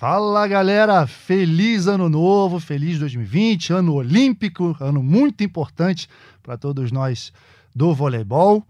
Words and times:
Fala 0.00 0.48
galera, 0.48 1.06
feliz 1.06 1.86
ano 1.86 2.08
novo, 2.08 2.58
feliz 2.58 2.98
2020, 2.98 3.74
ano 3.74 3.92
olímpico, 3.92 4.74
ano 4.80 5.02
muito 5.02 5.44
importante 5.44 6.08
para 6.42 6.56
todos 6.56 6.90
nós 6.90 7.30
do 7.76 7.94
voleibol. 7.94 8.66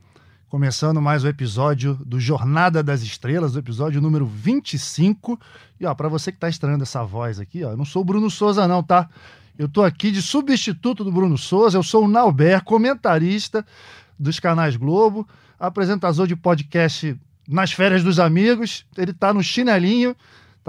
Começando 0.48 1.00
mais 1.00 1.22
o 1.22 1.28
um 1.28 1.30
episódio 1.30 1.94
do 2.04 2.18
Jornada 2.18 2.82
das 2.82 3.02
Estrelas, 3.02 3.54
o 3.54 3.60
episódio 3.60 4.00
número 4.00 4.26
25. 4.26 5.38
E 5.78 5.86
ó, 5.86 5.94
para 5.94 6.08
você 6.08 6.32
que 6.32 6.36
está 6.36 6.48
estranhando 6.48 6.82
essa 6.82 7.04
voz 7.04 7.38
aqui, 7.38 7.62
ó, 7.62 7.70
eu 7.70 7.76
não 7.76 7.84
sou 7.84 8.02
o 8.02 8.04
Bruno 8.04 8.28
Souza 8.28 8.66
não, 8.66 8.82
tá? 8.82 9.08
Eu 9.56 9.68
tô 9.68 9.84
aqui 9.84 10.10
de 10.10 10.20
substituto 10.20 11.04
do 11.04 11.12
Bruno 11.12 11.38
Souza, 11.38 11.78
eu 11.78 11.84
sou 11.84 12.06
o 12.06 12.08
Nauber, 12.08 12.64
comentarista 12.64 13.64
dos 14.18 14.40
canais 14.40 14.74
Globo, 14.74 15.28
apresentador 15.60 16.26
de 16.26 16.34
podcast 16.34 17.16
nas 17.48 17.70
férias 17.70 18.02
dos 18.02 18.18
amigos. 18.18 18.84
Ele 18.98 19.12
tá 19.12 19.32
no 19.32 19.44
chinelinho 19.44 20.16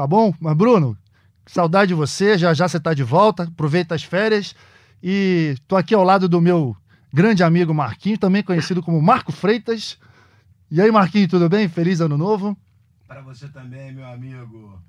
Tá 0.01 0.07
bom? 0.07 0.33
Mas, 0.39 0.57
Bruno, 0.57 0.97
saudade 1.45 1.89
de 1.89 1.93
você. 1.93 2.35
Já 2.35 2.55
já 2.55 2.67
você 2.67 2.79
tá 2.79 2.91
de 2.91 3.03
volta. 3.03 3.43
Aproveita 3.43 3.93
as 3.93 4.03
férias. 4.03 4.55
E 5.03 5.55
tô 5.67 5.75
aqui 5.75 5.93
ao 5.93 6.03
lado 6.03 6.27
do 6.27 6.41
meu 6.41 6.75
grande 7.13 7.43
amigo 7.43 7.71
Marquinhos, 7.71 8.17
também 8.17 8.41
conhecido 8.41 8.81
como 8.81 8.99
Marco 8.99 9.31
Freitas. 9.31 9.99
E 10.71 10.81
aí, 10.81 10.89
Marquinhos, 10.89 11.27
tudo 11.29 11.47
bem? 11.47 11.69
Feliz 11.69 12.01
ano 12.01 12.17
novo. 12.17 12.57
Para 13.07 13.21
você 13.21 13.47
também, 13.47 13.93
meu 13.93 14.07
amigo. 14.07 14.81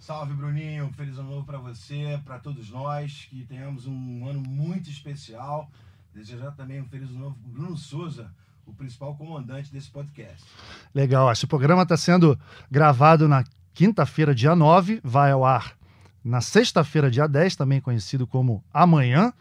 Salve, 0.00 0.34
Bruninho. 0.34 0.92
Feliz 0.96 1.16
ano 1.16 1.30
novo 1.30 1.46
para 1.46 1.58
você, 1.58 2.20
para 2.24 2.40
todos 2.40 2.68
nós. 2.68 3.28
Que 3.30 3.44
tenhamos 3.44 3.86
um 3.86 4.28
ano 4.28 4.40
muito 4.40 4.90
especial. 4.90 5.70
Desejar 6.12 6.50
também 6.56 6.80
um 6.80 6.88
feliz 6.88 7.08
ano 7.10 7.20
novo 7.20 7.36
para 7.36 7.52
Bruno 7.52 7.76
Souza, 7.76 8.34
o 8.66 8.74
principal 8.74 9.14
comandante 9.14 9.72
desse 9.72 9.90
podcast. 9.90 10.44
Legal. 10.92 11.30
Esse 11.30 11.46
programa 11.46 11.84
está 11.84 11.96
sendo 11.96 12.36
gravado 12.68 13.28
na 13.28 13.44
quinta-feira, 13.76 14.34
dia 14.34 14.56
9, 14.56 15.00
vai 15.04 15.30
ao 15.30 15.44
ar 15.44 15.76
na 16.24 16.40
sexta-feira, 16.40 17.10
dia 17.10 17.28
10, 17.28 17.56
também 17.56 17.78
conhecido 17.78 18.26
como 18.26 18.64
amanhã. 18.72 19.32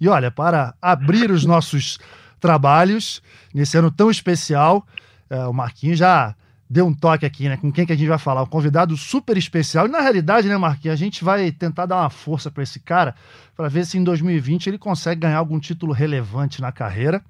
E 0.00 0.08
olha, 0.08 0.28
para 0.28 0.74
abrir 0.82 1.30
os 1.30 1.46
nossos 1.46 1.98
trabalhos 2.40 3.22
nesse 3.54 3.78
ano 3.78 3.90
tão 3.90 4.10
especial, 4.10 4.84
é, 5.30 5.38
o 5.46 5.52
Marquinhos 5.52 6.00
já 6.00 6.34
deu 6.68 6.84
um 6.84 6.92
toque 6.92 7.24
aqui, 7.24 7.48
né? 7.48 7.56
Com 7.56 7.70
quem 7.70 7.86
que 7.86 7.92
a 7.92 7.96
gente 7.96 8.08
vai 8.08 8.18
falar? 8.18 8.42
Um 8.42 8.46
convidado 8.46 8.96
super 8.96 9.36
especial. 9.36 9.86
E 9.86 9.88
na 9.88 10.00
realidade, 10.00 10.48
né, 10.48 10.56
Marquinhos, 10.56 10.94
a 10.94 10.96
gente 10.96 11.22
vai 11.22 11.52
tentar 11.52 11.86
dar 11.86 12.00
uma 12.00 12.10
força 12.10 12.50
para 12.50 12.64
esse 12.64 12.80
cara 12.80 13.14
para 13.56 13.68
ver 13.68 13.86
se 13.86 13.96
em 13.96 14.02
2020 14.02 14.66
ele 14.66 14.78
consegue 14.78 15.20
ganhar 15.20 15.38
algum 15.38 15.60
título 15.60 15.92
relevante 15.92 16.60
na 16.60 16.72
carreira. 16.72 17.22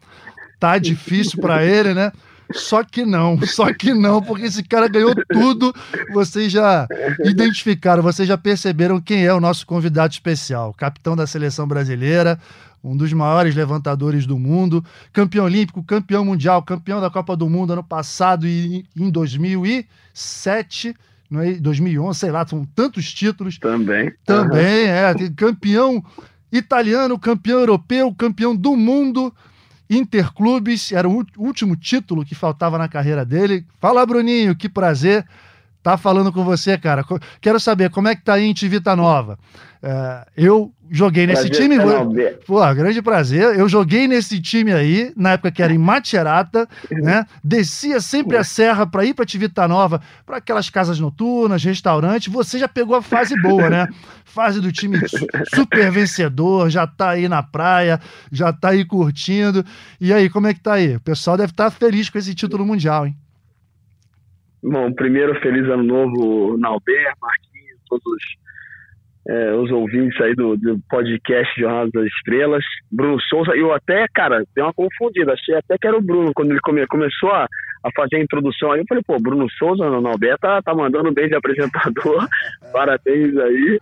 Tá 0.59 0.79
difícil 0.79 1.39
para 1.39 1.63
ele, 1.63 1.93
né? 1.93 2.11
Só 2.53 2.83
que 2.85 3.05
não, 3.05 3.41
só 3.47 3.73
que 3.73 3.93
não, 3.93 4.23
porque 4.23 4.47
esse 4.47 4.63
cara 4.63 4.89
ganhou 4.89 5.15
tudo. 5.33 5.75
Vocês 6.13 6.53
já 6.53 6.87
identificaram, 7.25 8.03
vocês 8.03 8.29
já 8.29 8.39
perceberam 8.39 9.01
quem 9.01 9.25
é 9.25 9.33
o 9.33 9.41
nosso 9.41 9.67
convidado 9.67 10.13
especial, 10.13 10.73
capitão 10.75 11.17
da 11.17 11.27
seleção 11.27 11.67
brasileira, 11.67 12.39
um 12.83 12.97
dos 12.97 13.13
maiores 13.13 13.55
levantadores 13.55 14.27
do 14.27 14.39
mundo, 14.39 14.85
campeão 15.13 15.45
olímpico, 15.45 15.83
campeão 15.83 16.25
mundial, 16.25 16.63
campeão 16.63 17.01
da 17.01 17.11
Copa 17.11 17.37
do 17.37 17.49
Mundo 17.49 17.73
ano 17.73 17.85
passado 17.85 18.47
e 18.47 18.85
em 18.97 19.11
2007 19.11 20.95
não 21.31 21.41
é 21.41 21.55
2011, 21.55 22.19
sei 22.19 22.31
lá, 22.31 22.47
são 22.47 22.65
tantos 22.75 23.13
títulos. 23.13 23.59
Também. 23.59 24.13
Também, 24.25 24.85
uhum. 24.85 24.91
é. 24.91 25.15
Campeão 25.37 26.05
italiano, 26.53 27.19
campeão 27.19 27.61
europeu, 27.61 28.15
campeão 28.15 28.55
do 28.55 28.77
mundo. 28.77 29.35
Interclubes, 29.89 30.93
era 30.93 31.09
o 31.09 31.25
último 31.39 31.77
título 31.77 32.25
que 32.25 32.35
faltava 32.35 32.77
na 32.77 32.89
carreira 32.89 33.25
dele. 33.25 33.65
Fala, 33.81 34.05
Bruninho, 34.05 34.57
que 34.57 34.69
prazer 34.69 35.25
tá 35.87 35.97
falando 35.97 36.33
com 36.33 36.43
você, 36.43 36.77
cara. 36.77 37.05
Quero 37.41 37.61
saber 37.61 37.91
como 37.91 38.09
é 38.09 38.17
que 38.17 38.23
tá 38.23 38.35
aí 38.35 38.45
em 38.45 38.53
Tivita 38.53 38.97
Nova. 38.97 39.39
É, 39.81 40.27
eu 40.37 40.73
joguei 40.91 41.29
nesse 41.29 41.49
prazer 41.49 41.63
time. 41.63 41.77
Pô, 42.45 42.75
grande 42.75 43.01
prazer. 43.01 43.57
Eu 43.57 43.69
joguei 43.69 44.09
nesse 44.09 44.41
time 44.41 44.73
aí, 44.73 45.13
na 45.17 45.33
época 45.33 45.53
que 45.53 45.63
era 45.63 45.73
em 45.73 45.79
Macerata, 45.79 46.69
né? 46.91 47.25
Descia 47.45 48.01
sempre 48.01 48.37
a 48.37 48.43
serra 48.43 48.85
para 48.85 49.05
ir 49.05 49.15
para 49.15 49.25
Tivita 49.25 49.69
Nova, 49.69 50.01
para 50.25 50.39
aquelas 50.39 50.69
casas 50.69 50.99
noturnas, 50.99 51.63
restaurantes. 51.63 52.33
Você 52.33 52.59
já 52.59 52.67
pegou 52.67 52.97
a 52.97 53.03
fase 53.03 53.41
boa, 53.41 53.71
né? 53.71 53.87
Fase 54.25 54.61
do 54.61 54.73
time 54.73 54.99
super 55.55 55.91
vencedor, 55.91 56.69
já 56.69 56.85
tá 56.85 57.11
aí 57.11 57.29
na 57.29 57.45
praia, 57.45 58.01
já 58.31 58.53
tá 58.53 58.71
aí 58.71 58.85
curtindo. 58.85 59.65
E 60.01 60.13
aí, 60.13 60.29
como 60.29 60.49
é 60.49 60.53
que 60.53 60.61
tá 60.61 60.75
aí? 60.75 60.97
O 60.97 61.01
pessoal 61.01 61.37
deve 61.37 61.53
estar 61.53 61.71
tá 61.71 61.71
feliz 61.71 62.11
com 62.11 62.19
esse 62.19 62.35
título 62.35 62.67
mundial, 62.67 63.07
hein? 63.07 63.17
Bom, 64.69 64.93
primeiro, 64.93 65.39
feliz 65.41 65.65
ano 65.69 65.85
novo, 65.85 66.59
Nalber, 66.59 67.13
Marquinhos, 67.23 67.81
todos 67.89 68.23
é, 69.29 69.53
os 69.55 69.71
ouvintes 69.71 70.21
aí 70.21 70.35
do, 70.35 70.57
do 70.57 70.81
podcast 70.91 71.61
Jornada 71.61 71.89
das 71.95 72.07
Estrelas. 72.07 72.65
Bruno 72.91 73.21
Souza, 73.23 73.53
eu 73.55 73.73
até, 73.73 74.07
cara, 74.13 74.43
dei 74.57 74.65
uma 74.65 74.75
confundida, 74.75 75.35
achei 75.35 75.55
até 75.55 75.79
que 75.79 75.87
era 75.87 75.97
o 75.97 76.03
Bruno, 76.03 76.33
quando 76.35 76.51
ele 76.51 76.61
come, 76.61 76.85
começou 76.89 77.31
a, 77.31 77.47
a 77.83 77.91
fazer 77.95 78.17
a 78.17 78.23
introdução 78.23 78.73
aí, 78.73 78.81
eu 78.81 78.85
falei, 78.89 79.03
pô, 79.07 79.19
Bruno 79.19 79.47
Souza, 79.59 79.89
no 79.89 80.09
Alberto, 80.09 80.41
tá, 80.41 80.63
tá 80.63 80.75
mandando 80.75 81.13
bem 81.13 81.29
de 81.29 81.35
apresentador, 81.35 82.27
parabéns 82.73 83.37
aí, 83.37 83.81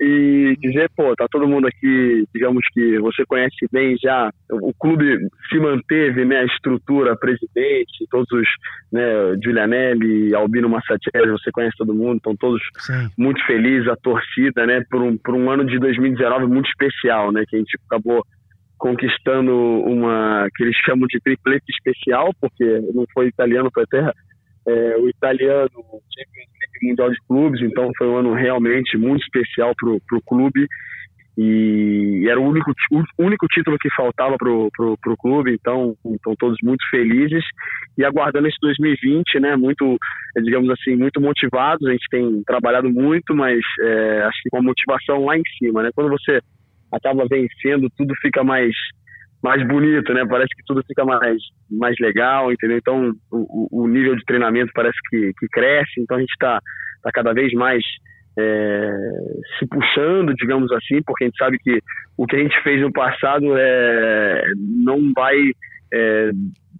e 0.00 0.56
dizer, 0.60 0.90
pô, 0.96 1.14
tá 1.16 1.26
todo 1.30 1.48
mundo 1.48 1.66
aqui, 1.66 2.24
digamos 2.34 2.64
que 2.72 2.98
você 2.98 3.24
conhece 3.26 3.66
bem 3.72 3.96
já, 4.02 4.30
o 4.50 4.72
clube 4.74 5.18
se 5.48 5.58
manteve, 5.58 6.24
né, 6.24 6.40
a 6.40 6.44
estrutura, 6.44 7.16
presidente, 7.16 8.06
todos 8.10 8.30
os, 8.32 8.48
né, 8.92 9.02
Giulianelli, 9.42 10.34
Albino 10.34 10.68
Massatieri, 10.68 11.30
você 11.30 11.50
conhece 11.50 11.76
todo 11.76 11.94
mundo, 11.94 12.16
estão 12.16 12.36
todos 12.36 12.62
Sim. 12.78 13.08
muito 13.16 13.44
felizes, 13.46 13.88
a 13.88 13.96
torcida, 13.96 14.66
né, 14.66 14.84
por 14.90 15.02
um, 15.02 15.16
por 15.16 15.34
um 15.34 15.50
ano 15.50 15.64
de 15.64 15.78
2019 15.78 16.46
muito 16.46 16.68
especial, 16.68 17.32
né, 17.32 17.44
que 17.48 17.56
a 17.56 17.58
gente 17.58 17.78
acabou 17.86 18.24
conquistando 18.78 19.52
uma 19.52 20.48
que 20.54 20.62
eles 20.62 20.76
chamam 20.84 21.06
de 21.08 21.20
triplete 21.20 21.64
especial, 21.70 22.30
porque 22.40 22.64
não 22.94 23.04
foi 23.12 23.28
italiano, 23.28 23.70
foi 23.72 23.84
até 23.84 24.12
é, 24.66 24.96
o 24.98 25.08
italiano 25.08 25.70
Champions 25.70 26.46
Mundial 26.82 27.10
de 27.10 27.18
Clubes, 27.26 27.62
então 27.62 27.90
foi 27.96 28.08
um 28.08 28.16
ano 28.16 28.34
realmente 28.34 28.96
muito 28.96 29.22
especial 29.22 29.72
para 29.76 29.90
o 29.90 30.22
clube 30.26 30.66
e 31.38 32.26
era 32.28 32.40
o 32.40 32.48
único, 32.48 32.72
o 32.90 33.22
único 33.22 33.46
título 33.48 33.76
que 33.78 33.90
faltava 33.94 34.36
para 34.38 34.50
o 34.50 35.16
clube, 35.18 35.52
então 35.52 35.94
estão 36.14 36.34
todos 36.38 36.56
muito 36.62 36.82
felizes 36.90 37.44
e 37.98 38.04
aguardando 38.04 38.48
esse 38.48 38.56
2020, 38.62 39.40
né, 39.40 39.54
muito, 39.54 39.98
digamos 40.42 40.70
assim, 40.70 40.96
muito 40.96 41.20
motivados, 41.20 41.86
a 41.86 41.92
gente 41.92 42.06
tem 42.10 42.42
trabalhado 42.46 42.88
muito, 42.90 43.34
mas 43.34 43.58
é, 43.80 44.22
acho 44.22 44.42
que 44.42 44.50
com 44.50 44.58
a 44.58 44.62
motivação 44.62 45.26
lá 45.26 45.36
em 45.36 45.42
cima, 45.58 45.82
né, 45.82 45.90
quando 45.94 46.08
você 46.08 46.40
acaba 46.96 47.26
vencendo, 47.28 47.90
tudo 47.96 48.14
fica 48.20 48.42
mais 48.42 48.72
mais 49.42 49.64
bonito, 49.66 50.12
né? 50.12 50.24
Parece 50.28 50.48
que 50.56 50.64
tudo 50.66 50.82
fica 50.86 51.04
mais, 51.04 51.40
mais 51.70 51.94
legal, 52.00 52.50
entendeu? 52.50 52.78
Então, 52.78 53.12
o, 53.30 53.84
o 53.84 53.86
nível 53.86 54.16
de 54.16 54.24
treinamento 54.24 54.72
parece 54.74 54.96
que, 55.08 55.32
que 55.38 55.46
cresce, 55.48 56.00
então 56.00 56.16
a 56.16 56.20
gente 56.20 56.32
está 56.32 56.60
tá 57.02 57.12
cada 57.12 57.32
vez 57.32 57.52
mais 57.52 57.84
é, 58.38 58.90
se 59.58 59.66
puxando, 59.68 60.34
digamos 60.34 60.70
assim, 60.72 61.00
porque 61.06 61.24
a 61.24 61.26
gente 61.28 61.38
sabe 61.38 61.58
que 61.58 61.80
o 62.16 62.26
que 62.26 62.36
a 62.36 62.38
gente 62.40 62.60
fez 62.62 62.80
no 62.80 62.92
passado 62.92 63.56
é, 63.56 64.42
não 64.84 65.12
vai 65.14 65.36
é, 65.92 66.30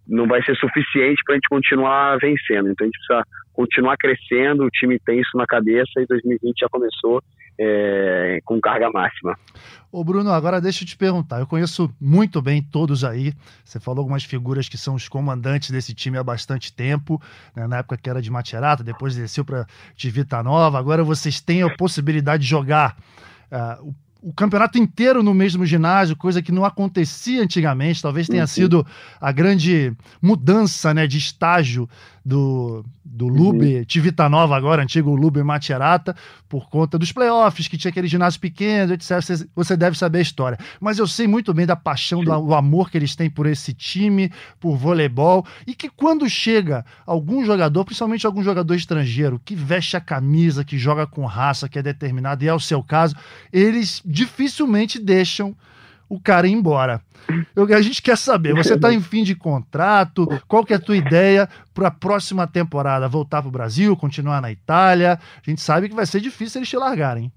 não 0.07 0.27
vai 0.27 0.43
ser 0.43 0.57
suficiente 0.57 1.23
para 1.25 1.35
a 1.35 1.37
gente 1.37 1.49
continuar 1.49 2.19
vencendo. 2.19 2.71
Então 2.71 2.85
a 2.85 2.87
gente 2.87 2.99
precisa 2.99 3.25
continuar 3.53 3.97
crescendo, 3.97 4.65
o 4.65 4.71
time 4.71 4.99
tem 5.01 5.21
isso 5.21 5.37
na 5.37 5.47
cabeça 5.47 5.91
e 5.99 6.07
2020 6.07 6.59
já 6.59 6.69
começou 6.69 7.23
é, 7.59 8.39
com 8.45 8.61
carga 8.61 8.91
máxima. 8.91 9.35
Ô 9.91 10.05
Bruno, 10.05 10.31
agora 10.31 10.61
deixa 10.61 10.85
eu 10.85 10.89
te 10.89 10.97
perguntar. 10.97 11.41
Eu 11.41 11.47
conheço 11.47 11.91
muito 11.99 12.43
bem 12.43 12.63
todos 12.63 13.03
aí. 13.03 13.33
Você 13.65 13.81
falou 13.81 14.01
algumas 14.01 14.25
figuras 14.25 14.69
que 14.69 14.77
são 14.77 14.95
os 14.95 15.09
comandantes 15.09 15.71
desse 15.71 15.95
time 15.95 16.19
há 16.19 16.25
bastante 16.25 16.73
tempo, 16.73 17.21
né? 17.55 17.67
na 17.67 17.79
época 17.79 17.97
que 17.97 18.11
era 18.11 18.21
de 18.21 18.31
Macerata, 18.31 18.85
depois 18.85 19.17
desceu 19.17 19.45
para 19.45 19.67
Tivita 19.95 20.43
Nova. 20.43 20.79
Agora 20.79 21.03
vocês 21.03 21.41
têm 21.41 21.63
a 21.63 21.75
possibilidade 21.75 22.43
de 22.43 22.49
jogar 22.49 22.97
uh, 23.51 23.95
o 24.27 24.33
campeonato 24.33 24.77
inteiro 24.77 25.23
no 25.23 25.33
mesmo 25.33 25.65
ginásio, 25.65 26.17
coisa 26.17 26.43
que 26.43 26.51
não 26.51 26.65
acontecia 26.65 27.41
antigamente. 27.41 28.03
Talvez 28.03 28.27
tenha 28.27 28.43
uhum. 28.43 28.47
sido 28.49 28.87
a 29.21 29.31
grande 29.31 29.93
mudança 30.21 30.93
né, 30.93 31.07
de 31.07 31.17
estágio 31.17 31.89
do, 32.27 32.85
do 33.05 33.29
Lube, 33.29 33.77
uhum. 33.77 33.85
Tivita 33.85 34.29
Nova 34.29 34.57
agora, 34.57 34.83
antigo 34.83 35.15
Lube 35.15 35.41
Macerata, 35.45 36.17
por 36.49 36.69
conta 36.69 36.99
dos 36.99 37.13
playoffs, 37.13 37.69
que 37.69 37.79
tinha 37.79 37.89
aquele 37.89 38.09
ginásio 38.09 38.41
pequeno, 38.41 38.95
etc. 38.95 39.23
Você, 39.23 39.49
você 39.55 39.77
deve 39.77 39.97
saber 39.97 40.19
a 40.19 40.23
história. 40.23 40.59
Mas 40.81 40.99
eu 40.99 41.07
sei 41.07 41.29
muito 41.29 41.55
bem 41.55 41.65
da 41.65 41.77
paixão, 41.77 42.25
do, 42.25 42.41
do 42.41 42.53
amor 42.53 42.91
que 42.91 42.99
eles 42.99 43.15
têm 43.15 43.31
por 43.31 43.47
esse 43.47 43.73
time, 43.73 44.33
por 44.59 44.77
voleibol, 44.77 45.47
e 45.69 45.73
que 45.73 45.89
quando 45.89 46.29
chega 46.29 46.85
algum 47.07 47.45
jogador, 47.45 47.85
principalmente 47.85 48.27
algum 48.27 48.43
jogador 48.43 48.75
estrangeiro, 48.75 49.41
que 49.45 49.55
veste 49.55 49.97
a 49.97 50.01
camisa, 50.01 50.65
que 50.65 50.77
joga 50.77 51.07
com 51.07 51.25
raça, 51.27 51.69
que 51.69 51.79
é 51.79 51.83
determinado, 51.83 52.43
e 52.43 52.49
é 52.49 52.55
o 52.55 52.59
seu 52.59 52.83
caso, 52.83 53.15
eles 53.53 54.03
dificilmente 54.05 54.99
deixam 54.99 55.55
o 56.09 56.21
cara 56.21 56.47
ir 56.47 56.53
embora. 56.53 57.01
Eu, 57.55 57.65
a 57.75 57.83
gente 57.83 58.01
quer 58.01 58.17
saber, 58.17 58.55
você 58.55 58.75
está 58.75 58.93
em 58.93 59.01
fim 59.01 59.23
de 59.23 59.35
contrato, 59.35 60.27
qual 60.47 60.65
que 60.65 60.73
é 60.73 60.77
a 60.77 60.81
tua 60.81 60.97
ideia 60.97 61.49
para 61.75 61.89
a 61.89 61.91
próxima 61.91 62.47
temporada? 62.47 63.09
Voltar 63.09 63.43
para 63.43 63.49
o 63.49 63.53
Brasil, 63.53 63.97
continuar 63.97 64.41
na 64.41 64.53
Itália? 64.53 65.15
A 65.15 65.51
gente 65.51 65.61
sabe 65.61 65.89
que 65.89 65.95
vai 65.95 66.07
ser 66.07 66.21
difícil 66.21 66.61
eles 66.61 66.69
te 66.69 66.77
largarem. 66.77 67.33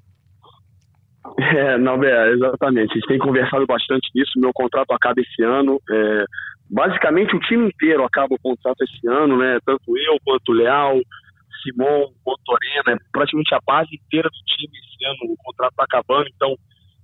É, 1.38 1.78
não, 1.78 2.02
é, 2.04 2.32
exatamente. 2.32 2.92
A 2.92 2.96
gente 2.96 3.08
tem 3.08 3.20
conversado 3.20 3.66
bastante 3.66 4.10
nisso. 4.16 4.32
Meu 4.38 4.52
contrato 4.54 4.92
acaba 4.92 5.20
esse 5.22 5.44
ano. 5.44 5.80
É, 5.90 6.26
basicamente, 6.70 7.36
o 7.36 7.40
time 7.40 7.68
inteiro 7.68 8.04
acaba 8.04 8.36
o 8.36 8.40
contrato 8.42 8.82
esse 8.84 9.08
ano, 9.08 9.38
né? 9.38 9.58
Tanto 9.66 9.98
eu 9.98 10.18
quanto 10.24 10.50
o 10.50 10.54
Leal, 10.54 11.00
Simon, 11.62 12.12
Motorena, 12.26 12.94
é 12.94 12.98
praticamente 13.12 13.54
a 13.54 13.60
base 13.66 13.90
inteira 13.96 14.30
do 14.30 14.46
time 14.46 14.74
esse 14.78 15.06
ano. 15.06 15.34
O 15.34 15.38
contrato 15.44 15.72
está 15.72 15.84
acabando, 15.84 16.30
então 16.36 16.56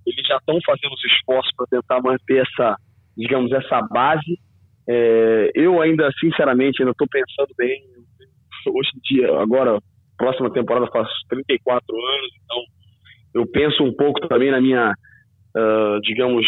eles 0.06 0.26
já 0.26 0.36
estão 0.36 0.58
fazendo 0.64 0.92
os 0.92 1.04
esforços 1.04 1.52
para 1.56 1.66
tentar 1.66 2.00
manter 2.00 2.46
essa, 2.46 2.76
digamos, 3.16 3.52
essa 3.52 3.80
base. 3.90 4.38
É, 4.88 5.50
eu 5.54 5.82
ainda, 5.82 6.08
sinceramente, 6.20 6.80
ainda 6.80 6.92
estou 6.92 7.08
pensando 7.08 7.52
bem. 7.58 7.82
Hoje 8.68 8.90
em 8.96 9.00
dia, 9.14 9.40
agora, 9.40 9.80
próxima 10.16 10.50
temporada 10.52 10.86
faz 10.88 11.08
34 11.28 11.84
anos, 11.94 12.30
então 12.44 12.62
eu 13.34 13.46
penso 13.46 13.84
um 13.84 13.92
pouco 13.94 14.26
também 14.28 14.50
na 14.50 14.60
minha, 14.60 14.92
uh, 14.92 16.00
digamos, 16.00 16.46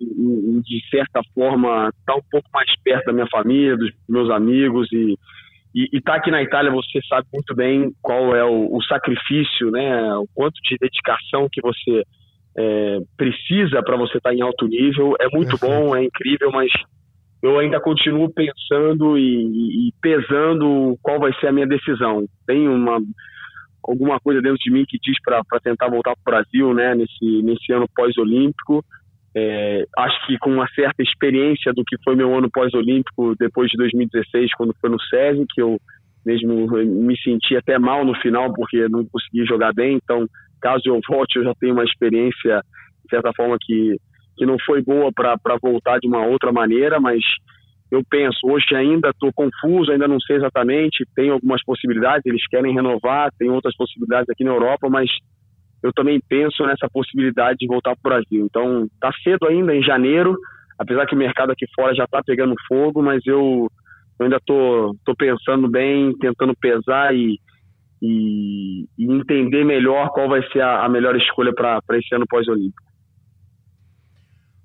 de 0.00 0.88
certa 0.90 1.22
forma, 1.34 1.88
estar 1.88 2.12
tá 2.12 2.14
um 2.14 2.22
pouco 2.30 2.48
mais 2.52 2.70
perto 2.82 3.06
da 3.06 3.12
minha 3.12 3.26
família, 3.28 3.76
dos 3.76 3.90
meus 4.08 4.30
amigos 4.30 4.88
e 4.92 5.16
e 5.74 5.88
estar 5.96 6.12
tá 6.12 6.18
aqui 6.18 6.30
na 6.30 6.42
Itália 6.42 6.70
você 6.70 7.00
sabe 7.08 7.26
muito 7.32 7.54
bem 7.54 7.92
qual 8.02 8.36
é 8.36 8.44
o, 8.44 8.76
o 8.76 8.82
sacrifício, 8.82 9.70
né? 9.70 10.14
O 10.16 10.26
quanto 10.34 10.60
de 10.62 10.76
dedicação 10.78 11.48
que 11.50 11.62
você 11.62 12.04
é, 12.56 12.98
precisa 13.16 13.82
para 13.82 13.96
você 13.96 14.18
estar 14.18 14.30
tá 14.30 14.34
em 14.34 14.42
alto 14.42 14.66
nível. 14.66 15.14
É 15.20 15.28
muito 15.34 15.58
Perfeito. 15.58 15.66
bom, 15.66 15.96
é 15.96 16.04
incrível, 16.04 16.50
mas 16.52 16.70
eu 17.42 17.58
ainda 17.58 17.80
continuo 17.80 18.32
pensando 18.32 19.18
e, 19.18 19.88
e, 19.88 19.92
pesando 20.00 20.96
qual 21.02 21.18
vai 21.18 21.32
ser 21.40 21.48
a 21.48 21.52
minha 21.52 21.66
decisão. 21.66 22.24
Tem 22.46 22.68
uma 22.68 23.00
alguma 23.84 24.20
coisa 24.20 24.40
dentro 24.40 24.58
de 24.58 24.70
mim 24.70 24.84
que 24.86 24.96
diz 25.02 25.16
para 25.24 25.42
tentar 25.60 25.88
voltar 25.88 26.14
para 26.22 26.38
o 26.38 26.42
Brasil, 26.42 26.72
né? 26.72 26.94
Nesse 26.94 27.42
nesse 27.42 27.72
ano 27.72 27.86
pós-olímpico. 27.94 28.84
É, 29.34 29.86
acho 29.96 30.26
que 30.26 30.38
com 30.38 30.50
uma 30.52 30.68
certa 30.74 31.02
experiência 31.02 31.72
do 31.72 31.82
que 31.84 31.96
foi 32.04 32.14
meu 32.14 32.36
ano 32.36 32.50
pós-olímpico 32.50 33.34
depois 33.38 33.70
de 33.70 33.78
2016, 33.78 34.52
quando 34.54 34.76
foi 34.78 34.90
no 34.90 35.00
SESI, 35.00 35.46
que 35.54 35.62
eu 35.62 35.80
mesmo 36.24 36.68
me 36.86 37.18
senti 37.18 37.56
até 37.56 37.78
mal 37.78 38.04
no 38.04 38.14
final 38.20 38.52
porque 38.52 38.88
não 38.88 39.04
consegui 39.06 39.44
jogar 39.46 39.72
bem. 39.72 39.98
Então, 40.02 40.28
caso 40.62 40.82
eu 40.86 40.98
volte, 41.06 41.36
eu 41.36 41.44
já 41.44 41.52
tenho 41.60 41.74
uma 41.74 41.84
experiência, 41.84 42.62
de 43.04 43.10
certa 43.10 43.32
forma, 43.36 43.56
que, 43.60 43.96
que 44.36 44.46
não 44.46 44.56
foi 44.64 44.82
boa 44.82 45.10
para 45.12 45.56
voltar 45.60 45.98
de 45.98 46.08
uma 46.08 46.24
outra 46.24 46.52
maneira, 46.52 47.00
mas 47.00 47.22
eu 47.90 48.02
penso, 48.08 48.38
hoje 48.44 48.74
ainda 48.74 49.10
estou 49.10 49.30
confuso, 49.34 49.92
ainda 49.92 50.08
não 50.08 50.18
sei 50.20 50.36
exatamente, 50.36 51.04
tem 51.14 51.28
algumas 51.28 51.62
possibilidades, 51.62 52.24
eles 52.24 52.46
querem 52.48 52.72
renovar, 52.72 53.30
tem 53.38 53.50
outras 53.50 53.76
possibilidades 53.76 54.30
aqui 54.30 54.44
na 54.44 54.52
Europa, 54.52 54.88
mas 54.88 55.10
eu 55.82 55.92
também 55.92 56.18
penso 56.26 56.64
nessa 56.64 56.88
possibilidade 56.90 57.58
de 57.58 57.66
voltar 57.66 57.94
para 57.96 58.00
o 58.00 58.14
Brasil. 58.14 58.46
Então, 58.46 58.84
está 58.84 59.12
cedo 59.22 59.46
ainda, 59.46 59.74
em 59.74 59.82
janeiro, 59.82 60.38
apesar 60.78 61.06
que 61.06 61.14
o 61.14 61.18
mercado 61.18 61.50
aqui 61.50 61.66
fora 61.74 61.94
já 61.94 62.04
está 62.04 62.22
pegando 62.24 62.54
fogo, 62.66 63.02
mas 63.02 63.20
eu, 63.26 63.68
eu 64.18 64.24
ainda 64.24 64.36
estou 64.36 64.94
tô, 65.04 65.12
tô 65.12 65.16
pensando 65.16 65.68
bem, 65.68 66.16
tentando 66.18 66.54
pesar 66.56 67.14
e, 67.14 67.38
e, 68.02 68.88
e, 68.98 69.04
entender 69.12 69.64
melhor 69.64 70.10
qual 70.10 70.28
vai 70.28 70.42
ser 70.50 70.60
a, 70.60 70.84
a 70.84 70.88
melhor 70.88 71.16
escolha 71.16 71.54
para 71.54 71.80
esse 71.98 72.12
ano 72.12 72.26
pós-olímpico. 72.28 72.82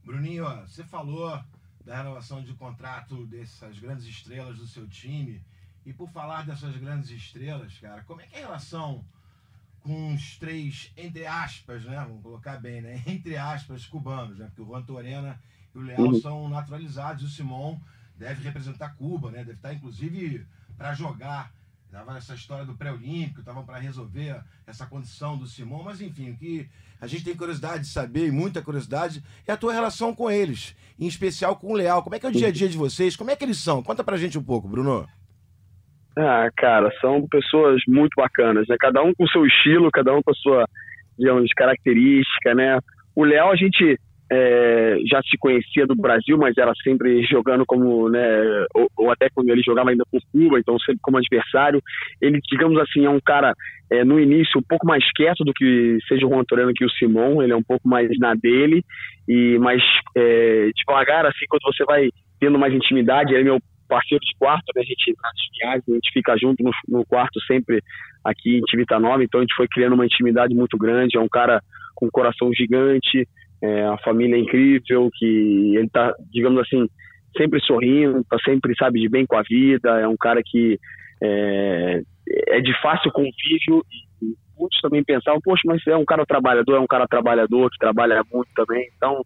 Bruninho, 0.03 0.43
você 0.65 0.83
falou 0.83 1.39
da 1.85 1.97
renovação 1.97 2.41
de 2.41 2.53
contrato 2.55 3.25
dessas 3.27 3.77
grandes 3.79 4.05
estrelas 4.05 4.57
do 4.57 4.65
seu 4.65 4.87
time. 4.87 5.41
E 5.85 5.93
por 5.93 6.09
falar 6.09 6.45
dessas 6.45 6.75
grandes 6.75 7.11
estrelas, 7.11 7.77
cara, 7.79 8.03
como 8.03 8.19
é 8.19 8.25
que 8.25 8.35
é 8.35 8.39
a 8.39 8.47
relação 8.47 9.05
com 9.79 10.13
os 10.13 10.37
três, 10.37 10.91
entre 10.97 11.25
aspas, 11.25 11.85
né? 11.85 12.03
Vamos 12.05 12.21
colocar 12.21 12.57
bem, 12.57 12.81
né? 12.81 13.01
Entre 13.07 13.37
aspas, 13.37 13.85
cubanos, 13.85 14.37
né? 14.37 14.47
Porque 14.47 14.61
o 14.61 14.65
Juan 14.65 14.81
Torena 14.81 15.39
e 15.73 15.77
o 15.77 15.81
Leal 15.81 16.01
uhum. 16.01 16.19
são 16.19 16.49
naturalizados. 16.49 17.23
O 17.23 17.29
Simon 17.29 17.79
deve 18.17 18.43
representar 18.43 18.95
Cuba, 18.95 19.31
né? 19.31 19.39
Deve 19.39 19.53
estar, 19.53 19.73
inclusive, 19.73 20.45
para 20.77 20.93
jogar. 20.93 21.53
Tava 21.97 22.15
essa 22.15 22.35
história 22.35 22.63
do 22.63 22.75
pré-olímpico, 22.75 23.39
estavam 23.39 23.65
para 23.65 23.79
resolver 23.79 24.39
essa 24.67 24.85
condição 24.85 25.35
do 25.35 25.47
Simon, 25.47 25.81
mas 25.81 25.99
enfim, 25.99 26.29
o 26.29 26.37
que 26.37 26.69
a 27.01 27.07
gente 27.07 27.25
tem 27.25 27.35
curiosidade 27.35 27.85
de 27.85 27.87
saber, 27.87 28.27
e 28.27 28.31
muita 28.31 28.61
curiosidade, 28.61 29.23
é 29.47 29.51
a 29.51 29.57
tua 29.57 29.73
relação 29.73 30.13
com 30.13 30.29
eles, 30.29 30.75
em 30.99 31.07
especial 31.07 31.55
com 31.55 31.71
o 31.71 31.75
Leal. 31.75 32.03
Como 32.03 32.15
é 32.15 32.19
que 32.19 32.27
é 32.27 32.29
o 32.29 32.31
dia 32.31 32.49
a 32.49 32.51
dia 32.51 32.69
de 32.69 32.77
vocês? 32.77 33.15
Como 33.15 33.31
é 33.31 33.35
que 33.35 33.43
eles 33.43 33.57
são? 33.57 33.81
Conta 33.81 34.03
pra 34.03 34.15
gente 34.15 34.37
um 34.37 34.43
pouco, 34.43 34.67
Bruno. 34.67 35.07
Ah, 36.15 36.51
cara, 36.55 36.93
são 37.01 37.27
pessoas 37.27 37.81
muito 37.87 38.13
bacanas, 38.15 38.67
né? 38.67 38.75
Cada 38.79 39.01
um 39.01 39.11
com 39.15 39.23
o 39.23 39.29
seu 39.29 39.43
estilo, 39.47 39.89
cada 39.89 40.13
um 40.13 40.21
com 40.21 40.29
a 40.29 40.35
sua, 40.35 40.69
digamos, 41.17 41.51
característica, 41.55 42.53
né? 42.53 42.77
O 43.15 43.23
Léo, 43.23 43.49
a 43.49 43.55
gente 43.55 43.99
é, 44.29 44.97
já 45.09 45.21
se 45.21 45.37
conhecia 45.37 45.85
do 45.87 45.95
Brasil, 45.95 46.37
mas 46.37 46.57
era 46.57 46.73
sempre 46.83 47.23
jogando 47.23 47.65
como, 47.65 48.09
né, 48.09 48.65
ou, 48.75 48.89
ou, 48.97 49.11
até 49.11 49.29
quando 49.33 49.49
ele 49.49 49.61
jogava 49.63 49.89
ainda 49.89 50.03
por 50.11 50.21
Cuba, 50.31 50.59
então 50.59 50.77
sempre 50.79 50.99
como 51.01 51.17
adversário. 51.17 51.81
Ele, 52.21 52.39
digamos 52.49 52.77
assim, 52.79 53.05
é 53.05 53.09
um 53.09 53.19
cara, 53.19 53.53
é, 53.89 54.03
no 54.03 54.19
início, 54.19 54.59
um 54.59 54.67
pouco 54.67 54.85
mais 54.85 55.03
quieto 55.13 55.43
do 55.43 55.53
que 55.53 55.97
seja 56.07 56.25
o 56.25 56.29
Juan 56.29 56.43
Toreno 56.43 56.73
que 56.73 56.85
o 56.85 56.89
Simon, 56.89 57.41
ele 57.41 57.53
é 57.53 57.55
um 57.55 57.63
pouco 57.63 57.87
mais 57.87 58.09
na 58.19 58.35
dele, 58.35 58.83
e 59.27 59.57
mais 59.59 59.81
é, 60.15 60.69
devagar, 60.75 61.25
assim, 61.25 61.45
quando 61.49 61.63
você 61.63 61.83
vai 61.85 62.09
tendo 62.39 62.59
mais 62.59 62.73
intimidade, 62.73 63.33
ele 63.33 63.41
é 63.41 63.45
meu 63.45 63.59
parceiro 63.87 64.23
de 64.23 64.35
quarto, 64.37 64.65
né? 64.75 64.81
A 64.81 64.85
gente 64.85 65.15
nas 65.23 65.31
viagens, 65.57 65.89
a 65.89 65.93
gente 65.93 66.11
fica 66.11 66.37
junto 66.37 66.61
no, 66.61 66.71
no 66.87 67.05
quarto 67.05 67.39
sempre 67.45 67.81
aqui 68.23 68.57
em 68.57 68.61
Tivitanova, 68.61 69.23
então 69.23 69.39
a 69.39 69.43
gente 69.43 69.55
foi 69.55 69.67
criando 69.67 69.93
uma 69.93 70.05
intimidade 70.05 70.53
muito 70.53 70.77
grande. 70.77 71.17
É 71.17 71.19
um 71.19 71.29
cara 71.29 71.61
com 71.95 72.07
um 72.07 72.11
coração 72.11 72.51
gigante, 72.53 73.27
é, 73.61 73.85
a 73.85 73.97
família 73.99 74.35
é 74.35 74.39
incrível, 74.39 75.09
que 75.13 75.75
ele 75.75 75.89
tá, 75.89 76.13
digamos 76.31 76.59
assim, 76.61 76.87
sempre 77.35 77.59
sorrindo, 77.61 78.23
tá 78.29 78.37
sempre, 78.43 78.73
sabe, 78.77 78.99
de 78.99 79.09
bem 79.09 79.25
com 79.25 79.37
a 79.37 79.43
vida. 79.43 79.99
É 79.99 80.07
um 80.07 80.17
cara 80.17 80.41
que 80.45 80.79
é, 81.21 82.01
é 82.49 82.61
de 82.61 82.73
fácil 82.81 83.11
convívio 83.11 83.83
e 84.21 84.35
muitos 84.57 84.79
também 84.81 85.03
pensavam, 85.03 85.39
poxa, 85.43 85.61
mas 85.65 85.85
é 85.87 85.95
um 85.95 86.05
cara 86.05 86.25
trabalhador, 86.25 86.75
é 86.75 86.79
um 86.79 86.87
cara 86.87 87.07
trabalhador 87.07 87.69
que 87.69 87.77
trabalha 87.77 88.23
muito 88.31 88.49
também. 88.55 88.87
Então, 88.95 89.23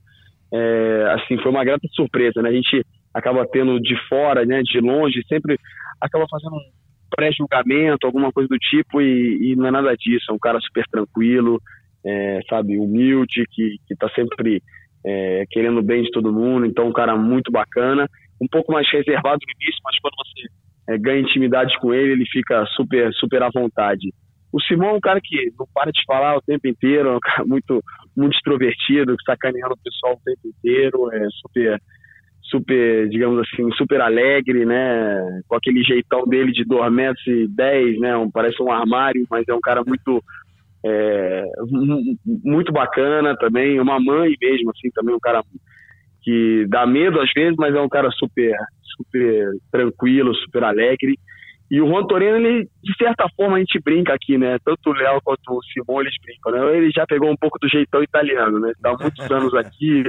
é, 0.54 1.16
assim, 1.16 1.38
foi 1.42 1.52
uma 1.52 1.64
grande 1.64 1.88
surpresa, 1.94 2.42
né? 2.42 2.50
A 2.50 2.54
gente 2.54 2.86
acaba 3.14 3.46
tendo 3.46 3.80
de 3.80 3.96
fora, 4.08 4.46
né, 4.46 4.62
de 4.62 4.80
longe, 4.80 5.22
sempre 5.28 5.58
acaba 6.00 6.26
fazendo 6.30 6.56
um 6.56 6.72
pré-julgamento, 7.14 8.08
alguma 8.08 8.32
coisa 8.32 8.48
do 8.48 8.58
tipo, 8.58 9.02
e, 9.02 9.52
e, 9.52 9.56
não 9.56 9.68
é 9.68 9.72
nada 9.72 9.96
disso. 9.96 10.26
É 10.30 10.34
um 10.34 10.40
cara 10.40 10.60
super 10.62 10.86
tranquilo, 10.90 11.62
é, 12.06 12.40
sabe, 12.50 12.78
humilde, 12.78 13.46
que, 13.52 13.78
que 13.88 13.96
tá 13.96 14.10
sempre 14.16 14.62
é, 15.06 15.46
querendo 15.50 15.82
bem 15.82 16.04
de 16.04 16.12
todo 16.12 16.34
mundo. 16.34 16.66
Então, 16.66 16.88
um 16.88 16.94
cara 16.94 17.16
muito 17.16 17.52
bacana, 17.52 18.08
um 18.42 18.48
pouco 18.48 18.72
mais 18.72 18.90
reservado 18.92 19.40
no 19.46 19.64
início, 19.64 19.82
mas 19.84 20.00
quando 20.00 20.14
você 20.16 20.94
é, 20.94 20.98
ganha 20.98 21.22
intimidade 21.22 21.78
com 21.80 21.94
ele, 21.94 22.14
ele 22.14 22.26
fica 22.26 22.66
super, 22.76 23.12
super 23.14 23.44
à 23.44 23.50
vontade. 23.54 24.14
O 24.52 24.62
Simão 24.62 24.90
é 24.90 24.94
um 24.94 25.00
cara 25.00 25.20
que 25.24 25.52
não 25.58 25.66
para 25.74 25.92
de 25.92 26.04
falar 26.06 26.36
o 26.36 26.42
tempo 26.42 26.68
inteiro, 26.68 27.10
é 27.10 27.16
um 27.16 27.20
cara 27.20 27.46
muito, 27.46 27.82
muito 28.16 28.36
extrovertido, 28.36 29.16
sacaneando 29.26 29.74
o 29.74 29.84
pessoal 29.84 30.14
o 30.14 30.24
tempo 30.24 30.48
inteiro, 30.48 31.10
é 31.14 31.28
super 31.42 31.80
super, 32.52 33.08
digamos 33.08 33.40
assim, 33.40 33.72
super 33.78 34.02
alegre, 34.02 34.66
né? 34.66 35.42
Com 35.48 35.56
aquele 35.56 35.82
jeitão 35.84 36.26
dele 36.26 36.52
de 36.52 36.66
2 36.66 36.92
metros 36.92 37.26
e 37.26 37.48
10, 37.48 38.00
né? 38.00 38.18
Um, 38.18 38.30
parece 38.30 38.62
um 38.62 38.70
armário, 38.70 39.26
mas 39.30 39.48
é 39.48 39.54
um 39.54 39.62
cara 39.62 39.82
muito 39.88 40.22
é, 40.86 41.44
muito 42.44 42.72
bacana 42.72 43.36
também, 43.38 43.80
uma 43.80 44.00
mãe 44.00 44.36
mesmo, 44.42 44.72
assim, 44.72 44.90
também 44.94 45.14
um 45.14 45.20
cara 45.20 45.44
que 46.22 46.66
dá 46.70 46.86
medo 46.86 47.20
às 47.20 47.32
vezes, 47.34 47.56
mas 47.58 47.76
é 47.76 47.82
um 47.82 47.90
cara 47.90 48.10
super, 48.12 48.56
super 48.96 49.52
tranquilo, 49.72 50.36
super 50.36 50.64
alegre. 50.64 51.18
E 51.70 51.80
o 51.82 51.88
Juan 51.88 52.06
Torino, 52.06 52.36
ele, 52.36 52.68
de 52.84 52.94
certa 52.98 53.28
forma, 53.36 53.56
a 53.56 53.60
gente 53.60 53.80
brinca 53.80 54.14
aqui, 54.14 54.38
né? 54.38 54.58
Tanto 54.66 54.90
o 54.90 54.94
Léo 54.94 55.22
quanto 55.24 55.54
o 55.54 55.64
Simão, 55.64 56.02
eles 56.02 56.14
brincam, 56.22 56.52
né? 56.52 56.78
Ele 56.78 56.92
já 56.92 57.06
pegou 57.08 57.32
um 57.32 57.38
pouco 57.38 57.58
do 57.60 57.70
jeitão 57.70 58.04
italiano, 58.04 58.60
né? 58.60 58.74
Há 58.84 58.98
muitos 59.00 59.32
anos 59.32 59.54
aqui, 59.54 60.04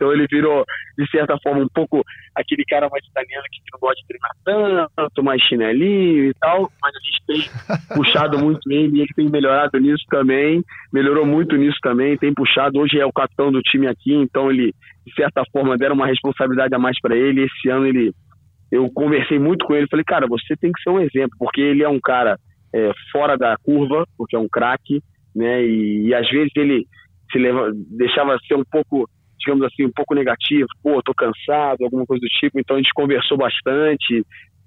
então 0.00 0.10
ele 0.14 0.26
virou, 0.30 0.64
de 0.96 1.10
certa 1.10 1.36
forma, 1.42 1.60
um 1.60 1.68
pouco 1.68 2.02
aquele 2.34 2.64
cara 2.64 2.88
mais 2.88 3.04
italiano 3.04 3.44
que 3.52 3.60
não 3.70 3.78
gosta 3.78 4.00
de 4.00 4.06
treinar 4.06 4.88
tanto, 4.96 5.22
mais 5.22 5.42
chinelinho 5.42 6.30
e 6.30 6.34
tal, 6.40 6.72
mas 6.80 6.92
a 6.94 7.00
gente 7.04 7.26
tem 7.26 7.50
puxado 7.94 8.38
muito 8.38 8.72
ele 8.72 8.96
e 8.96 9.00
ele 9.02 9.12
tem 9.14 9.28
melhorado 9.28 9.78
nisso 9.78 10.02
também, 10.08 10.64
melhorou 10.90 11.26
muito 11.26 11.54
nisso 11.54 11.76
também, 11.82 12.16
tem 12.16 12.32
puxado, 12.32 12.80
hoje 12.80 12.98
é 12.98 13.04
o 13.04 13.12
capitão 13.12 13.52
do 13.52 13.60
time 13.60 13.86
aqui, 13.86 14.14
então 14.14 14.50
ele, 14.50 14.72
de 15.06 15.14
certa 15.14 15.42
forma, 15.52 15.76
deram 15.76 15.94
uma 15.94 16.06
responsabilidade 16.06 16.74
a 16.74 16.78
mais 16.78 16.98
para 16.98 17.14
ele, 17.14 17.44
esse 17.44 17.68
ano 17.68 17.86
ele, 17.86 18.14
eu 18.72 18.90
conversei 18.90 19.38
muito 19.38 19.66
com 19.66 19.74
ele, 19.74 19.86
falei, 19.86 20.04
cara, 20.04 20.26
você 20.26 20.56
tem 20.56 20.72
que 20.72 20.82
ser 20.82 20.88
um 20.88 21.00
exemplo, 21.00 21.36
porque 21.38 21.60
ele 21.60 21.82
é 21.82 21.88
um 21.88 22.00
cara 22.00 22.38
é, 22.74 22.90
fora 23.12 23.36
da 23.36 23.54
curva, 23.62 24.06
porque 24.16 24.34
é 24.34 24.38
um 24.38 24.48
craque, 24.48 25.02
né, 25.36 25.62
e, 25.62 26.06
e 26.06 26.14
às 26.14 26.28
vezes 26.30 26.52
ele 26.56 26.86
se 27.30 27.38
leva, 27.38 27.70
deixava 27.74 28.38
ser 28.48 28.54
um 28.54 28.64
pouco 28.64 29.06
digamos 29.40 29.64
assim, 29.64 29.84
um 29.84 29.92
pouco 29.92 30.14
negativo, 30.14 30.66
pô, 30.82 31.02
tô 31.02 31.12
cansado, 31.14 31.82
alguma 31.82 32.06
coisa 32.06 32.20
do 32.20 32.28
tipo, 32.28 32.60
então 32.60 32.76
a 32.76 32.78
gente 32.78 32.92
conversou 32.94 33.36
bastante, 33.36 34.24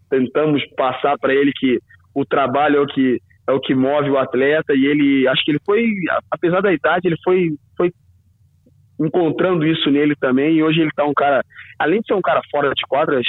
tentamos 0.09 0.63
passar 0.75 1.17
para 1.17 1.33
ele 1.33 1.51
que 1.55 1.79
o 2.13 2.25
trabalho 2.25 2.77
é 2.77 2.81
o 2.81 2.87
que 2.87 3.19
é 3.47 3.51
o 3.51 3.59
que 3.59 3.75
move 3.75 4.09
o 4.09 4.17
atleta. 4.17 4.73
E 4.73 4.85
ele 4.85 5.27
acho 5.27 5.43
que 5.43 5.51
ele 5.51 5.59
foi 5.65 5.85
apesar 6.31 6.61
da 6.61 6.71
idade 6.71 7.07
ele 7.07 7.17
foi 7.23 7.49
foi 7.75 7.91
encontrando 8.99 9.65
isso 9.65 9.89
nele 9.89 10.15
também 10.15 10.55
e 10.55 10.63
hoje 10.63 10.81
ele 10.81 10.91
tá 10.95 11.03
um 11.05 11.13
cara 11.13 11.43
além 11.79 11.99
de 12.01 12.07
ser 12.07 12.13
um 12.13 12.21
cara 12.21 12.41
fora 12.51 12.69
de 12.69 12.81
quadra 12.87 13.19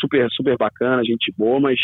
super 0.00 0.28
super 0.30 0.56
bacana 0.56 1.04
gente 1.04 1.32
boa 1.36 1.60
mas 1.60 1.78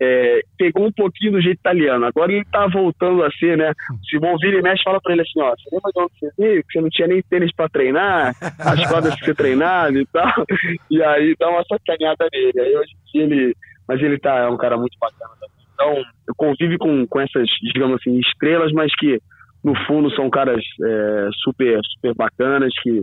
é, 0.00 0.40
pegou 0.58 0.86
um 0.86 0.92
pouquinho 0.92 1.32
do 1.32 1.40
jeito 1.40 1.58
italiano. 1.58 2.04
Agora 2.04 2.32
ele 2.32 2.44
tá 2.50 2.66
voltando 2.66 3.22
a 3.22 3.30
ser, 3.32 3.56
né? 3.56 3.72
Se 4.08 4.16
o 4.16 4.38
vira 4.38 4.58
e 4.58 4.62
mexe, 4.62 4.82
fala 4.82 5.00
pra 5.00 5.12
ele 5.12 5.22
assim, 5.22 5.40
ó, 5.40 5.50
você 5.50 5.68
lembra 5.72 5.92
de 5.94 6.00
onde 6.00 6.12
você 6.18 6.30
veio? 6.38 6.64
Você 6.70 6.80
não 6.80 6.88
tinha 6.88 7.08
nem 7.08 7.22
tênis 7.22 7.52
pra 7.54 7.68
treinar, 7.68 8.34
as 8.40 8.86
quadras 8.88 9.14
que 9.14 9.24
você 9.24 9.34
treinava 9.34 9.92
e 9.92 10.06
tal. 10.06 10.32
E 10.90 11.02
aí 11.02 11.34
dá 11.38 11.48
uma 11.48 11.64
sacaneada 11.64 12.28
nele. 12.32 12.60
Aí 12.60 12.76
hoje 12.76 12.92
ele... 13.14 13.56
Mas 13.86 14.00
ele 14.00 14.18
tá, 14.18 14.38
é 14.38 14.48
um 14.48 14.56
cara 14.56 14.76
muito 14.76 14.96
bacana 14.98 15.30
também. 15.40 15.64
Então, 15.74 16.10
eu 16.28 16.34
convivo 16.36 16.78
com, 16.78 17.06
com 17.06 17.20
essas, 17.20 17.46
digamos 17.72 17.96
assim, 18.00 18.18
estrelas, 18.18 18.72
mas 18.72 18.94
que 18.96 19.20
no 19.64 19.74
fundo 19.86 20.14
são 20.14 20.28
caras 20.28 20.62
é, 20.82 21.28
super, 21.42 21.80
super 21.94 22.14
bacanas, 22.14 22.72
que 22.82 23.02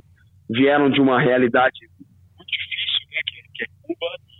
vieram 0.49 0.89
de 0.89 1.01
uma 1.01 1.19
realidade 1.19 1.79
muito 2.37 2.51
difícil, 2.51 3.07
né? 3.09 3.19
Que, 3.55 3.63
é 3.63 3.67
Cuba 3.81 4.31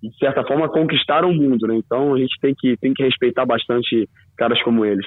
de 0.00 0.16
certa 0.16 0.44
forma, 0.44 0.68
conquistaram 0.68 1.30
o 1.30 1.34
mundo, 1.34 1.66
né? 1.66 1.74
Então 1.74 2.14
a 2.14 2.18
gente 2.18 2.38
tem 2.40 2.54
que, 2.56 2.76
tem 2.76 2.94
que 2.94 3.02
respeitar 3.02 3.44
bastante 3.44 4.08
caras 4.36 4.62
como 4.62 4.84
eles. 4.84 5.04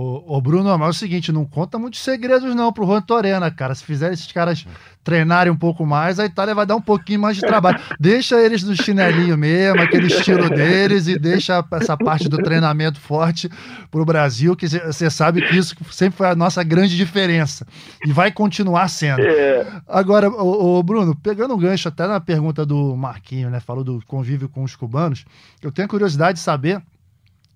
Ô, 0.00 0.36
ô, 0.36 0.40
Bruno, 0.40 0.78
mas 0.78 0.86
é 0.86 0.90
o 0.90 0.92
seguinte, 0.92 1.32
não 1.32 1.44
conta 1.44 1.76
muitos 1.76 1.98
segredos 1.98 2.54
não 2.54 2.72
pro 2.72 2.86
Juan 2.86 3.02
Torena, 3.02 3.50
cara. 3.50 3.74
Se 3.74 3.82
fizer 3.82 4.12
esses 4.12 4.30
caras 4.30 4.64
treinarem 5.02 5.52
um 5.52 5.56
pouco 5.56 5.84
mais, 5.84 6.20
a 6.20 6.24
Itália 6.24 6.54
vai 6.54 6.64
dar 6.64 6.76
um 6.76 6.80
pouquinho 6.80 7.18
mais 7.18 7.34
de 7.34 7.42
trabalho. 7.42 7.80
deixa 7.98 8.40
eles 8.40 8.62
no 8.62 8.76
chinelinho 8.76 9.36
mesmo, 9.36 9.82
aquele 9.82 10.06
estilo 10.06 10.48
deles, 10.50 11.08
e 11.08 11.18
deixa 11.18 11.64
essa 11.72 11.96
parte 11.96 12.28
do 12.28 12.36
treinamento 12.36 13.00
forte 13.00 13.50
pro 13.90 14.04
Brasil, 14.04 14.54
que 14.54 14.68
você 14.68 15.10
sabe 15.10 15.42
que 15.42 15.56
isso 15.56 15.74
sempre 15.90 16.18
foi 16.18 16.28
a 16.28 16.36
nossa 16.36 16.62
grande 16.62 16.96
diferença. 16.96 17.66
E 18.06 18.12
vai 18.12 18.30
continuar 18.30 18.86
sendo. 18.86 19.22
É. 19.22 19.66
Agora, 19.88 20.30
ô, 20.30 20.78
ô, 20.78 20.82
Bruno, 20.84 21.12
pegando 21.16 21.54
um 21.54 21.58
gancho 21.58 21.88
até 21.88 22.06
na 22.06 22.20
pergunta 22.20 22.64
do 22.64 22.94
Marquinho, 22.94 23.50
né? 23.50 23.58
Falou 23.58 23.82
do 23.82 24.00
convívio 24.06 24.48
com 24.48 24.62
os 24.62 24.76
cubanos, 24.76 25.24
eu 25.60 25.72
tenho 25.72 25.88
curiosidade 25.88 26.38
de 26.38 26.44
saber 26.44 26.80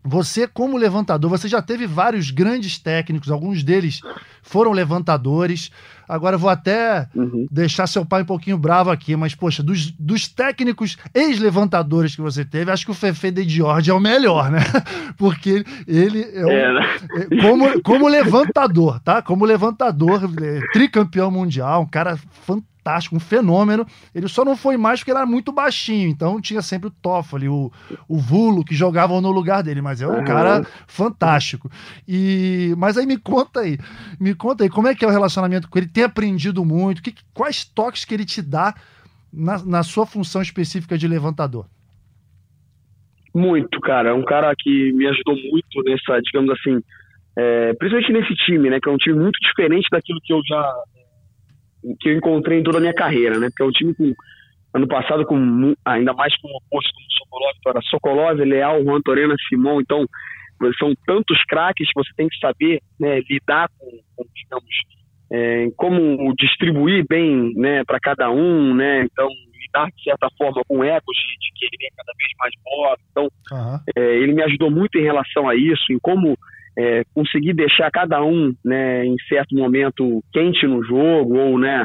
você, 0.05 0.49
como 0.49 0.77
levantador, 0.77 1.31
você 1.31 1.47
já 1.49 1.63
teve 1.63 1.87
vários 1.87 2.31
grandes 2.31 2.79
técnicos, 2.79 3.31
alguns 3.31 3.63
deles 3.63 4.01
foram 4.43 4.73
levantadores. 4.73 5.71
Agora 6.09 6.37
vou 6.37 6.51
até 6.51 7.09
uhum. 7.15 7.47
deixar 7.51 7.87
seu 7.87 8.05
pai 8.05 8.23
um 8.23 8.27
pouquinho 8.27 8.59
bravo 8.59 8.91
aqui, 8.91 9.15
mas, 9.15 9.35
poxa, 9.35 9.63
dos, 9.63 9.93
dos 9.93 10.27
técnicos 10.27 10.99
ex-levantadores 11.15 12.17
que 12.17 12.21
você 12.21 12.45
teve, 12.45 12.71
acho 12.71 12.85
que 12.85 12.91
o 12.91 12.95
Fefe 12.95 13.31
de 13.31 13.49
Giorgi 13.49 13.91
é 13.91 13.95
o 13.95 14.01
melhor, 14.01 14.51
né? 14.51 14.59
Porque 15.17 15.65
ele 15.87 16.23
é, 16.35 16.45
um, 16.45 16.51
é 16.51 16.73
né? 16.75 16.97
É, 17.15 17.41
como, 17.41 17.83
como 17.83 18.09
levantador, 18.09 18.99
tá? 19.01 19.23
Como 19.23 19.45
levantador, 19.45 20.29
é, 20.43 20.61
tricampeão 20.73 21.31
mundial, 21.31 21.83
um 21.83 21.89
cara 21.89 22.19
fantástico 22.45 22.72
fantástico, 22.83 23.17
um 23.17 23.21
fenômeno. 23.21 23.87
Ele 24.15 24.29
só 24.29 24.45
não 24.45 24.57
foi 24.57 24.77
mais 24.77 25.01
porque 25.01 25.13
ele 25.13 25.19
era 25.19 25.27
muito 25.27 25.53
baixinho, 25.53 26.09
então 26.09 26.41
tinha 26.41 26.61
sempre 26.61 26.89
o 26.89 26.91
Toffoli, 26.91 27.49
o, 27.49 27.71
o 28.09 28.19
Vulo, 28.19 28.65
que 28.65 28.75
jogavam 28.75 29.21
no 29.21 29.31
lugar 29.31 29.63
dele, 29.63 29.81
mas 29.81 30.03
é 30.03 30.07
um 30.07 30.19
uhum. 30.19 30.25
cara 30.25 30.67
fantástico. 30.87 31.71
E 32.07 32.75
Mas 32.77 32.99
aí 32.99 33.07
me 33.07 33.17
conta 33.17 33.61
aí, 33.61 33.79
me 34.21 34.35
conta 34.35 34.65
aí, 34.65 34.71
como 34.71 34.89
é 34.89 34.95
que 34.95 35.05
é 35.05 35.09
o 35.09 35.11
relacionamento 35.11 35.69
com 35.69 35.79
ele? 35.79 35.87
Tem 35.87 36.05
aprendido 36.05 36.65
muito? 36.65 37.03
Que, 37.03 37.15
quais 37.33 37.65
toques 37.65 38.05
que 38.05 38.13
ele 38.13 38.25
te 38.25 38.43
dá 38.43 38.75
na, 39.33 39.65
na 39.65 39.83
sua 39.83 40.05
função 40.05 40.43
específica 40.43 40.99
de 40.99 41.07
levantador? 41.07 41.67
Muito, 43.35 43.81
cara. 43.81 44.11
É 44.11 44.13
um 44.13 44.25
cara 44.25 44.53
que 44.59 44.93
me 44.93 45.07
ajudou 45.07 45.35
muito 45.35 45.83
nessa, 45.85 46.21
digamos 46.21 46.51
assim, 46.51 46.83
é, 47.35 47.73
principalmente 47.75 48.13
nesse 48.13 48.35
time, 48.45 48.69
né? 48.69 48.79
Que 48.79 48.91
é 48.91 48.93
um 48.93 48.99
time 48.99 49.19
muito 49.19 49.39
diferente 49.41 49.89
daquilo 49.91 50.21
que 50.23 50.33
eu 50.35 50.43
já 50.47 50.75
que 52.01 52.09
eu 52.09 52.17
encontrei 52.17 52.59
em 52.59 52.63
toda 52.63 52.79
a 52.79 52.81
minha 52.81 52.95
carreira, 52.95 53.39
né? 53.39 53.49
Porque 53.49 53.63
é 53.63 53.67
um 53.67 53.71
time 53.71 53.95
com 53.95 54.13
ano 54.75 54.89
passado 54.89 55.27
com 55.27 55.75
ainda 55.85 56.13
mais 56.15 56.35
com 56.41 56.49
o 56.49 56.57
oposto 56.57 56.93
como 56.95 57.11
Sokolov, 57.19 57.55
então 57.59 57.71
era 57.71 57.83
Sokolov, 57.83 58.41
Leal, 58.41 58.83
Juan 58.83 59.01
Torena, 59.03 59.35
Simão, 59.49 59.81
então 59.81 60.07
são 60.79 60.95
tantos 61.07 61.43
craques 61.45 61.89
que 61.89 61.95
você 61.95 62.11
tem 62.17 62.29
que 62.29 62.39
saber 62.39 62.81
né, 62.99 63.21
lidar 63.29 63.69
com, 63.79 63.91
com 64.17 64.25
digamos, 64.35 64.75
é, 65.33 65.71
como 65.77 66.33
distribuir 66.37 67.05
bem 67.09 67.53
né, 67.55 67.83
para 67.85 67.99
cada 67.99 68.31
um, 68.31 68.75
né? 68.75 69.03
Então 69.05 69.29
lidar 69.61 69.89
de 69.97 70.03
certa 70.05 70.29
forma 70.37 70.63
com 70.69 70.85
egos 70.85 71.17
de, 71.17 71.39
de 71.39 71.53
querer 71.55 71.91
cada 71.97 72.13
vez 72.17 72.31
mais 72.39 72.55
bola. 72.63 72.97
Então 73.11 73.29
uhum. 73.51 73.79
é, 73.97 74.17
ele 74.19 74.35
me 74.35 74.43
ajudou 74.43 74.71
muito 74.71 74.97
em 74.99 75.03
relação 75.03 75.49
a 75.49 75.57
isso, 75.57 75.85
em 75.91 75.99
como 75.99 76.39
é, 76.79 77.03
conseguir 77.15 77.53
deixar 77.53 77.91
cada 77.91 78.23
um, 78.25 78.55
né, 78.65 79.05
em 79.05 79.17
certo 79.29 79.55
momento 79.55 80.23
quente 80.33 80.67
no 80.67 80.83
jogo 80.85 81.39
ou, 81.39 81.59
né, 81.59 81.85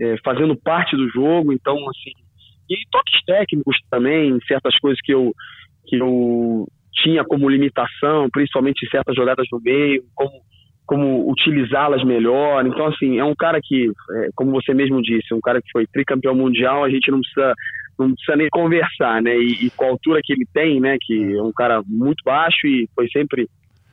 é, 0.00 0.16
fazendo 0.24 0.56
parte 0.56 0.96
do 0.96 1.08
jogo. 1.08 1.52
Então, 1.52 1.74
assim, 1.88 2.12
e 2.68 2.76
toques 2.90 3.24
técnicos 3.24 3.76
também, 3.90 4.38
certas 4.46 4.76
coisas 4.78 5.00
que 5.02 5.12
eu 5.12 5.32
que 5.88 5.96
eu 5.96 6.66
tinha 6.92 7.24
como 7.24 7.48
limitação, 7.48 8.28
principalmente 8.32 8.88
certas 8.90 9.14
jogadas 9.14 9.46
no 9.52 9.60
meio, 9.60 10.02
como 10.14 10.32
como 10.84 11.28
utilizá-las 11.30 12.04
melhor. 12.04 12.64
Então, 12.64 12.86
assim, 12.86 13.18
é 13.18 13.24
um 13.24 13.34
cara 13.34 13.58
que, 13.60 13.88
é, 13.88 14.28
como 14.36 14.52
você 14.52 14.72
mesmo 14.72 15.02
disse, 15.02 15.34
um 15.34 15.40
cara 15.40 15.60
que 15.60 15.68
foi 15.72 15.84
tricampeão 15.86 16.34
mundial, 16.34 16.84
a 16.84 16.90
gente 16.90 17.10
não 17.10 17.20
precisa 17.20 17.52
não 17.98 18.12
precisa 18.12 18.36
nem 18.36 18.48
conversar, 18.50 19.22
né? 19.22 19.36
E, 19.36 19.66
e 19.66 19.70
com 19.70 19.84
a 19.84 19.88
altura 19.88 20.20
que 20.22 20.32
ele 20.32 20.46
tem, 20.52 20.80
né? 20.80 20.96
Que 21.00 21.34
é 21.34 21.42
um 21.42 21.52
cara 21.52 21.82
muito 21.86 22.22
baixo 22.24 22.66
e 22.66 22.88
foi 22.94 23.08
sempre 23.08 23.48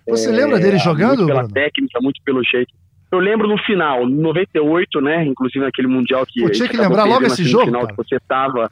você 0.07 0.29
é, 0.29 0.31
lembra 0.31 0.59
dele 0.59 0.77
jogando? 0.77 1.23
Muito 1.23 1.27
pela 1.27 1.47
técnica, 1.47 1.99
muito 2.01 2.21
pelo 2.23 2.43
jeito. 2.43 2.73
Eu 3.13 3.19
lembro 3.19 3.47
no 3.47 3.59
final, 3.59 4.07
no 4.07 4.23
98, 4.23 4.99
né? 4.99 5.23
Inclusive 5.23 5.63
naquele 5.63 5.87
Mundial 5.87 6.25
que. 6.25 6.41
Pô, 6.41 6.49
tinha 6.49 6.67
que 6.67 6.75
lembrar 6.75 7.03
logo 7.03 7.23
esse 7.27 7.43
jogo. 7.43 7.65
Final 7.65 7.87
que 7.87 7.95
você 7.95 8.19
tava. 8.27 8.71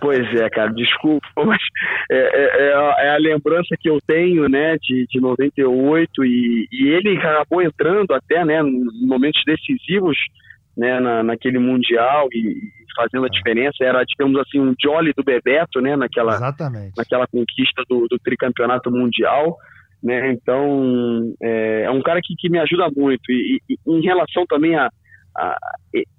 Pois 0.00 0.32
é, 0.32 0.48
cara, 0.48 0.72
desculpa, 0.72 1.26
mas 1.44 1.60
é, 2.08 2.16
é, 2.16 2.68
é, 2.68 2.74
a, 2.74 2.96
é, 3.00 3.14
a, 3.16 3.18
lembrança 3.18 3.74
que 3.80 3.90
eu 3.90 3.98
tenho, 4.06 4.48
né, 4.48 4.76
de, 4.76 5.08
de 5.10 5.20
98, 5.20 6.24
e, 6.24 6.68
e 6.70 6.88
ele 6.90 7.18
acabou 7.18 7.60
entrando 7.60 8.14
até, 8.14 8.44
né, 8.44 8.60
em 8.60 9.06
momentos 9.08 9.42
decisivos, 9.44 10.16
né, 10.76 11.00
na, 11.00 11.24
naquele 11.24 11.58
Mundial 11.58 12.28
e, 12.32 12.38
e 12.38 12.70
fazendo 12.94 13.24
a 13.24 13.26
é. 13.26 13.30
diferença. 13.30 13.82
Era, 13.82 14.04
digamos 14.04 14.38
assim, 14.38 14.60
um 14.60 14.72
jolly 14.80 15.12
do 15.16 15.24
Bebeto, 15.24 15.80
né, 15.80 15.96
naquela, 15.96 16.34
Exatamente. 16.34 16.92
naquela 16.96 17.26
conquista 17.26 17.82
do, 17.88 18.06
do 18.08 18.20
tricampeonato 18.20 18.88
mundial 18.88 19.56
né? 20.02 20.32
Então 20.32 21.32
é, 21.42 21.82
é, 21.84 21.90
um 21.90 22.02
cara 22.02 22.20
que, 22.22 22.34
que 22.38 22.48
me 22.48 22.58
ajuda 22.58 22.90
muito 22.96 23.30
e, 23.30 23.60
e 23.68 23.76
em 23.86 24.00
relação 24.00 24.44
também 24.46 24.74
a, 24.76 24.88
a, 25.36 25.56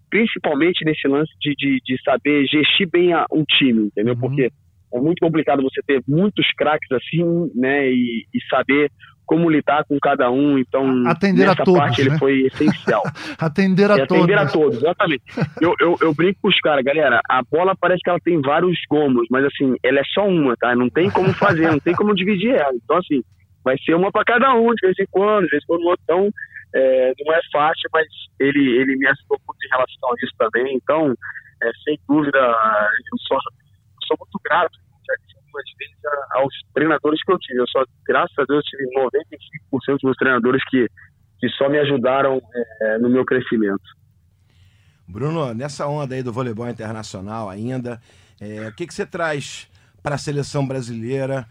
principalmente 0.09 0.85
nesse 0.85 1.07
lance 1.07 1.31
de, 1.39 1.55
de, 1.57 1.79
de 1.83 2.03
saber 2.03 2.45
gestir 2.45 2.89
bem 2.91 3.13
a, 3.13 3.25
um 3.31 3.43
time, 3.43 3.87
entendeu? 3.87 4.13
Uhum. 4.15 4.19
Porque 4.19 4.51
é 4.93 4.99
muito 4.99 5.19
complicado 5.19 5.63
você 5.63 5.81
ter 5.87 6.03
muitos 6.07 6.45
craques 6.57 6.91
assim, 6.91 7.49
né? 7.55 7.89
E, 7.89 8.25
e, 8.33 8.39
saber 8.49 8.91
como 9.25 9.49
lidar 9.49 9.85
com 9.85 9.97
cada 10.01 10.29
um. 10.29 10.57
Então, 10.57 11.07
atender 11.07 11.47
nessa 11.47 11.61
a 11.61 11.65
todos, 11.65 11.79
parte 11.79 12.03
né? 12.03 12.09
ele 12.09 12.19
foi 12.19 12.41
essencial. 12.41 13.01
atender 13.39 13.89
a 13.89 14.05
todos. 14.05 14.23
Atender 14.23 14.37
a 14.37 14.45
todos, 14.47 14.77
exatamente. 14.77 15.23
eu, 15.61 15.73
eu, 15.79 15.95
eu 16.01 16.13
brinco 16.13 16.39
com 16.41 16.49
os 16.49 16.59
caras, 16.59 16.83
galera, 16.83 17.21
a 17.29 17.41
bola 17.49 17.73
parece 17.79 18.01
que 18.03 18.09
ela 18.09 18.19
tem 18.19 18.41
vários 18.41 18.77
gomos, 18.89 19.25
mas 19.31 19.45
assim, 19.45 19.75
ela 19.81 19.99
é 19.99 20.03
só 20.13 20.27
uma, 20.27 20.57
tá? 20.57 20.75
Não 20.75 20.89
tem 20.89 21.09
como 21.09 21.33
fazer, 21.33 21.71
não 21.71 21.79
tem 21.79 21.95
como 21.95 22.13
dividir 22.13 22.53
ela. 22.53 22.73
Então, 22.75 22.97
assim, 22.97 23.23
vai 23.63 23.77
ser 23.79 23.95
uma 23.95 24.11
para 24.11 24.25
cada 24.25 24.53
um, 24.55 24.73
de 24.73 24.81
vez 24.81 24.99
em 24.99 25.07
quando, 25.09 25.45
de 25.45 25.51
vez 25.51 25.63
em 25.63 25.67
quando 25.67 25.83
outro. 25.83 26.03
Então, 26.03 26.29
é, 26.73 27.13
não 27.19 27.33
é 27.33 27.39
fácil, 27.51 27.89
mas 27.93 28.07
ele, 28.39 28.77
ele 28.77 28.95
me 28.95 29.07
ajudou 29.07 29.39
muito 29.47 29.65
em 29.65 29.69
relação 29.69 30.09
a 30.09 30.15
isso 30.23 30.33
também. 30.37 30.75
Então, 30.75 31.13
é, 31.63 31.71
sem 31.83 31.99
dúvida, 32.07 32.37
eu 32.39 33.17
sou, 33.27 33.37
sou 34.07 34.17
muito 34.19 34.39
grato, 34.43 34.77
já 35.07 35.13
disse 35.21 35.37
algumas 35.37 35.65
vezes, 35.77 35.95
aos 36.31 36.53
treinadores 36.73 37.23
que 37.23 37.31
eu 37.31 37.39
tive. 37.39 37.59
Eu 37.59 37.67
só, 37.67 37.83
graças 38.07 38.37
a 38.37 38.45
Deus, 38.45 38.63
tive 38.65 38.85
95% 38.95 39.97
dos 40.01 40.17
treinadores 40.17 40.63
que, 40.69 40.87
que 41.39 41.49
só 41.49 41.69
me 41.69 41.79
ajudaram 41.79 42.41
é, 42.81 42.97
no 42.97 43.09
meu 43.09 43.25
crescimento. 43.25 43.83
Bruno, 45.07 45.53
nessa 45.53 45.87
onda 45.87 46.15
aí 46.15 46.23
do 46.23 46.31
voleibol 46.31 46.69
internacional 46.69 47.49
ainda, 47.49 47.99
é, 48.39 48.69
o 48.69 48.73
que, 48.73 48.87
que 48.87 48.93
você 48.93 49.05
traz 49.05 49.69
para 50.01 50.15
a 50.15 50.17
seleção 50.17 50.65
brasileira? 50.65 51.45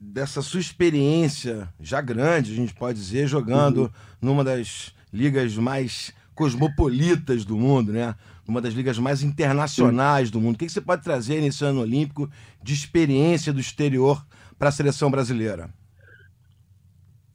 Dessa 0.00 0.42
sua 0.42 0.60
experiência 0.60 1.68
já 1.80 2.00
grande, 2.00 2.52
a 2.52 2.56
gente 2.56 2.74
pode 2.74 2.98
dizer, 2.98 3.26
jogando 3.26 3.82
uhum. 3.82 3.90
numa 4.22 4.44
das 4.44 4.94
ligas 5.12 5.56
mais 5.56 6.14
cosmopolitas 6.34 7.44
do 7.44 7.56
mundo, 7.56 7.92
né? 7.92 8.14
Uma 8.46 8.60
das 8.60 8.72
ligas 8.72 8.98
mais 8.98 9.22
internacionais 9.22 10.30
do 10.30 10.40
mundo. 10.40 10.54
O 10.54 10.58
que 10.58 10.68
você 10.68 10.80
pode 10.80 11.02
trazer 11.02 11.40
nesse 11.40 11.64
ano 11.64 11.82
olímpico 11.82 12.30
de 12.62 12.72
experiência 12.72 13.52
do 13.52 13.60
exterior 13.60 14.24
para 14.58 14.68
a 14.68 14.72
seleção 14.72 15.10
brasileira? 15.10 15.68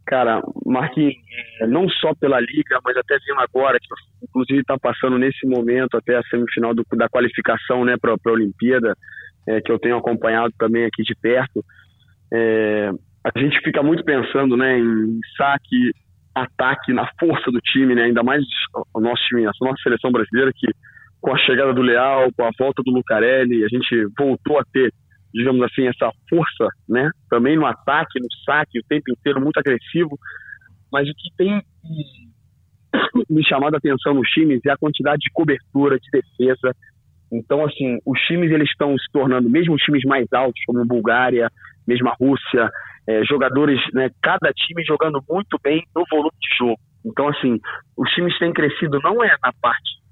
Cara, 0.06 0.42
Marquinhos, 0.66 1.16
é, 1.62 1.68
não 1.68 1.88
só 1.88 2.14
pela 2.16 2.40
Liga, 2.40 2.80
mas 2.84 2.98
até 2.98 3.18
vendo 3.26 3.40
agora, 3.40 3.80
que 3.80 3.88
inclusive 4.24 4.60
está 4.60 4.78
passando 4.78 5.18
nesse 5.18 5.48
momento 5.48 5.96
até 5.96 6.18
a 6.18 6.24
semifinal 6.24 6.74
do, 6.74 6.86
da 6.94 7.08
qualificação 7.08 7.86
né, 7.86 7.96
para 8.00 8.14
a 8.14 8.32
Olimpíada, 8.32 8.98
é, 9.48 9.62
que 9.62 9.72
eu 9.72 9.80
tenho 9.80 9.98
acompanhado 9.98 10.54
também 10.58 10.86
aqui 10.86 11.04
de 11.04 11.16
perto. 11.16 11.64
É, 12.34 12.92
a 13.24 13.40
gente 13.40 13.60
fica 13.62 13.84
muito 13.84 14.04
pensando 14.04 14.58
né, 14.58 14.80
em 14.80 15.20
saque, 15.38 15.92
ataque, 16.36 16.92
na 16.92 17.08
força 17.20 17.52
do 17.52 17.60
time, 17.60 17.94
né, 17.94 18.04
ainda 18.04 18.24
mais 18.24 18.44
o 18.94 19.00
nosso 19.00 19.22
time, 19.28 19.46
a 19.46 19.52
nossa 19.62 19.82
seleção 19.84 20.12
brasileira, 20.12 20.52
que 20.54 20.68
com 21.22 21.34
a 21.34 21.38
chegada 21.38 21.74
do 21.74 21.82
Leal, 21.82 22.30
com 22.36 22.44
a 22.44 22.50
volta 22.60 22.82
do 22.84 22.92
Lucarelli, 22.92 23.64
a 23.64 23.68
gente 23.70 24.08
voltou 24.18 24.60
a 24.60 24.66
ter 24.74 24.92
digamos 25.34 25.64
assim, 25.64 25.88
essa 25.88 26.12
força, 26.30 26.68
né? 26.88 27.10
Também 27.30 27.58
no 27.58 27.66
ataque, 27.66 28.20
no 28.20 28.28
saque, 28.46 28.80
o 28.80 28.84
tempo 28.88 29.12
inteiro 29.12 29.42
muito 29.42 29.58
agressivo. 29.58 30.18
Mas 30.92 31.10
o 31.10 31.14
que 31.14 31.36
tem 31.36 31.62
me 33.28 33.44
chamado 33.50 33.74
a 33.74 33.78
atenção 33.78 34.14
nos 34.14 34.30
times 34.30 34.62
é 34.66 34.70
a 34.70 34.78
quantidade 34.78 35.22
de 35.22 35.32
cobertura, 35.34 35.98
de 36.00 36.08
defesa. 36.12 36.76
Então, 37.34 37.66
assim, 37.66 37.98
os 38.06 38.20
times 38.22 38.52
eles 38.52 38.70
estão 38.70 38.96
se 38.98 39.12
tornando, 39.12 39.50
mesmo 39.50 39.74
os 39.74 39.82
times 39.82 40.04
mais 40.04 40.32
altos, 40.32 40.62
como 40.68 40.86
Bulgária, 40.86 41.50
mesmo 41.88 42.08
a 42.08 42.14
Rússia, 42.14 42.70
é, 43.08 43.24
jogadores, 43.26 43.80
né, 43.92 44.10
cada 44.22 44.54
time 44.54 44.84
jogando 44.84 45.20
muito 45.28 45.60
bem 45.62 45.84
no 45.96 46.04
volume 46.10 46.38
de 46.40 46.56
jogo. 46.58 46.80
Então, 47.04 47.28
assim, 47.28 47.60
os 47.98 48.10
times 48.12 48.38
têm 48.38 48.54
crescido 48.54 49.00
não 49.04 49.24
é 49.24 49.36
na 49.44 49.52
parte 49.62 50.04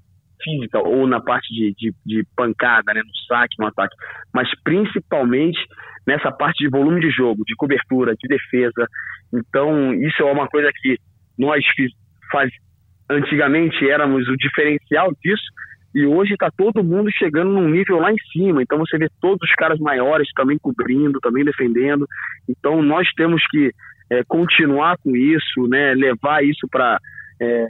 física 0.42 0.80
ou 0.80 1.06
na 1.06 1.20
parte 1.20 1.48
de, 1.54 1.72
de, 1.78 1.94
de, 2.04 2.26
pancada, 2.36 2.92
né, 2.92 3.00
no 3.00 3.16
saque, 3.28 3.54
no 3.58 3.68
ataque, 3.68 3.94
mas 4.34 4.48
principalmente 4.64 5.58
nessa 6.06 6.32
parte 6.32 6.64
de 6.64 6.68
volume 6.68 7.00
de 7.00 7.10
jogo, 7.10 7.44
de 7.46 7.54
cobertura, 7.54 8.14
de 8.16 8.28
defesa. 8.28 8.88
Então, 9.32 9.94
isso 9.94 10.20
é 10.20 10.24
uma 10.24 10.48
coisa 10.48 10.68
que 10.74 10.98
nós 11.38 11.64
faz, 12.32 12.50
antigamente 13.08 13.88
éramos 13.88 14.26
o 14.28 14.36
diferencial 14.36 15.12
disso, 15.22 15.44
e 15.94 16.06
hoje 16.06 16.34
está 16.34 16.50
todo 16.50 16.82
mundo 16.84 17.10
chegando 17.12 17.52
num 17.52 17.68
nível 17.68 17.98
lá 17.98 18.10
em 18.12 18.18
cima. 18.32 18.62
Então 18.62 18.78
você 18.78 18.96
vê 18.96 19.08
todos 19.20 19.48
os 19.48 19.54
caras 19.54 19.78
maiores 19.78 20.28
também 20.34 20.58
cobrindo, 20.58 21.20
também 21.20 21.44
defendendo. 21.44 22.06
Então 22.48 22.82
nós 22.82 23.08
temos 23.14 23.42
que 23.48 23.70
é, 24.10 24.22
continuar 24.24 24.96
com 24.98 25.14
isso, 25.14 25.66
né, 25.68 25.94
levar 25.94 26.44
isso 26.44 26.66
para 26.70 26.98
é, 27.40 27.66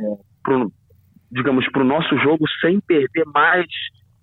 digamos, 1.30 1.68
para 1.70 1.82
o 1.82 1.86
nosso 1.86 2.16
jogo 2.18 2.44
sem 2.60 2.78
perder 2.80 3.24
mais 3.34 3.66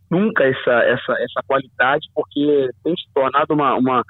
nunca 0.10 0.44
essa, 0.44 0.72
essa, 0.84 1.14
essa 1.14 1.44
qualidade, 1.48 2.08
porque 2.14 2.70
tem 2.84 2.96
se 2.96 3.14
tornado 3.14 3.54
uma. 3.54 3.76
uma 3.76 4.04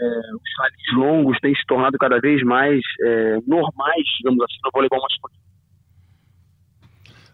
é, 0.00 0.04
os 0.04 0.54
salis 0.56 0.96
longos 0.96 1.38
têm 1.40 1.52
se 1.54 1.66
tornado 1.66 1.98
cada 1.98 2.20
vez 2.20 2.40
mais 2.44 2.80
é, 3.02 3.38
normais, 3.46 4.04
digamos 4.18 4.40
assim, 4.44 4.58
no 4.64 4.70
voleibol 4.72 5.00
masculino. 5.02 5.47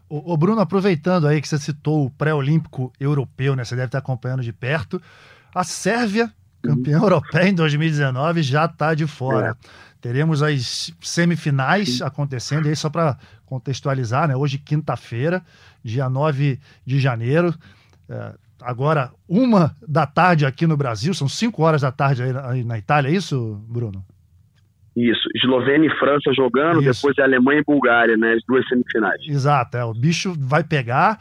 O, 0.08 0.36
Bruno, 0.36 0.60
aproveitando 0.60 1.26
aí 1.26 1.40
que 1.40 1.48
você 1.48 1.58
citou 1.58 2.06
o 2.06 2.10
pré-olímpico 2.10 2.92
europeu, 3.00 3.56
né? 3.56 3.64
Você 3.64 3.74
deve 3.74 3.86
estar 3.86 3.98
acompanhando 3.98 4.42
de 4.42 4.52
perto. 4.52 5.00
A 5.54 5.64
Sérvia, 5.64 6.32
campeã 6.62 6.98
uhum. 6.98 7.04
europeia 7.04 7.48
em 7.48 7.54
2019, 7.54 8.42
já 8.42 8.66
está 8.66 8.94
de 8.94 9.06
fora. 9.06 9.56
É. 9.60 9.68
Teremos 10.00 10.42
as 10.42 10.92
semifinais 11.00 12.02
acontecendo, 12.02 12.68
aí 12.68 12.76
só 12.76 12.90
para 12.90 13.16
contextualizar, 13.46 14.28
né? 14.28 14.36
Hoje, 14.36 14.58
quinta-feira, 14.58 15.42
dia 15.82 16.08
9 16.10 16.60
de 16.84 17.00
janeiro. 17.00 17.54
É, 18.08 18.34
agora, 18.60 19.10
uma 19.26 19.74
da 19.86 20.06
tarde 20.06 20.44
aqui 20.44 20.66
no 20.66 20.76
Brasil, 20.76 21.14
são 21.14 21.28
cinco 21.28 21.62
horas 21.62 21.80
da 21.80 21.90
tarde 21.90 22.22
aí, 22.22 22.32
aí 22.44 22.64
na 22.64 22.78
Itália, 22.78 23.08
é 23.08 23.12
isso, 23.12 23.58
Bruno? 23.66 24.04
Isso, 24.96 25.28
Eslovênia 25.34 25.88
e 25.88 25.98
França 25.98 26.32
jogando, 26.32 26.80
Isso. 26.80 27.00
depois 27.00 27.18
é 27.18 27.22
Alemanha 27.22 27.60
e 27.60 27.64
Bulgária, 27.64 28.16
né? 28.16 28.34
As 28.34 28.42
duas 28.46 28.66
semifinais. 28.68 29.20
Exato, 29.26 29.76
é, 29.76 29.84
o 29.84 29.92
bicho 29.92 30.34
vai 30.38 30.62
pegar. 30.62 31.18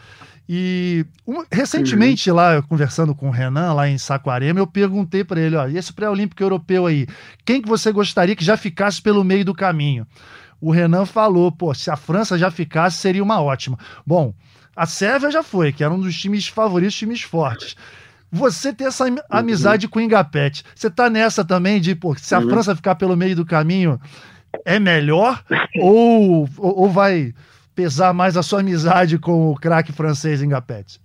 E 0.48 1.06
recentemente, 1.52 2.30
uhum. 2.30 2.36
lá, 2.36 2.62
conversando 2.62 3.16
com 3.16 3.30
o 3.30 3.32
Renan, 3.32 3.74
lá 3.74 3.88
em 3.88 3.98
Saquarema, 3.98 4.60
eu 4.60 4.68
perguntei 4.68 5.24
para 5.24 5.40
ele: 5.40 5.56
ó, 5.56 5.68
e 5.68 5.78
esse 5.78 5.92
pré-olímpico 5.92 6.44
europeu 6.44 6.86
aí, 6.86 7.08
quem 7.46 7.62
que 7.62 7.68
você 7.68 7.92
gostaria 7.92 8.36
que 8.36 8.46
já 8.46 8.58
ficasse 8.58 9.02
pelo 9.02 9.24
meio 9.24 9.46
do 9.46 9.54
caminho? 9.54 10.06
O 10.62 10.70
Renan 10.70 11.06
falou: 11.06 11.52
pô, 11.52 11.74
se 11.74 11.90
a 11.90 11.96
França 11.96 12.38
já 12.38 12.52
ficasse, 12.52 12.98
seria 12.98 13.24
uma 13.24 13.42
ótima. 13.42 13.78
Bom, 14.06 14.34
a 14.76 14.86
Sérvia 14.86 15.32
já 15.32 15.42
foi, 15.42 15.72
que 15.72 15.84
era 15.84 15.94
um 15.94 16.00
dos 16.00 16.16
times 16.16 16.48
favoritos, 16.48 16.96
times 16.96 17.22
fortes 17.22 17.76
você 18.34 18.74
ter 18.74 18.86
essa 18.86 19.06
amizade 19.30 19.88
com 19.88 20.00
o 20.00 20.02
Ingapete. 20.02 20.64
Você 20.74 20.90
tá 20.90 21.08
nessa 21.08 21.46
também 21.46 21.80
de, 21.80 21.94
pô, 21.94 22.16
se 22.16 22.34
a 22.34 22.40
uhum. 22.40 22.50
França 22.50 22.76
ficar 22.76 22.96
pelo 22.96 23.16
meio 23.16 23.36
do 23.36 23.46
caminho, 23.46 24.00
é 24.66 24.80
melhor? 24.80 25.44
ou, 25.80 26.50
ou 26.58 26.90
vai 26.90 27.32
pesar 27.76 28.12
mais 28.12 28.36
a 28.36 28.42
sua 28.42 28.62
amizade 28.62 29.20
com 29.20 29.52
o 29.52 29.56
craque 29.56 29.92
francês 29.92 30.42
Ingapete? 30.42 31.00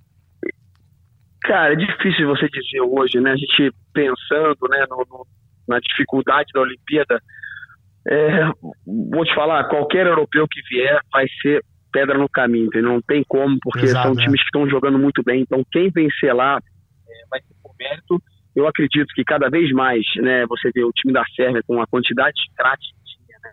Cara, 1.42 1.74
é 1.74 1.76
difícil 1.76 2.26
você 2.26 2.48
dizer 2.48 2.80
hoje, 2.80 3.20
né? 3.20 3.32
A 3.32 3.36
gente 3.36 3.74
pensando 3.92 4.56
né, 4.70 4.86
no, 4.88 4.96
no, 5.10 5.26
na 5.68 5.78
dificuldade 5.80 6.48
da 6.54 6.62
Olimpíada. 6.62 7.20
É, 8.10 8.46
vou 8.86 9.24
te 9.24 9.34
falar, 9.34 9.64
qualquer 9.64 10.06
europeu 10.06 10.46
que 10.48 10.62
vier 10.70 10.98
vai 11.12 11.26
ser 11.42 11.62
pedra 11.92 12.16
no 12.16 12.28
caminho, 12.28 12.66
entendeu? 12.66 12.92
não 12.92 13.02
tem 13.02 13.22
como, 13.28 13.58
porque 13.62 13.84
Exato, 13.84 14.06
são 14.06 14.14
né? 14.14 14.24
times 14.24 14.40
que 14.40 14.46
estão 14.46 14.68
jogando 14.68 14.98
muito 14.98 15.22
bem. 15.22 15.42
Então, 15.42 15.62
quem 15.70 15.90
vencer 15.90 16.34
lá 16.34 16.58
vai 17.30 17.40
ser 17.40 17.54
por 17.62 17.72
mérito. 17.78 18.22
Eu 18.54 18.66
acredito 18.66 19.12
que 19.14 19.24
cada 19.24 19.48
vez 19.48 19.70
mais, 19.72 20.04
né, 20.16 20.44
você 20.46 20.70
vê 20.74 20.82
o 20.82 20.92
time 20.92 21.12
da 21.12 21.24
Sérvia 21.36 21.62
com 21.66 21.80
a 21.80 21.86
quantidade 21.86 22.34
de 22.34 22.54
craques 22.56 22.88
né, 23.42 23.50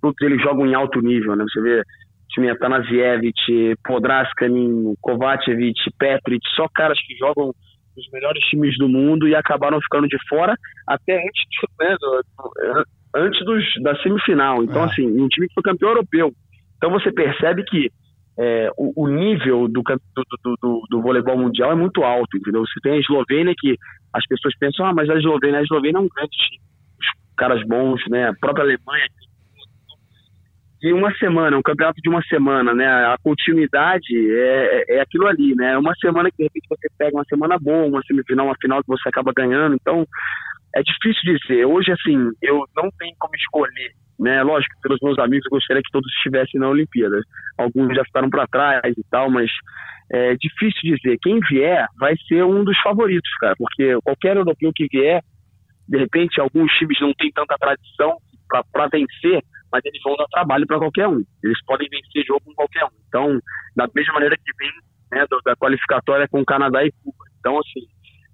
todos 0.00 0.20
eles 0.22 0.42
jogam 0.42 0.66
em 0.66 0.74
alto 0.74 1.00
nível, 1.00 1.36
né? 1.36 1.44
Você 1.44 1.60
vê 1.60 1.80
o 1.80 1.84
time 2.30 2.50
Atanasievich, 2.50 3.74
Podraskanin, 3.84 4.94
Kovacevic, 5.00 5.80
Petric, 5.98 6.46
só 6.54 6.66
caras 6.74 6.98
que 7.04 7.16
jogam 7.16 7.52
nos 7.96 8.10
melhores 8.12 8.42
times 8.44 8.76
do 8.78 8.88
mundo 8.88 9.26
e 9.26 9.34
acabaram 9.34 9.80
ficando 9.80 10.06
de 10.06 10.16
fora 10.28 10.54
até 10.86 11.16
antes, 11.16 11.44
né, 11.80 11.96
do, 11.98 12.22
antes 13.16 13.44
dos, 13.44 13.64
da 13.82 13.96
semifinal. 14.02 14.62
Então, 14.62 14.82
é. 14.82 14.84
assim, 14.84 15.06
um 15.06 15.28
time 15.28 15.48
que 15.48 15.54
foi 15.54 15.62
campeão 15.64 15.90
europeu. 15.90 16.32
Então 16.76 16.90
você 16.90 17.10
percebe 17.10 17.64
que 17.64 17.90
é, 18.38 18.70
o, 18.76 19.04
o, 19.04 19.08
nível 19.08 19.66
do, 19.66 19.82
do, 19.82 20.56
do, 20.62 20.82
do, 20.88 21.02
voleibol 21.02 21.36
mundial 21.36 21.72
é 21.72 21.74
muito 21.74 22.04
alto, 22.04 22.36
entendeu? 22.36 22.60
Você 22.60 22.80
tem 22.80 22.92
a 22.92 22.98
Eslovênia 22.98 23.52
que 23.58 23.76
as 24.12 24.24
pessoas 24.26 24.56
pensam, 24.58 24.86
ah, 24.86 24.94
mas 24.94 25.10
a 25.10 25.16
Eslovênia, 25.16 25.58
a 25.58 25.62
Eslovênia 25.62 25.98
é 25.98 26.00
um 26.00 26.08
grande 26.08 26.36
time, 26.36 26.62
os 27.00 27.34
caras 27.36 27.66
bons, 27.66 28.00
né? 28.08 28.28
A 28.28 28.34
própria 28.34 28.62
Alemanha. 28.62 29.06
E 30.80 30.92
uma 30.92 31.12
semana, 31.16 31.58
um 31.58 31.62
campeonato 31.62 32.00
de 32.00 32.08
uma 32.08 32.22
semana, 32.22 32.72
né? 32.72 32.86
A 32.86 33.16
continuidade 33.20 34.14
é, 34.30 34.84
é, 34.88 34.96
é 34.98 35.00
aquilo 35.00 35.26
ali, 35.26 35.56
né? 35.56 35.76
Uma 35.76 35.92
semana 35.96 36.30
que 36.30 36.36
de 36.36 36.44
repente 36.44 36.68
você 36.68 36.88
pega 36.96 37.16
uma 37.16 37.24
semana 37.24 37.58
boa, 37.58 37.86
uma 37.86 38.02
semifinal, 38.06 38.46
uma 38.46 38.56
final 38.60 38.80
que 38.82 38.88
você 38.88 39.08
acaba 39.08 39.32
ganhando. 39.34 39.74
Então, 39.74 40.06
é 40.76 40.80
difícil 40.80 41.36
dizer. 41.36 41.64
Hoje, 41.64 41.90
assim, 41.90 42.30
eu 42.40 42.64
não 42.76 42.88
tenho 43.00 43.16
como 43.18 43.34
escolher 43.34 43.92
né? 44.18 44.42
Lógico, 44.42 44.74
pelos 44.82 44.98
meus 45.02 45.18
amigos, 45.18 45.46
eu 45.46 45.56
gostaria 45.56 45.82
que 45.82 45.92
todos 45.92 46.10
estivessem 46.16 46.60
na 46.60 46.68
Olimpíada. 46.68 47.20
Alguns 47.56 47.94
já 47.94 48.04
ficaram 48.04 48.28
para 48.28 48.46
trás 48.46 48.94
e 48.96 49.04
tal, 49.10 49.30
mas 49.30 49.50
é 50.10 50.34
difícil 50.36 50.96
dizer. 50.96 51.18
Quem 51.22 51.38
vier 51.40 51.86
vai 51.98 52.14
ser 52.26 52.42
um 52.44 52.64
dos 52.64 52.78
favoritos, 52.80 53.30
cara, 53.40 53.54
porque 53.56 53.96
qualquer 54.02 54.36
europeu 54.36 54.72
que 54.74 54.86
vier, 54.90 55.22
de 55.88 55.98
repente, 55.98 56.40
alguns 56.40 56.70
times 56.72 57.00
não 57.00 57.12
têm 57.14 57.30
tanta 57.32 57.56
tradição 57.58 58.16
para 58.72 58.88
vencer, 58.88 59.42
mas 59.70 59.84
eles 59.84 60.00
vão 60.02 60.16
dar 60.16 60.26
trabalho 60.30 60.66
para 60.66 60.78
qualquer 60.78 61.06
um. 61.06 61.22
Eles 61.44 61.62
podem 61.64 61.88
vencer 61.90 62.24
jogo 62.26 62.40
com 62.44 62.54
qualquer 62.54 62.84
um. 62.84 62.98
Então, 63.08 63.40
da 63.76 63.88
mesma 63.94 64.14
maneira 64.14 64.36
que 64.36 64.52
vem 64.58 64.70
né, 65.12 65.24
da 65.44 65.56
qualificatória 65.56 66.26
com 66.28 66.44
Canadá 66.44 66.84
e 66.84 66.92
Cuba. 67.02 67.24
Então, 67.38 67.58
assim, 67.58 67.86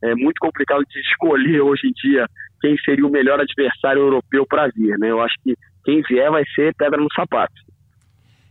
é 0.03 0.15
muito 0.15 0.39
complicado 0.41 0.83
de 0.89 1.01
escolher 1.11 1.61
hoje 1.61 1.89
em 1.89 1.93
dia 1.93 2.27
quem 2.61 2.77
seria 2.79 3.07
o 3.07 3.11
melhor 3.11 3.41
adversário 3.41 4.01
europeu 4.01 4.47
para 4.47 4.69
vir, 4.69 4.97
né? 4.99 5.11
Eu 5.11 5.21
acho 5.21 5.35
que 5.43 5.55
quem 5.85 6.03
vier 6.03 6.31
vai 6.31 6.45
ser 6.55 6.75
pedra 6.75 7.01
no 7.01 7.09
sapato. 7.15 7.65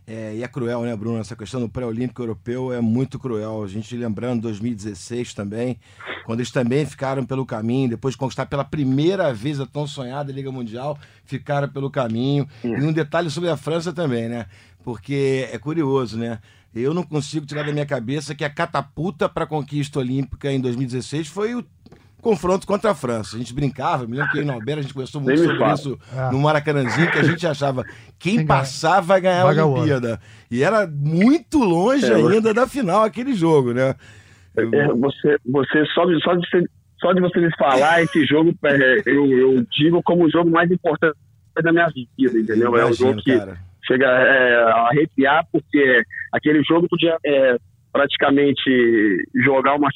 É, 0.06 0.34
e 0.34 0.42
é 0.42 0.48
cruel, 0.48 0.82
né, 0.82 0.94
Bruno? 0.94 1.18
Essa 1.18 1.34
questão 1.34 1.60
do 1.60 1.68
pré-olímpico 1.68 2.20
europeu 2.20 2.72
é 2.72 2.80
muito 2.80 3.18
cruel. 3.18 3.62
A 3.62 3.66
gente 3.66 3.96
lembrando 3.96 4.42
2016 4.42 5.32
também, 5.32 5.78
quando 6.26 6.40
eles 6.40 6.50
também 6.50 6.84
ficaram 6.84 7.24
pelo 7.24 7.46
caminho, 7.46 7.88
depois 7.88 8.12
de 8.12 8.18
conquistar 8.18 8.44
pela 8.44 8.64
primeira 8.64 9.32
vez 9.32 9.60
a 9.60 9.66
tão 9.66 9.86
sonhada 9.86 10.30
Liga 10.30 10.52
Mundial, 10.52 10.98
ficaram 11.24 11.68
pelo 11.70 11.90
caminho. 11.90 12.46
E 12.62 12.68
um 12.68 12.92
detalhe 12.92 13.30
sobre 13.30 13.48
a 13.48 13.56
França 13.56 13.94
também, 13.94 14.28
né? 14.28 14.46
Porque 14.84 15.48
é 15.50 15.58
curioso, 15.58 16.18
né? 16.18 16.38
Eu 16.74 16.92
não 16.92 17.02
consigo 17.02 17.46
tirar 17.46 17.64
da 17.64 17.72
minha 17.72 17.86
cabeça 17.86 18.34
que 18.34 18.44
a 18.44 18.50
catapulta 18.50 19.26
para 19.26 19.44
a 19.44 19.46
conquista 19.46 20.00
olímpica 20.00 20.52
em 20.52 20.60
2016 20.60 21.28
foi 21.28 21.54
o 21.54 21.64
confronto 22.24 22.66
contra 22.66 22.90
a 22.90 22.94
França. 22.94 23.36
A 23.36 23.38
gente 23.38 23.54
brincava, 23.54 24.06
me 24.06 24.16
lembro 24.16 24.32
que 24.32 24.42
na 24.42 24.54
Alberta 24.54 24.80
a 24.80 24.82
gente 24.82 24.94
conversou 24.94 25.20
muito 25.20 25.44
sobre 25.44 25.72
isso 25.72 25.98
é. 26.16 26.32
no 26.32 26.38
Maracanãzinho, 26.40 27.10
que 27.10 27.18
a 27.18 27.22
gente 27.22 27.46
achava 27.46 27.84
quem, 28.18 28.38
quem 28.38 28.46
passar 28.46 29.00
vai 29.00 29.20
ganhar 29.20 29.42
a 29.42 29.66
Olimpíada. 29.66 30.18
E 30.50 30.62
era 30.62 30.86
muito 30.86 31.58
longe 31.58 32.10
é, 32.10 32.14
ainda 32.14 32.54
da 32.54 32.66
final 32.66 33.02
aquele 33.02 33.34
jogo, 33.34 33.74
né? 33.74 33.94
É, 34.56 34.86
você, 34.88 35.36
você 35.44 35.84
só, 35.94 36.06
de, 36.06 36.20
só, 36.22 36.34
de, 36.34 36.46
só 36.98 37.12
de 37.12 37.20
você 37.20 37.40
me 37.40 37.54
falar 37.56 38.02
esse 38.02 38.24
jogo, 38.24 38.54
é, 38.64 39.02
eu, 39.04 39.26
eu 39.30 39.66
digo 39.70 40.02
como 40.02 40.24
o 40.24 40.30
jogo 40.30 40.50
mais 40.50 40.70
importante 40.70 41.16
da 41.62 41.72
minha 41.72 41.88
vida, 41.88 42.38
entendeu? 42.38 42.68
Imagino, 42.68 42.78
é 42.78 42.86
um 42.86 42.94
jogo 42.94 43.22
que 43.22 43.38
cara. 43.38 43.58
chega 43.86 44.06
é, 44.06 44.62
a 44.62 44.88
arrepiar, 44.88 45.46
porque 45.52 46.02
aquele 46.32 46.62
jogo 46.64 46.88
podia 46.88 47.16
é, 47.24 47.56
praticamente 47.94 49.24
jogar 49.36 49.76
uma, 49.76 49.88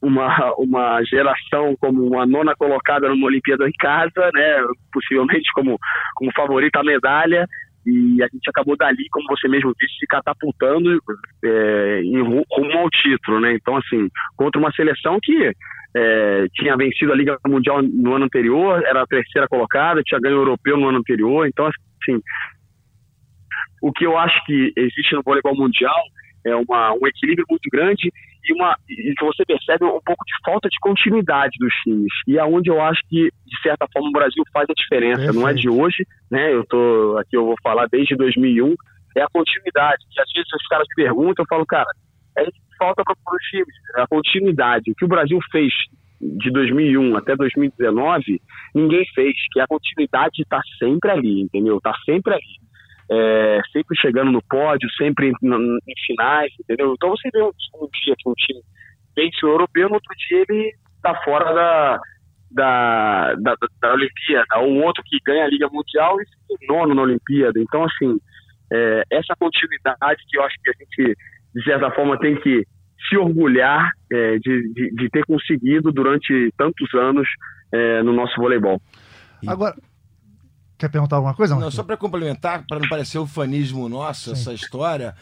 uma, 0.00 0.54
uma 0.56 1.04
geração 1.04 1.76
como 1.78 2.02
uma 2.06 2.24
nona 2.24 2.54
colocada 2.56 3.10
numa 3.10 3.26
Olimpíada 3.26 3.68
em 3.68 3.72
casa, 3.78 4.30
né? 4.32 4.64
Possivelmente 4.90 5.52
como, 5.52 5.78
como 6.14 6.32
favorita 6.34 6.80
à 6.80 6.82
medalha. 6.82 7.46
E 7.84 8.22
a 8.22 8.28
gente 8.32 8.48
acabou 8.48 8.74
dali, 8.74 9.06
como 9.10 9.26
você 9.28 9.48
mesmo 9.48 9.74
disse, 9.78 9.98
se 9.98 10.06
catapultando 10.06 10.98
é, 11.44 12.00
em 12.02 12.22
rumo 12.22 12.78
ao 12.78 12.88
título, 12.88 13.38
né? 13.38 13.52
Então, 13.52 13.76
assim, 13.76 14.08
contra 14.34 14.58
uma 14.58 14.72
seleção 14.72 15.18
que 15.22 15.52
é, 15.94 16.46
tinha 16.54 16.74
vencido 16.74 17.12
a 17.12 17.16
Liga 17.16 17.36
Mundial 17.46 17.82
no 17.82 18.14
ano 18.14 18.24
anterior, 18.24 18.82
era 18.86 19.02
a 19.02 19.06
terceira 19.06 19.46
colocada, 19.46 20.02
tinha 20.02 20.20
ganho 20.20 20.36
o 20.36 20.40
europeu 20.40 20.78
no 20.78 20.88
ano 20.88 21.00
anterior. 21.00 21.46
Então, 21.46 21.66
assim, 21.66 22.18
o 23.82 23.92
que 23.92 24.06
eu 24.06 24.16
acho 24.16 24.42
que 24.46 24.72
existe 24.74 25.14
no 25.14 25.22
voleibol 25.22 25.54
mundial 25.54 26.00
é 26.44 26.54
uma, 26.56 26.92
um 26.92 27.06
equilíbrio 27.06 27.46
muito 27.48 27.68
grande 27.70 28.12
e 28.44 28.52
uma 28.54 28.76
e 28.88 29.14
você 29.20 29.44
percebe 29.44 29.84
um 29.84 30.00
pouco 30.04 30.24
de 30.24 30.34
falta 30.44 30.68
de 30.68 30.78
continuidade 30.80 31.56
dos 31.58 31.72
times. 31.84 32.12
E 32.26 32.38
é 32.38 32.44
onde 32.44 32.70
eu 32.70 32.80
acho 32.80 33.00
que 33.08 33.30
de 33.46 33.62
certa 33.62 33.86
forma 33.92 34.08
o 34.08 34.12
Brasil 34.12 34.42
faz 34.52 34.68
a 34.68 34.74
diferença. 34.74 35.22
Perfeito. 35.22 35.38
não 35.38 35.48
é 35.48 35.54
de 35.54 35.68
hoje 35.68 36.04
né? 36.30 36.52
Eu 36.52 36.64
tô 36.66 37.16
aqui 37.18 37.36
eu 37.36 37.46
vou 37.46 37.56
falar 37.62 37.86
desde 37.86 38.16
2001 38.16 38.74
é 39.16 39.22
a 39.22 39.28
continuidade. 39.28 40.02
E 40.16 40.20
às 40.20 40.32
vezes 40.32 40.52
os 40.52 40.66
caras 40.66 40.86
me 40.96 41.04
perguntam 41.04 41.44
eu 41.44 41.48
falo 41.48 41.66
cara 41.66 41.88
é 42.36 42.42
isso 42.42 42.52
que 42.52 42.76
falta 42.78 43.02
para 43.04 43.14
os 43.14 43.44
times 43.50 43.74
é 43.96 44.02
a 44.02 44.06
continuidade. 44.06 44.90
O 44.90 44.94
que 44.94 45.04
o 45.04 45.08
Brasil 45.08 45.38
fez 45.50 45.72
de 46.20 46.50
2001 46.50 47.16
até 47.16 47.36
2019 47.36 48.40
ninguém 48.74 49.04
fez 49.14 49.34
que 49.52 49.60
a 49.60 49.66
continuidade 49.66 50.42
está 50.42 50.60
sempre 50.78 51.10
ali 51.10 51.42
entendeu? 51.42 51.78
Está 51.78 51.92
sempre 52.04 52.34
ali 52.34 52.62
é, 53.12 53.60
sempre 53.70 53.94
chegando 54.00 54.32
no 54.32 54.42
pódio, 54.42 54.88
sempre 54.96 55.28
em, 55.28 55.32
em, 55.32 55.94
finais, 56.06 56.50
entendeu? 56.58 56.94
Então 56.94 57.10
você 57.10 57.28
vê 57.30 57.42
um, 57.42 57.50
um 57.74 57.88
dia 58.02 58.14
que 58.16 58.28
um 58.28 58.34
time 58.34 58.60
vence 59.14 59.44
o 59.44 59.50
europeu, 59.50 59.88
no 59.88 59.96
outro 59.96 60.14
dia 60.28 60.44
ele 60.48 60.72
tá 61.02 61.14
fora 61.22 61.52
da, 61.52 62.00
da, 62.50 63.34
da, 63.34 63.56
da 63.82 63.92
Olimpíada, 63.92 64.58
ou 64.60 64.82
outro 64.82 65.02
que 65.04 65.18
ganha 65.26 65.44
a 65.44 65.48
Liga 65.48 65.68
Mundial 65.70 66.16
e 66.20 66.24
fica 66.24 66.72
nono 66.72 66.94
na 66.94 67.02
Olimpíada. 67.02 67.60
Então, 67.60 67.84
assim, 67.84 68.18
é, 68.72 69.02
essa 69.10 69.34
continuidade 69.38 70.22
que 70.28 70.38
eu 70.38 70.44
acho 70.44 70.56
que 70.62 70.70
a 70.70 70.72
gente, 70.78 71.16
de 71.54 71.64
certa 71.64 71.90
forma, 71.90 72.18
tem 72.18 72.40
que 72.40 72.64
se 73.08 73.16
orgulhar 73.18 73.90
é, 74.10 74.38
de, 74.38 74.72
de, 74.72 74.90
de, 74.94 75.10
ter 75.10 75.24
conseguido 75.26 75.92
durante 75.92 76.50
tantos 76.56 76.94
anos 76.94 77.28
é, 77.72 78.02
no 78.02 78.12
nosso 78.12 78.40
voleibol. 78.40 78.80
Agora, 79.46 79.74
Quer 80.82 80.88
perguntar 80.88 81.14
alguma 81.14 81.32
coisa? 81.32 81.54
Não, 81.54 81.70
só 81.70 81.84
para 81.84 81.96
complementar, 81.96 82.64
para 82.66 82.80
não 82.80 82.88
parecer 82.88 83.16
o 83.16 83.24
fanismo 83.24 83.88
nosso, 83.88 84.24
Sim. 84.24 84.32
essa 84.32 84.52
história, 84.52 85.14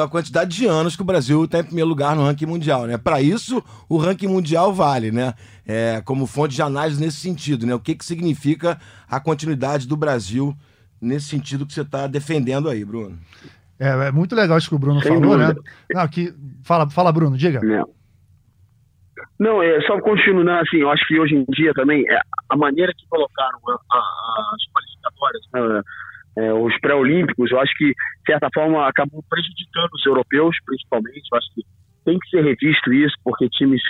a 0.00 0.06
quantidade 0.06 0.56
de 0.56 0.66
anos 0.66 0.94
que 0.94 1.02
o 1.02 1.04
Brasil 1.04 1.46
está 1.46 1.58
em 1.58 1.64
primeiro 1.64 1.88
lugar 1.88 2.14
no 2.14 2.22
ranking 2.22 2.46
mundial, 2.46 2.86
né? 2.86 2.96
Para 2.96 3.20
isso, 3.20 3.60
o 3.88 3.96
ranking 3.96 4.28
mundial 4.28 4.72
vale, 4.72 5.10
né? 5.10 5.34
É, 5.66 6.00
como 6.04 6.28
fonte 6.28 6.54
de 6.54 6.62
análise 6.62 7.00
nesse 7.00 7.16
sentido, 7.16 7.66
né? 7.66 7.74
O 7.74 7.80
que, 7.80 7.96
que 7.96 8.04
significa 8.04 8.78
a 9.08 9.18
continuidade 9.18 9.88
do 9.88 9.96
Brasil 9.96 10.54
nesse 11.02 11.26
sentido 11.26 11.66
que 11.66 11.74
você 11.74 11.80
está 11.80 12.06
defendendo 12.06 12.68
aí, 12.68 12.84
Bruno? 12.84 13.18
É, 13.80 13.88
é, 13.88 14.12
muito 14.12 14.36
legal 14.36 14.58
isso 14.58 14.68
que 14.68 14.76
o 14.76 14.78
Bruno 14.78 15.00
Sem 15.00 15.12
falou, 15.12 15.36
né? 15.36 15.46
dúvida. 15.48 15.60
né? 15.60 16.00
Não, 16.00 16.06
que... 16.06 16.32
fala, 16.62 16.88
fala, 16.88 17.10
Bruno, 17.10 17.36
diga. 17.36 17.58
Não. 17.60 17.88
Não, 19.40 19.62
é, 19.62 19.80
só 19.86 19.98
continuando, 20.00 20.50
assim, 20.50 20.76
eu 20.76 20.90
acho 20.90 21.06
que 21.08 21.18
hoje 21.18 21.34
em 21.34 21.44
dia 21.48 21.72
também, 21.72 22.04
é, 22.06 22.20
a 22.50 22.56
maneira 22.56 22.92
que 22.94 23.06
colocaram 23.08 23.58
a, 23.68 23.96
a, 23.96 24.54
as 24.54 24.69
qualificatórias, 25.20 25.42
né, 25.52 25.82
é, 26.38 26.52
os 26.52 26.78
pré-olímpicos, 26.80 27.50
eu 27.50 27.60
acho 27.60 27.72
que, 27.76 27.86
de 27.86 28.26
certa 28.26 28.48
forma, 28.54 28.88
acabou 28.88 29.22
prejudicando 29.28 29.90
os 29.94 30.06
europeus, 30.06 30.56
principalmente. 30.64 31.22
Eu 31.32 31.38
acho 31.38 31.54
que 31.54 31.62
tem 32.04 32.18
que 32.18 32.28
ser 32.30 32.42
revisto 32.42 32.92
isso, 32.92 33.14
porque 33.24 33.48
times. 33.50 33.82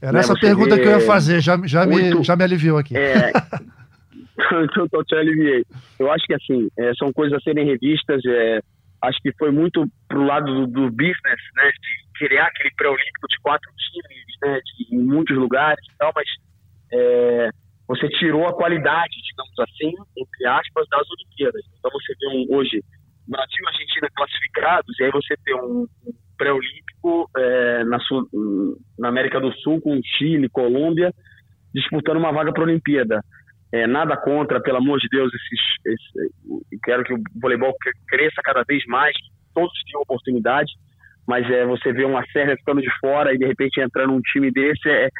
Era 0.00 0.12
né, 0.12 0.20
essa 0.20 0.34
pergunta 0.34 0.78
que 0.78 0.86
eu 0.86 0.92
ia 0.92 1.00
fazer, 1.00 1.40
já, 1.40 1.58
já, 1.64 1.84
muito, 1.84 2.18
me, 2.18 2.24
já 2.24 2.36
me 2.36 2.44
aliviou 2.44 2.78
aqui. 2.78 2.96
É, 2.96 3.30
então, 4.62 4.86
eu 4.92 5.04
te 5.04 5.14
aliviei. 5.16 5.64
Eu 5.98 6.10
acho 6.10 6.24
que, 6.24 6.34
assim, 6.34 6.68
é, 6.78 6.92
são 6.94 7.12
coisas 7.12 7.36
a 7.36 7.40
serem 7.40 7.66
revistas. 7.66 8.22
É, 8.24 8.60
acho 9.02 9.18
que 9.20 9.32
foi 9.38 9.50
muito 9.50 9.84
pro 10.08 10.24
lado 10.24 10.46
do, 10.46 10.66
do 10.66 10.90
business, 10.90 11.40
né, 11.56 11.70
de 11.70 12.26
criar 12.26 12.46
aquele 12.46 12.70
pré-olímpico 12.76 13.28
de 13.28 13.38
quatro 13.42 13.70
times, 13.76 14.24
né, 14.42 14.60
de, 14.60 14.96
em 14.96 15.04
muitos 15.04 15.36
lugares 15.36 15.84
e 15.84 15.96
tal, 15.98 16.12
mas 16.14 16.26
é, 16.92 17.50
você 17.88 18.06
tirou 18.10 18.46
a 18.46 18.54
qualidade, 18.54 19.16
digamos 19.30 19.58
assim, 19.58 19.92
entre 20.16 20.46
aspas, 20.46 20.86
das 20.90 21.10
Olimpíadas. 21.10 21.64
Então 21.78 21.90
você 21.90 22.14
vê 22.20 22.28
um, 22.28 22.56
hoje 22.56 22.84
Brasil 23.26 23.64
e 23.64 23.68
Argentina 23.68 24.08
classificados, 24.14 25.00
e 25.00 25.04
aí 25.04 25.10
você 25.10 25.34
tem 25.44 25.54
um, 25.54 25.86
pré-olímpico 26.36 27.28
é, 27.36 27.84
na, 27.84 27.98
na, 28.98 29.08
América 29.08 29.40
do 29.40 29.52
Sul 29.54 29.80
com 29.80 30.00
Chile, 30.16 30.48
Colômbia, 30.48 31.12
disputando 31.74 32.18
uma 32.18 32.32
vaga 32.32 32.52
para 32.52 32.62
a 32.62 32.66
Olimpíada. 32.66 33.24
É, 33.72 33.86
nada 33.86 34.16
contra, 34.16 34.62
pelo 34.62 34.78
amor 34.78 34.98
de 34.98 35.08
Deus, 35.08 35.30
esses, 35.34 36.00
quero 36.84 37.04
que 37.04 37.12
o 37.12 37.22
voleibol 37.40 37.74
cresça 38.06 38.40
cada 38.42 38.62
vez 38.66 38.82
mais, 38.86 39.14
todos 39.54 39.72
tenham 39.84 40.02
oportunidade, 40.02 40.72
mas 41.26 41.44
é, 41.50 41.66
você 41.66 41.92
vê 41.92 42.04
uma 42.04 42.24
Sérvia 42.32 42.56
ficando 42.56 42.80
de 42.80 42.90
fora 42.98 43.34
e 43.34 43.38
de 43.38 43.46
repente 43.46 43.80
entrando 43.80 44.14
um 44.14 44.20
time 44.20 44.50
desse, 44.50 44.88
é, 44.88 45.10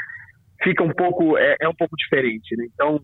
fica 0.63 0.83
um 0.83 0.93
pouco, 0.93 1.37
é, 1.37 1.57
é 1.61 1.69
um 1.69 1.75
pouco 1.75 1.97
diferente, 1.97 2.57
né? 2.57 2.67
Então, 2.73 3.01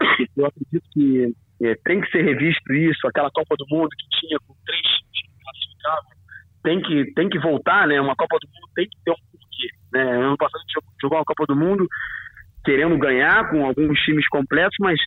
eu 0.36 0.46
acredito 0.46 0.84
que 0.92 1.34
é, 1.62 1.74
tem 1.84 2.00
que 2.00 2.10
ser 2.10 2.22
revisto 2.22 2.72
isso, 2.72 3.06
aquela 3.06 3.30
Copa 3.30 3.54
do 3.56 3.66
Mundo 3.70 3.90
que 3.90 4.18
tinha 4.20 4.38
com 4.46 4.54
três 4.64 4.82
times 4.82 5.34
classificados, 5.42 6.24
tem 6.62 6.82
que, 6.82 7.14
tem 7.14 7.28
que 7.28 7.38
voltar, 7.38 7.86
né? 7.86 8.00
Uma 8.00 8.16
Copa 8.16 8.38
do 8.40 8.48
Mundo 8.48 8.70
tem 8.74 8.88
que 8.88 8.96
ter 9.04 9.10
um 9.10 9.14
porquê, 9.30 9.68
né? 9.92 10.02
Ano 10.02 10.36
passado 10.36 10.60
a 10.60 10.62
gente 10.62 10.98
jogou 11.00 11.18
uma 11.18 11.24
Copa 11.24 11.44
do 11.46 11.56
Mundo 11.56 11.86
querendo 12.64 12.98
ganhar 12.98 13.50
com 13.50 13.64
alguns 13.66 13.98
times 14.00 14.26
completos, 14.28 14.76
mas 14.80 14.98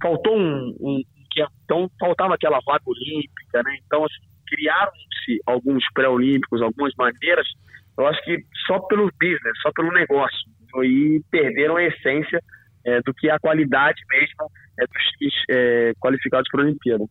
faltou 0.00 0.36
um, 0.36 0.74
um 0.80 1.02
então 1.62 1.90
faltava 1.98 2.34
aquela 2.34 2.60
vaga 2.64 2.82
olímpica, 2.86 3.62
né? 3.62 3.76
Então 3.86 4.04
assim, 4.04 4.20
criaram-se 4.46 5.40
alguns 5.46 5.84
pré-olímpicos, 5.94 6.60
algumas 6.60 6.92
maneiras, 6.96 7.46
eu 7.98 8.06
acho 8.06 8.22
que 8.24 8.38
só 8.66 8.78
pelo 8.80 9.10
business, 9.20 9.60
só 9.62 9.70
pelo 9.72 9.92
negócio, 9.92 10.38
e 10.82 11.22
perderam 11.30 11.76
a 11.76 11.84
essência 11.84 12.40
é, 12.84 13.00
do 13.02 13.12
que 13.14 13.30
a 13.30 13.38
qualidade 13.38 14.00
mesmo 14.10 14.50
é, 14.78 14.86
dos 14.86 15.02
times 15.18 15.34
é, 15.50 15.92
qualificados 16.00 16.48
para 16.50 16.62
a 16.62 16.64
Olimpíada. 16.64 17.04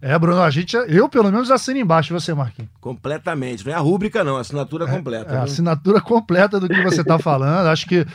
É, 0.00 0.18
Bruno, 0.18 0.42
a 0.42 0.50
gente, 0.50 0.76
eu 0.76 1.08
pelo 1.08 1.30
menos 1.30 1.50
assino 1.50 1.78
embaixo, 1.78 2.12
você, 2.12 2.34
Marquinhos. 2.34 2.70
Completamente, 2.80 3.64
não 3.64 3.72
é 3.72 3.74
a 3.74 3.80
rúbrica 3.80 4.22
não, 4.22 4.36
a 4.36 4.40
assinatura 4.40 4.84
é, 4.84 4.88
completa. 4.88 5.34
É, 5.34 5.38
a 5.38 5.42
assinatura 5.42 6.00
completa 6.00 6.60
do 6.60 6.68
que 6.68 6.82
você 6.82 7.00
está 7.00 7.18
falando. 7.18 7.66
Acho 7.68 7.86
que 7.86 8.06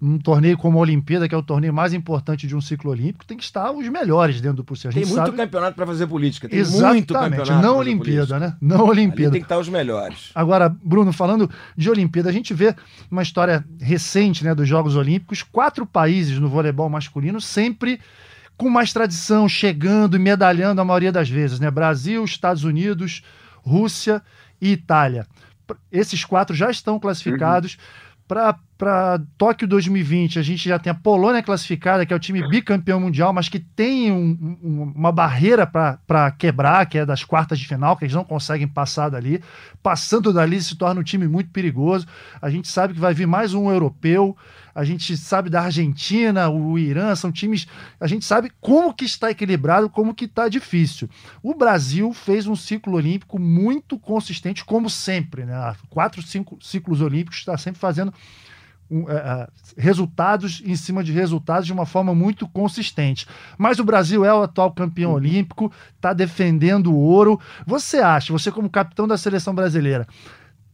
um 0.00 0.18
torneio 0.18 0.58
como 0.58 0.78
a 0.78 0.80
Olimpíada, 0.82 1.28
que 1.28 1.34
é 1.34 1.38
o 1.38 1.42
torneio 1.42 1.72
mais 1.72 1.94
importante 1.94 2.46
de 2.46 2.56
um 2.56 2.60
ciclo 2.60 2.90
olímpico, 2.90 3.24
tem 3.24 3.36
que 3.36 3.44
estar 3.44 3.70
os 3.70 3.88
melhores 3.88 4.40
dentro 4.40 4.58
do 4.58 4.64
possível. 4.64 4.92
Tem 4.92 5.04
muito 5.04 5.16
sabe... 5.16 5.36
campeonato 5.36 5.76
para 5.76 5.86
fazer 5.86 6.06
política, 6.06 6.48
tem 6.48 6.58
Exatamente, 6.58 6.92
muito 6.92 7.14
campeonato. 7.14 7.62
Não 7.66 7.78
Olimpíada, 7.78 8.38
né? 8.38 8.56
Não 8.60 8.86
Olimpíada. 8.86 9.30
Ali 9.30 9.32
tem 9.32 9.40
que 9.40 9.44
estar 9.46 9.58
os 9.58 9.68
melhores. 9.68 10.30
Agora, 10.34 10.68
Bruno, 10.68 11.12
falando 11.12 11.50
de 11.76 11.90
Olimpíada, 11.90 12.28
a 12.28 12.32
gente 12.32 12.52
vê 12.52 12.74
uma 13.10 13.22
história 13.22 13.64
recente, 13.80 14.44
né, 14.44 14.54
dos 14.54 14.68
Jogos 14.68 14.96
Olímpicos, 14.96 15.42
quatro 15.42 15.86
países 15.86 16.38
no 16.38 16.48
voleibol 16.48 16.88
masculino 16.88 17.40
sempre 17.40 18.00
com 18.58 18.68
mais 18.68 18.92
tradição, 18.92 19.48
chegando 19.48 20.16
e 20.16 20.18
medalhando 20.18 20.80
a 20.80 20.84
maioria 20.84 21.12
das 21.12 21.30
vezes, 21.30 21.60
né? 21.60 21.70
Brasil, 21.70 22.24
Estados 22.24 22.64
Unidos, 22.64 23.22
Rússia 23.62 24.20
e 24.60 24.72
Itália. 24.72 25.26
Esses 25.92 26.24
quatro 26.24 26.56
já 26.56 26.68
estão 26.70 26.98
classificados. 26.98 27.78
Uhum. 28.28 28.58
Para 28.78 29.20
Tóquio 29.36 29.66
2020, 29.66 30.38
a 30.38 30.42
gente 30.42 30.68
já 30.68 30.78
tem 30.78 30.90
a 30.90 30.94
Polônia 30.94 31.42
classificada, 31.42 32.06
que 32.06 32.12
é 32.12 32.16
o 32.16 32.20
time 32.20 32.48
bicampeão 32.48 33.00
mundial, 33.00 33.32
mas 33.32 33.48
que 33.48 33.58
tem 33.58 34.12
um, 34.12 34.58
um, 34.62 34.92
uma 34.94 35.10
barreira 35.10 35.66
para 35.66 36.30
quebrar, 36.30 36.86
que 36.86 36.96
é 36.96 37.04
das 37.04 37.24
quartas 37.24 37.58
de 37.58 37.66
final, 37.66 37.96
que 37.96 38.04
eles 38.04 38.14
não 38.14 38.22
conseguem 38.22 38.68
passar 38.68 39.08
dali. 39.08 39.42
Passando 39.82 40.32
dali 40.32 40.62
se 40.62 40.76
torna 40.76 41.00
um 41.00 41.04
time 41.04 41.26
muito 41.26 41.50
perigoso. 41.50 42.06
A 42.40 42.48
gente 42.48 42.68
sabe 42.68 42.94
que 42.94 43.00
vai 43.00 43.12
vir 43.12 43.26
mais 43.26 43.52
um 43.52 43.68
europeu 43.68 44.36
a 44.78 44.84
gente 44.84 45.16
sabe 45.16 45.50
da 45.50 45.62
Argentina, 45.62 46.48
o 46.48 46.78
Irã, 46.78 47.12
são 47.16 47.32
times, 47.32 47.66
a 47.98 48.06
gente 48.06 48.24
sabe 48.24 48.48
como 48.60 48.94
que 48.94 49.04
está 49.04 49.28
equilibrado, 49.28 49.90
como 49.90 50.14
que 50.14 50.26
está 50.26 50.48
difícil. 50.48 51.10
O 51.42 51.52
Brasil 51.52 52.12
fez 52.12 52.46
um 52.46 52.54
ciclo 52.54 52.94
olímpico 52.94 53.40
muito 53.40 53.98
consistente, 53.98 54.64
como 54.64 54.88
sempre, 54.88 55.44
né? 55.44 55.74
Quatro, 55.90 56.22
cinco 56.22 56.56
ciclos 56.62 57.00
olímpicos, 57.00 57.38
está 57.38 57.58
sempre 57.58 57.80
fazendo 57.80 58.14
um, 58.90 59.08
é, 59.08 59.48
resultados 59.76 60.62
em 60.64 60.76
cima 60.76 61.04
de 61.04 61.12
resultados 61.12 61.66
de 61.66 61.72
uma 61.72 61.86
forma 61.86 62.14
muito 62.14 62.48
consistente. 62.48 63.26
Mas 63.56 63.78
o 63.78 63.84
Brasil 63.84 64.24
é 64.24 64.32
o 64.32 64.42
atual 64.42 64.72
campeão 64.72 65.10
uhum. 65.10 65.16
olímpico, 65.16 65.72
está 65.96 66.12
defendendo 66.12 66.92
o 66.92 66.96
ouro. 66.96 67.40
Você 67.66 67.98
acha, 67.98 68.32
você 68.32 68.50
como 68.50 68.70
capitão 68.70 69.06
da 69.06 69.18
seleção 69.18 69.54
brasileira, 69.54 70.06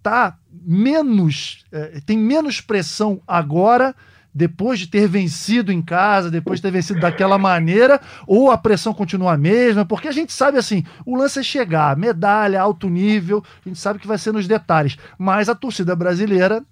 tá 0.03 0.37
menos, 0.51 1.65
é, 1.73 2.01
tem 2.05 2.19
menos 2.19 2.61
pressão 2.61 3.21
agora 3.27 3.95
depois 4.35 4.81
de 4.81 4.89
ter 4.89 5.07
vencido 5.07 5.71
em 5.71 5.81
casa, 5.81 6.29
depois 6.31 6.59
de 6.59 6.63
ter 6.63 6.73
vencido 6.73 6.99
daquela 6.99 7.39
maneira, 7.39 8.01
ou 8.27 8.51
a 8.51 8.59
pressão 8.59 8.93
continua 8.93 9.35
a 9.35 9.39
mesma? 9.39 9.85
Porque 9.85 10.09
a 10.09 10.13
gente 10.13 10.33
sabe 10.33 10.59
assim, 10.59 10.85
o 11.07 11.17
lance 11.17 11.39
é 11.39 11.43
chegar, 11.43 11.97
medalha, 11.97 12.61
alto 12.61 12.89
nível, 12.89 13.45
a 13.65 13.69
gente 13.69 13.79
sabe 13.79 14.01
que 14.01 14.09
vai 14.09 14.19
ser 14.19 14.33
nos 14.33 14.49
detalhes, 14.49 14.99
mas 15.17 15.49
a 15.49 15.55
torcida 15.55 15.95
brasileira, 15.95 16.65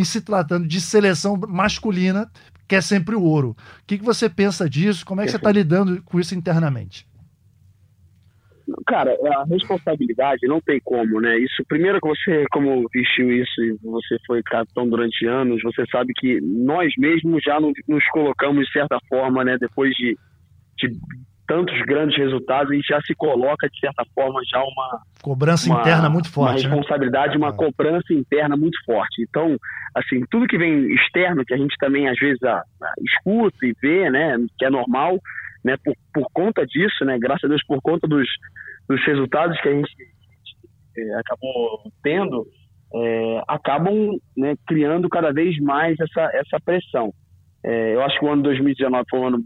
em 0.00 0.04
se 0.04 0.20
tratando 0.20 0.66
de 0.66 0.80
seleção 0.80 1.36
masculina, 1.48 2.30
quer 2.66 2.82
sempre 2.82 3.14
o 3.14 3.22
ouro. 3.22 3.50
O 3.50 3.56
que, 3.86 3.98
que 3.98 4.04
você 4.04 4.28
pensa 4.28 4.68
disso? 4.68 5.04
Como 5.04 5.20
é 5.20 5.24
que 5.24 5.30
você 5.30 5.36
está 5.36 5.52
lidando 5.52 6.02
com 6.02 6.18
isso 6.18 6.34
internamente? 6.34 7.06
Cara, 8.86 9.16
a 9.36 9.44
responsabilidade 9.44 10.46
não 10.46 10.60
tem 10.60 10.80
como, 10.84 11.20
né? 11.20 11.36
Isso, 11.38 11.64
primeiro 11.68 12.00
que 12.00 12.08
você, 12.08 12.44
como 12.52 12.88
vestiu 12.92 13.30
isso 13.32 13.60
e 13.62 13.76
você 13.82 14.16
foi 14.26 14.42
capitão 14.42 14.88
durante 14.88 15.26
anos, 15.26 15.60
você 15.62 15.84
sabe 15.90 16.12
que 16.14 16.40
nós 16.40 16.92
mesmos 16.96 17.42
já 17.42 17.58
nos 17.60 18.04
colocamos 18.12 18.66
de 18.66 18.72
certa 18.72 18.98
forma, 19.08 19.44
né? 19.44 19.58
Depois 19.58 19.92
de, 19.96 20.16
de 20.78 20.96
tantos 21.50 21.76
grandes 21.82 22.16
resultados, 22.16 22.70
a 22.70 22.74
gente 22.76 22.86
já 22.86 23.00
se 23.02 23.12
coloca 23.12 23.68
de 23.68 23.80
certa 23.80 24.04
forma 24.14 24.40
já 24.48 24.62
uma 24.62 25.02
cobrança 25.20 25.68
uma, 25.68 25.80
interna 25.80 26.08
muito 26.08 26.30
forte, 26.30 26.60
uma 26.60 26.68
né? 26.68 26.76
responsabilidade, 26.76 27.32
né? 27.32 27.44
uma 27.44 27.52
cobrança 27.52 28.14
interna 28.14 28.56
muito 28.56 28.78
forte. 28.84 29.20
Então, 29.28 29.56
assim, 29.92 30.24
tudo 30.30 30.46
que 30.46 30.56
vem 30.56 30.94
externo 30.94 31.44
que 31.44 31.52
a 31.52 31.56
gente 31.56 31.74
também 31.80 32.08
às 32.08 32.16
vezes 32.16 32.40
a, 32.44 32.58
a, 32.58 32.92
escuta 33.04 33.66
e 33.66 33.74
vê, 33.82 34.08
né? 34.08 34.36
Que 34.56 34.66
é 34.66 34.70
normal 34.70 35.18
né, 35.64 35.74
por, 35.84 35.94
por 36.14 36.30
conta 36.32 36.64
disso, 36.64 37.04
né, 37.04 37.18
graças 37.18 37.44
a 37.44 37.48
Deus, 37.48 37.64
por 37.66 37.82
conta 37.82 38.06
dos, 38.06 38.28
dos 38.88 39.04
resultados 39.04 39.60
que 39.60 39.68
a 39.68 39.72
gente, 39.72 39.90
é, 40.96 41.14
acabou 41.16 41.92
tendo, 42.00 42.46
é, 42.94 43.42
acabam 43.48 44.18
né, 44.36 44.54
criando 44.68 45.08
cada 45.08 45.32
vez 45.32 45.58
mais 45.58 45.98
essa, 45.98 46.30
essa 46.32 46.60
pressão. 46.64 47.12
É, 47.64 47.94
eu 47.94 48.02
acho 48.02 48.18
que 48.20 48.24
o 48.24 48.30
ano 48.30 48.42
2019 48.44 49.04
foi 49.10 49.18
um 49.18 49.26
ano 49.26 49.44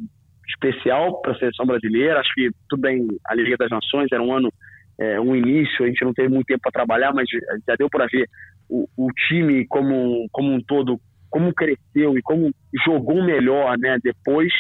especial 0.49 1.21
para 1.21 1.33
a 1.33 1.39
seleção 1.39 1.67
brasileira. 1.67 2.21
Acho 2.21 2.33
que 2.35 2.51
tudo 2.69 2.81
bem, 2.81 3.07
a 3.27 3.35
Liga 3.35 3.57
das 3.57 3.71
Nações 3.71 4.09
era 4.13 4.23
um 4.23 4.33
ano, 4.33 4.53
é, 4.99 5.21
um 5.21 5.35
início, 5.35 5.85
a 5.85 5.89
gente 5.89 6.05
não 6.05 6.13
teve 6.13 6.29
muito 6.29 6.47
tempo 6.47 6.61
para 6.63 6.73
trabalhar, 6.73 7.13
mas 7.13 7.27
já 7.67 7.75
deu 7.77 7.89
para 7.89 8.07
ver 8.07 8.29
o, 8.69 8.87
o, 8.97 9.09
time 9.29 9.67
como, 9.67 10.27
como 10.33 10.53
um 10.53 10.61
todo, 10.61 10.99
como 11.31 11.55
cresceu 11.55 12.17
e 12.17 12.23
como 12.23 12.51
jogou 12.85 13.23
melhor 13.23 13.77
né, 13.79 13.99
depois 14.03 14.53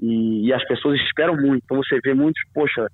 e, 0.00 0.46
e, 0.46 0.52
as 0.52 0.64
pessoas 0.66 1.00
esperam 1.00 1.36
muito. 1.36 1.62
Então 1.64 1.78
você 1.78 1.98
vê 2.02 2.14
muitos, 2.14 2.42
poxa, 2.52 2.86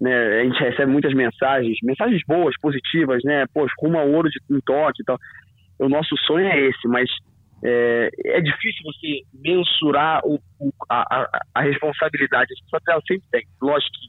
né, 0.00 0.40
a 0.40 0.44
gente 0.44 0.58
recebe 0.58 0.90
muitas 0.90 1.14
mensagens, 1.14 1.76
mensagens 1.82 2.22
boas, 2.26 2.54
positivas, 2.60 3.22
né? 3.24 3.44
Poxa, 3.52 3.72
rumo 3.80 3.98
ao 3.98 4.10
ouro 4.10 4.28
de 4.28 4.38
um 4.50 4.60
toque 4.60 5.02
e 5.02 5.04
tal. 5.04 5.18
O 5.78 5.88
nosso 5.88 6.16
sonho 6.26 6.46
é 6.46 6.60
esse, 6.60 6.88
mas 6.88 7.08
é, 7.64 8.10
é 8.24 8.40
difícil 8.40 8.82
você 8.84 9.22
mensurar 9.32 10.20
o, 10.24 10.40
o, 10.60 10.72
a, 10.88 11.28
a, 11.54 11.62
responsabilidade. 11.62 12.52
A 12.52 12.54
gente 12.54 13.06
sempre 13.06 13.28
tem. 13.30 13.46
Lógico 13.60 13.92
que 13.92 14.08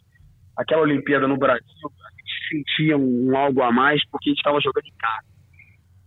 aquela 0.57 0.81
Olimpíada 0.81 1.27
no 1.27 1.37
Brasil, 1.37 1.65
a 1.65 2.09
gente 2.19 2.49
sentia 2.49 2.97
um, 2.97 3.31
um 3.31 3.37
algo 3.37 3.61
a 3.61 3.71
mais 3.71 4.01
porque 4.09 4.29
a 4.29 4.31
gente 4.31 4.39
estava 4.39 4.59
jogando 4.61 4.85
em 4.85 4.97
casa. 4.97 5.27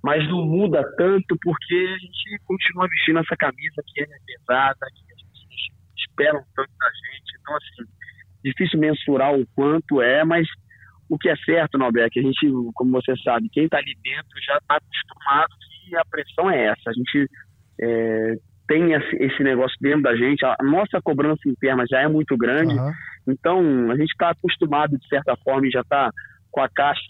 Mas 0.03 0.27
não 0.29 0.47
muda 0.47 0.83
tanto 0.97 1.37
porque 1.43 1.75
a 1.75 1.99
gente 1.99 2.43
continua 2.47 2.89
vestindo 2.89 3.19
essa 3.19 3.37
camisa 3.37 3.83
que 3.87 4.03
é 4.03 4.07
pesada, 4.07 4.87
que 4.95 5.11
esperam 6.11 6.43
tanto 6.55 6.71
da 6.79 6.89
gente. 6.89 7.39
Então, 7.41 7.57
assim, 7.57 7.91
difícil 8.45 8.79
mensurar 8.79 9.35
o 9.35 9.47
quanto 9.55 10.01
é, 10.01 10.25
mas 10.25 10.47
o 11.09 11.19
que 11.19 11.29
é 11.29 11.37
certo, 11.45 11.77
Norberto, 11.77 12.19
a 12.19 12.23
gente, 12.23 12.47
como 12.75 12.93
você 12.93 13.15
sabe, 13.23 13.49
quem 13.51 13.65
está 13.65 13.79
ali 13.79 13.95
dentro 14.03 14.41
já 14.47 14.57
está 14.57 14.77
acostumado 14.77 15.55
que 15.91 15.97
a 15.97 16.05
pressão 16.05 16.51
é 16.51 16.67
essa. 16.67 16.91
A 16.91 16.93
gente 16.93 17.29
é, 17.81 18.35
tem 18.69 18.93
esse 18.93 19.43
negócio 19.43 19.77
dentro 19.81 20.03
da 20.03 20.15
gente, 20.15 20.45
a 20.45 20.57
nossa 20.63 21.01
cobrança 21.03 21.41
interna 21.47 21.85
já 21.91 22.01
é 22.01 22.09
muito 22.09 22.37
grande, 22.37 22.75
uhum. 22.75 22.93
então 23.27 23.91
a 23.91 23.97
gente 23.97 24.11
está 24.11 24.31
acostumado, 24.31 24.97
de 24.97 25.09
certa 25.09 25.37
forma, 25.45 25.67
e 25.67 25.71
já 25.71 25.81
está 25.81 26.11
com 26.51 26.61
a 26.61 26.69
caixa 26.69 27.01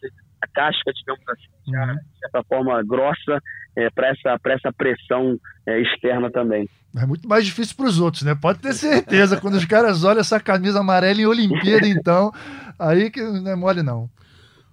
a 0.42 0.46
casca, 0.46 0.90
digamos 0.94 1.22
assim, 1.28 1.70
já, 1.70 1.86
uhum. 1.86 1.94
de 1.96 2.18
certa 2.18 2.42
forma 2.44 2.82
grossa 2.82 3.42
é, 3.76 3.90
para 3.90 4.08
essa, 4.08 4.38
essa 4.42 4.72
pressão 4.72 5.38
é, 5.66 5.80
externa 5.82 6.30
também. 6.30 6.66
É 6.96 7.04
muito 7.04 7.28
mais 7.28 7.44
difícil 7.44 7.76
para 7.76 7.86
os 7.86 8.00
outros, 8.00 8.22
né? 8.22 8.34
Pode 8.34 8.58
ter 8.58 8.72
certeza. 8.72 9.38
Quando 9.38 9.54
os 9.54 9.64
caras 9.66 10.02
olham 10.02 10.20
essa 10.20 10.40
camisa 10.40 10.80
amarela 10.80 11.20
em 11.20 11.26
Olimpíada, 11.26 11.86
então, 11.86 12.32
aí 12.78 13.10
que 13.10 13.20
não 13.20 13.50
é 13.50 13.54
mole, 13.54 13.82
não. 13.82 14.08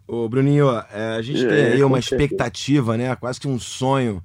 Ô, 0.07 0.29
Bruninho, 0.29 0.69
é, 0.91 1.15
a 1.17 1.21
gente 1.21 1.45
é, 1.45 1.49
tem 1.49 1.65
aí 1.73 1.83
uma 1.83 1.99
expectativa, 1.99 2.95
né? 2.95 3.15
Quase 3.15 3.39
que 3.39 3.47
um 3.47 3.59
sonho. 3.59 4.23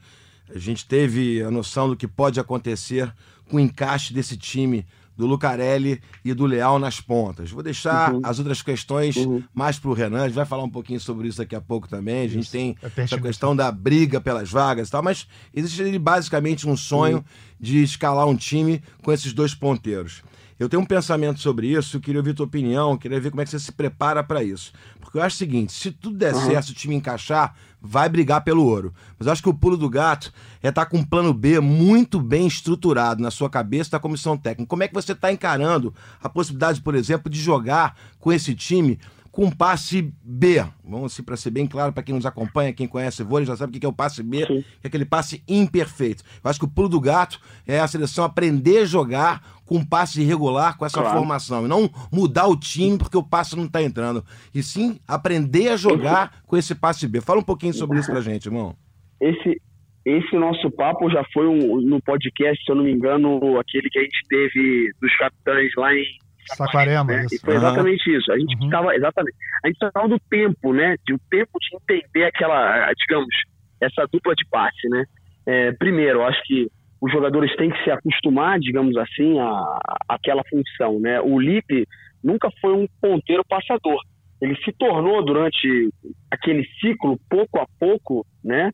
A 0.54 0.58
gente 0.58 0.86
teve 0.86 1.42
a 1.42 1.50
noção 1.50 1.88
do 1.88 1.96
que 1.96 2.06
pode 2.06 2.38
acontecer 2.38 3.12
com 3.48 3.56
o 3.56 3.60
encaixe 3.60 4.14
desse 4.14 4.36
time 4.36 4.86
do 5.16 5.26
Lucarelli 5.26 6.00
e 6.24 6.32
do 6.32 6.46
Leal 6.46 6.78
nas 6.78 7.00
pontas. 7.00 7.50
Vou 7.50 7.62
deixar 7.62 8.12
uhum. 8.12 8.20
as 8.22 8.38
outras 8.38 8.62
questões 8.62 9.16
uhum. 9.16 9.42
mais 9.54 9.78
para 9.78 9.90
o 9.90 9.94
Renan, 9.94 10.22
a 10.22 10.26
gente 10.26 10.34
vai 10.34 10.46
falar 10.46 10.64
um 10.64 10.70
pouquinho 10.70 11.00
sobre 11.00 11.28
isso 11.28 11.38
daqui 11.38 11.54
a 11.54 11.60
pouco 11.60 11.88
também. 11.88 12.22
A 12.24 12.28
gente 12.28 12.42
isso. 12.42 12.52
tem 12.52 12.76
é 12.82 13.02
essa 13.02 13.20
questão 13.20 13.54
da 13.54 13.70
briga 13.70 14.20
pelas 14.20 14.50
vagas 14.50 14.88
e 14.88 14.90
tal, 14.90 15.02
mas 15.02 15.26
existe 15.54 15.98
basicamente 15.98 16.68
um 16.68 16.76
sonho 16.76 17.18
uhum. 17.18 17.24
de 17.60 17.82
escalar 17.82 18.26
um 18.26 18.36
time 18.36 18.82
com 19.02 19.12
esses 19.12 19.32
dois 19.32 19.54
ponteiros. 19.54 20.22
Eu 20.58 20.68
tenho 20.68 20.82
um 20.82 20.86
pensamento 20.86 21.40
sobre 21.40 21.66
isso, 21.66 21.96
eu 21.96 22.00
queria 22.00 22.20
ouvir 22.20 22.34
tua 22.34 22.46
opinião, 22.46 22.96
queria 22.96 23.20
ver 23.20 23.30
como 23.30 23.40
é 23.40 23.44
que 23.44 23.50
você 23.50 23.58
se 23.58 23.72
prepara 23.72 24.22
para 24.22 24.44
isso. 24.44 24.72
Porque 25.12 25.18
eu 25.18 25.25
acho 25.25 25.37
o 25.37 25.38
seguinte, 25.38 25.75
se 25.75 25.90
tudo 25.90 26.16
der 26.16 26.33
uhum. 26.33 26.46
certo, 26.46 26.64
se 26.64 26.72
o 26.72 26.75
time 26.75 26.94
encaixar, 26.94 27.55
vai 27.79 28.09
brigar 28.09 28.42
pelo 28.42 28.64
ouro. 28.64 28.94
Mas 29.18 29.27
eu 29.27 29.33
acho 29.35 29.42
que 29.42 29.48
o 29.51 29.53
pulo 29.53 29.77
do 29.77 29.90
gato 29.90 30.33
é 30.62 30.70
estar 30.70 30.87
tá 30.87 30.90
com 30.90 30.96
um 30.96 31.05
plano 31.05 31.35
B 31.35 31.61
muito 31.61 32.18
bem 32.18 32.46
estruturado 32.46 33.22
na 33.22 33.31
sua 33.31 33.51
cabeça 33.51 33.90
da 33.90 34.01
comissão 34.01 34.38
técnica. 34.38 34.70
Como 34.70 34.83
é 34.83 34.88
que 34.88 34.94
você 34.94 35.12
está 35.12 35.31
encarando 35.31 35.94
a 36.22 36.31
possibilidade, 36.31 36.81
por 36.81 36.94
exemplo, 36.94 37.31
de 37.31 37.38
jogar 37.38 37.94
com 38.18 38.33
esse 38.33 38.55
time 38.55 38.98
com 39.32 39.50
passe 39.50 40.12
B. 40.22 40.62
Vamos 40.84 41.14
assim, 41.14 41.22
para 41.22 41.36
ser 41.38 41.50
bem 41.50 41.66
claro, 41.66 41.90
para 41.90 42.02
quem 42.02 42.14
nos 42.14 42.26
acompanha, 42.26 42.72
quem 42.72 42.86
conhece 42.86 43.24
vôlei, 43.24 43.46
já 43.46 43.56
sabe 43.56 43.74
o 43.74 43.80
que 43.80 43.86
é 43.86 43.88
o 43.88 43.92
passe 43.92 44.22
B, 44.22 44.46
Sim. 44.46 44.62
que 44.62 44.84
é 44.84 44.88
aquele 44.88 45.06
passe 45.06 45.42
imperfeito. 45.48 46.22
Eu 46.44 46.50
acho 46.50 46.58
que 46.58 46.66
o 46.66 46.68
pulo 46.68 46.90
do 46.90 47.00
gato 47.00 47.40
é 47.66 47.80
a 47.80 47.88
seleção 47.88 48.26
aprender 48.26 48.82
a 48.82 48.84
jogar 48.84 49.42
com 49.64 49.82
passe 49.82 50.20
irregular 50.20 50.76
com 50.76 50.84
essa 50.84 51.00
claro. 51.00 51.16
formação. 51.16 51.64
E 51.64 51.68
não 51.68 51.88
mudar 52.12 52.46
o 52.46 52.56
time 52.56 52.98
porque 52.98 53.16
o 53.16 53.22
passe 53.22 53.56
não 53.56 53.64
está 53.64 53.82
entrando. 53.82 54.22
E 54.54 54.62
sim 54.62 55.00
aprender 55.08 55.70
a 55.70 55.76
jogar 55.76 56.42
com 56.46 56.54
esse 56.54 56.74
passe 56.74 57.08
B. 57.08 57.22
Fala 57.22 57.40
um 57.40 57.44
pouquinho 57.44 57.72
sobre 57.72 57.98
isso 57.98 58.12
pra 58.12 58.20
gente, 58.20 58.46
irmão. 58.46 58.76
Esse, 59.18 59.58
esse 60.04 60.36
nosso 60.36 60.70
papo 60.70 61.08
já 61.08 61.24
foi 61.32 61.46
um, 61.46 61.80
no 61.80 62.02
podcast, 62.02 62.62
se 62.62 62.70
eu 62.70 62.76
não 62.76 62.84
me 62.84 62.92
engano, 62.92 63.58
aquele 63.58 63.88
que 63.88 63.98
a 63.98 64.02
gente 64.02 64.20
teve 64.28 64.92
dos 65.00 65.16
capitães 65.16 65.70
lá 65.78 65.94
em 65.94 66.04
Saquarema, 66.46 67.12
né? 67.12 67.26
E 67.31 67.38
foi 67.38 67.55
exatamente 67.55 68.11
uhum. 68.11 68.18
isso. 68.18 68.33
A 68.33 68.38
gente 68.38 68.64
estava 68.64 68.87
uhum. 68.87 68.92
exatamente. 68.92 69.37
A 69.64 69.68
gente 69.68 69.85
estava 69.85 70.09
do 70.09 70.18
tempo, 70.31 70.72
né? 70.72 70.96
De 71.07 71.14
o 71.14 71.20
tempo 71.31 71.59
de 71.59 71.76
entender 71.76 72.24
aquela, 72.24 72.92
digamos, 72.94 73.35
essa 73.81 74.07
dupla 74.12 74.35
de 74.35 74.44
passe, 74.50 74.88
né? 74.88 75.05
É, 75.46 75.72
primeiro, 75.72 76.22
acho 76.22 76.40
que 76.44 76.68
os 77.00 77.11
jogadores 77.11 77.55
têm 77.57 77.70
que 77.70 77.83
se 77.83 77.90
acostumar, 77.90 78.61
digamos 78.61 78.96
assim, 78.96 79.38
a, 79.40 79.44
a 79.44 80.14
aquela 80.14 80.42
função, 80.48 81.00
né? 81.00 81.20
O 81.20 81.38
Lipe 81.38 81.87
nunca 82.22 82.48
foi 82.61 82.72
um 82.72 82.87
ponteiro 83.00 83.44
passador. 83.48 83.98
Ele 84.40 84.57
se 84.64 84.72
tornou 84.72 85.24
durante 85.24 85.92
aquele 86.31 86.64
ciclo, 86.81 87.18
pouco 87.28 87.61
a 87.61 87.66
pouco, 87.78 88.26
né? 88.44 88.70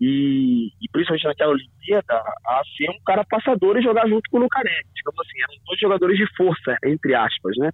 E, 0.00 0.68
e, 0.80 0.88
principalmente 0.92 1.26
naquela 1.26 1.52
Olimpíada, 1.52 2.14
a 2.46 2.62
ser 2.76 2.90
um 2.90 3.00
cara 3.04 3.24
passador 3.24 3.78
e 3.78 3.82
jogar 3.82 4.08
junto 4.08 4.28
com 4.30 4.38
o 4.38 4.40
Lucarelli. 4.40 4.86
Digamos 4.94 5.20
assim, 5.20 5.42
eram 5.42 5.54
dois 5.66 5.80
jogadores 5.80 6.16
de 6.16 6.36
força, 6.36 6.76
entre 6.84 7.14
aspas, 7.14 7.56
né? 7.58 7.70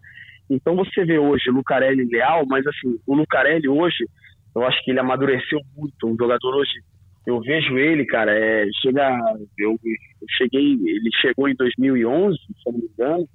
Então 0.48 0.76
você 0.76 1.04
vê 1.04 1.18
hoje 1.18 1.50
Lucarelli 1.50 2.04
Leal, 2.04 2.44
mas 2.46 2.66
assim, 2.66 2.98
o 3.06 3.14
Lucarelli 3.14 3.68
hoje, 3.68 4.06
eu 4.54 4.64
acho 4.64 4.82
que 4.84 4.90
ele 4.90 5.00
amadureceu 5.00 5.60
muito. 5.76 6.06
Um 6.06 6.16
jogador 6.16 6.54
hoje, 6.54 6.80
eu 7.26 7.40
vejo 7.40 7.76
ele, 7.76 8.06
cara, 8.06 8.32
é, 8.32 8.66
chega, 8.80 9.18
eu, 9.58 9.72
eu 9.72 10.26
cheguei, 10.36 10.72
ele 10.72 11.10
chegou 11.20 11.48
em 11.48 11.54
2011, 11.56 12.38
se 12.38 12.52
não 12.66 12.78
me 12.78 12.86
engano, 12.86 13.28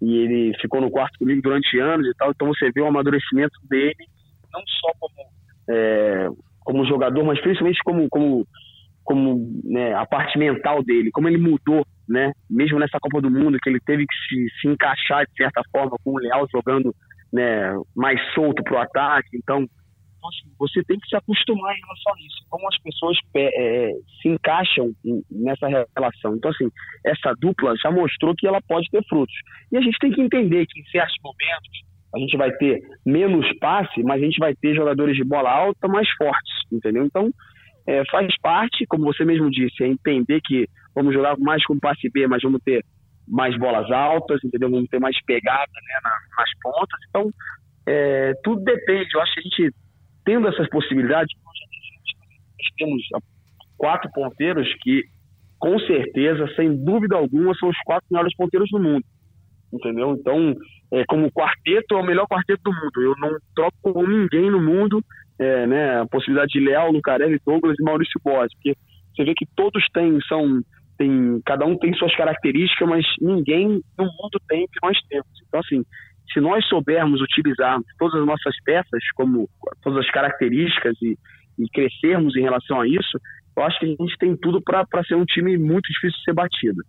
e 0.00 0.16
ele 0.16 0.58
ficou 0.60 0.80
no 0.80 0.90
quarto 0.90 1.18
comigo 1.18 1.42
durante 1.42 1.78
anos 1.78 2.06
e 2.06 2.14
tal. 2.14 2.30
Então 2.30 2.48
você 2.48 2.70
vê 2.72 2.80
o 2.80 2.86
amadurecimento 2.86 3.58
dele, 3.68 4.06
não 4.52 4.62
só 4.66 4.92
como 4.98 5.14
é, 5.68 6.28
como 6.64 6.86
jogador, 6.86 7.22
mas 7.24 7.40
principalmente 7.40 7.78
como, 7.84 8.08
como, 8.08 8.46
como 9.04 9.60
né, 9.64 9.94
a 9.94 10.06
parte 10.06 10.38
mental 10.38 10.82
dele, 10.82 11.10
como 11.12 11.28
ele 11.28 11.38
mudou, 11.38 11.86
né? 12.08 12.32
Mesmo 12.50 12.78
nessa 12.78 12.98
Copa 12.98 13.20
do 13.20 13.30
Mundo, 13.30 13.58
que 13.62 13.68
ele 13.68 13.80
teve 13.80 14.04
que 14.06 14.14
se, 14.28 14.60
se 14.60 14.68
encaixar 14.68 15.26
de 15.26 15.32
certa 15.36 15.62
forma 15.70 15.96
com 16.02 16.12
o 16.12 16.18
Leal 16.18 16.46
jogando 16.50 16.94
né, 17.32 17.74
mais 17.94 18.20
solto 18.34 18.62
para 18.62 18.74
o 18.74 18.82
ataque. 18.82 19.36
Então, 19.36 19.66
você 20.58 20.82
tem 20.84 20.98
que 20.98 21.08
se 21.08 21.16
acostumar 21.16 21.74
em 21.76 21.80
relação 21.80 22.14
a 22.14 22.26
isso, 22.26 22.46
como 22.48 22.66
as 22.68 22.78
pessoas 22.78 23.18
é, 23.36 23.90
se 24.22 24.28
encaixam 24.28 24.92
nessa 25.30 25.66
relação. 25.94 26.34
Então, 26.36 26.50
assim, 26.50 26.70
essa 27.04 27.34
dupla 27.38 27.74
já 27.76 27.90
mostrou 27.90 28.34
que 28.34 28.46
ela 28.46 28.60
pode 28.62 28.88
ter 28.90 29.04
frutos. 29.06 29.34
E 29.70 29.76
a 29.76 29.80
gente 29.80 29.98
tem 29.98 30.12
que 30.12 30.22
entender 30.22 30.66
que 30.66 30.80
em 30.80 30.84
certos 30.86 31.16
momentos 31.22 31.84
a 32.14 32.18
gente 32.18 32.36
vai 32.36 32.50
ter 32.52 32.80
menos 33.04 33.46
passe, 33.58 34.02
mas 34.02 34.22
a 34.22 34.24
gente 34.24 34.38
vai 34.38 34.54
ter 34.54 34.74
jogadores 34.74 35.16
de 35.16 35.24
bola 35.24 35.50
alta 35.50 35.88
mais 35.88 36.08
fortes, 36.16 36.54
entendeu? 36.72 37.04
Então, 37.04 37.30
é, 37.86 38.02
faz 38.10 38.28
parte, 38.40 38.86
como 38.86 39.04
você 39.04 39.24
mesmo 39.24 39.50
disse, 39.50 39.82
é 39.82 39.88
entender 39.88 40.40
que 40.42 40.66
vamos 40.94 41.12
jogar 41.12 41.36
mais 41.38 41.64
com 41.66 41.78
passe 41.78 42.08
B, 42.10 42.26
mas 42.26 42.42
vamos 42.42 42.62
ter 42.64 42.84
mais 43.26 43.58
bolas 43.58 43.90
altas, 43.90 44.42
entendeu? 44.44 44.70
Vamos 44.70 44.88
ter 44.88 45.00
mais 45.00 45.16
pegada 45.24 45.72
né, 45.72 46.00
na, 46.04 46.10
nas 46.38 46.50
pontas. 46.62 47.00
Então, 47.08 47.30
é, 47.86 48.32
tudo 48.42 48.62
depende. 48.62 49.08
Eu 49.12 49.20
acho 49.20 49.34
que 49.34 49.40
a 49.40 49.42
gente, 49.42 49.76
tendo 50.24 50.48
essas 50.48 50.68
possibilidades, 50.68 51.34
nós 51.44 51.54
temos 52.78 53.02
quatro 53.76 54.10
ponteiros 54.12 54.68
que, 54.82 55.02
com 55.58 55.78
certeza, 55.80 56.46
sem 56.54 56.84
dúvida 56.84 57.16
alguma, 57.16 57.54
são 57.56 57.68
os 57.68 57.78
quatro 57.84 58.06
melhores 58.10 58.34
ponteiros 58.36 58.68
do 58.70 58.80
mundo. 58.80 59.04
Entendeu? 59.72 60.16
Então, 60.18 60.54
é, 60.94 61.04
como 61.06 61.30
quarteto, 61.30 61.94
é 61.94 62.00
o 62.00 62.06
melhor 62.06 62.26
quarteto 62.26 62.62
do 62.64 62.72
mundo. 62.72 63.02
Eu 63.02 63.14
não 63.18 63.36
troco 63.54 63.76
com 63.82 64.06
ninguém 64.06 64.50
no 64.50 64.62
mundo 64.62 65.04
é, 65.38 65.66
né, 65.66 66.00
a 66.00 66.06
possibilidade 66.06 66.52
de 66.52 66.60
Leal, 66.60 66.92
Lucarelli, 66.92 67.40
Douglas 67.44 67.76
e 67.78 67.82
Maurício 67.82 68.20
Borges, 68.22 68.54
porque 68.54 68.76
você 69.14 69.24
vê 69.24 69.34
que 69.34 69.46
todos 69.56 69.84
têm, 69.92 70.18
são, 70.28 70.62
tem, 70.96 71.40
cada 71.44 71.66
um 71.66 71.76
tem 71.76 71.92
suas 71.94 72.14
características, 72.16 72.88
mas 72.88 73.04
ninguém 73.20 73.82
no 73.98 74.04
mundo 74.04 74.40
tem 74.48 74.64
o 74.64 74.68
que 74.68 74.78
nós 74.82 74.96
temos. 75.08 75.28
Então, 75.48 75.60
assim, 75.60 75.84
se 76.32 76.40
nós 76.40 76.64
soubermos 76.66 77.20
utilizar 77.20 77.78
todas 77.98 78.20
as 78.20 78.26
nossas 78.26 78.54
peças, 78.64 79.02
como 79.14 79.48
todas 79.82 80.04
as 80.04 80.10
características 80.10 80.96
e, 81.02 81.16
e 81.58 81.68
crescermos 81.70 82.36
em 82.36 82.42
relação 82.42 82.80
a 82.80 82.88
isso, 82.88 83.18
eu 83.56 83.62
acho 83.62 83.78
que 83.78 83.86
a 83.86 83.88
gente 83.88 84.18
tem 84.18 84.36
tudo 84.36 84.60
para 84.62 85.04
ser 85.06 85.14
um 85.14 85.24
time 85.24 85.56
muito 85.56 85.86
difícil 85.92 86.18
de 86.18 86.24
ser 86.24 86.34
batido. 86.34 86.82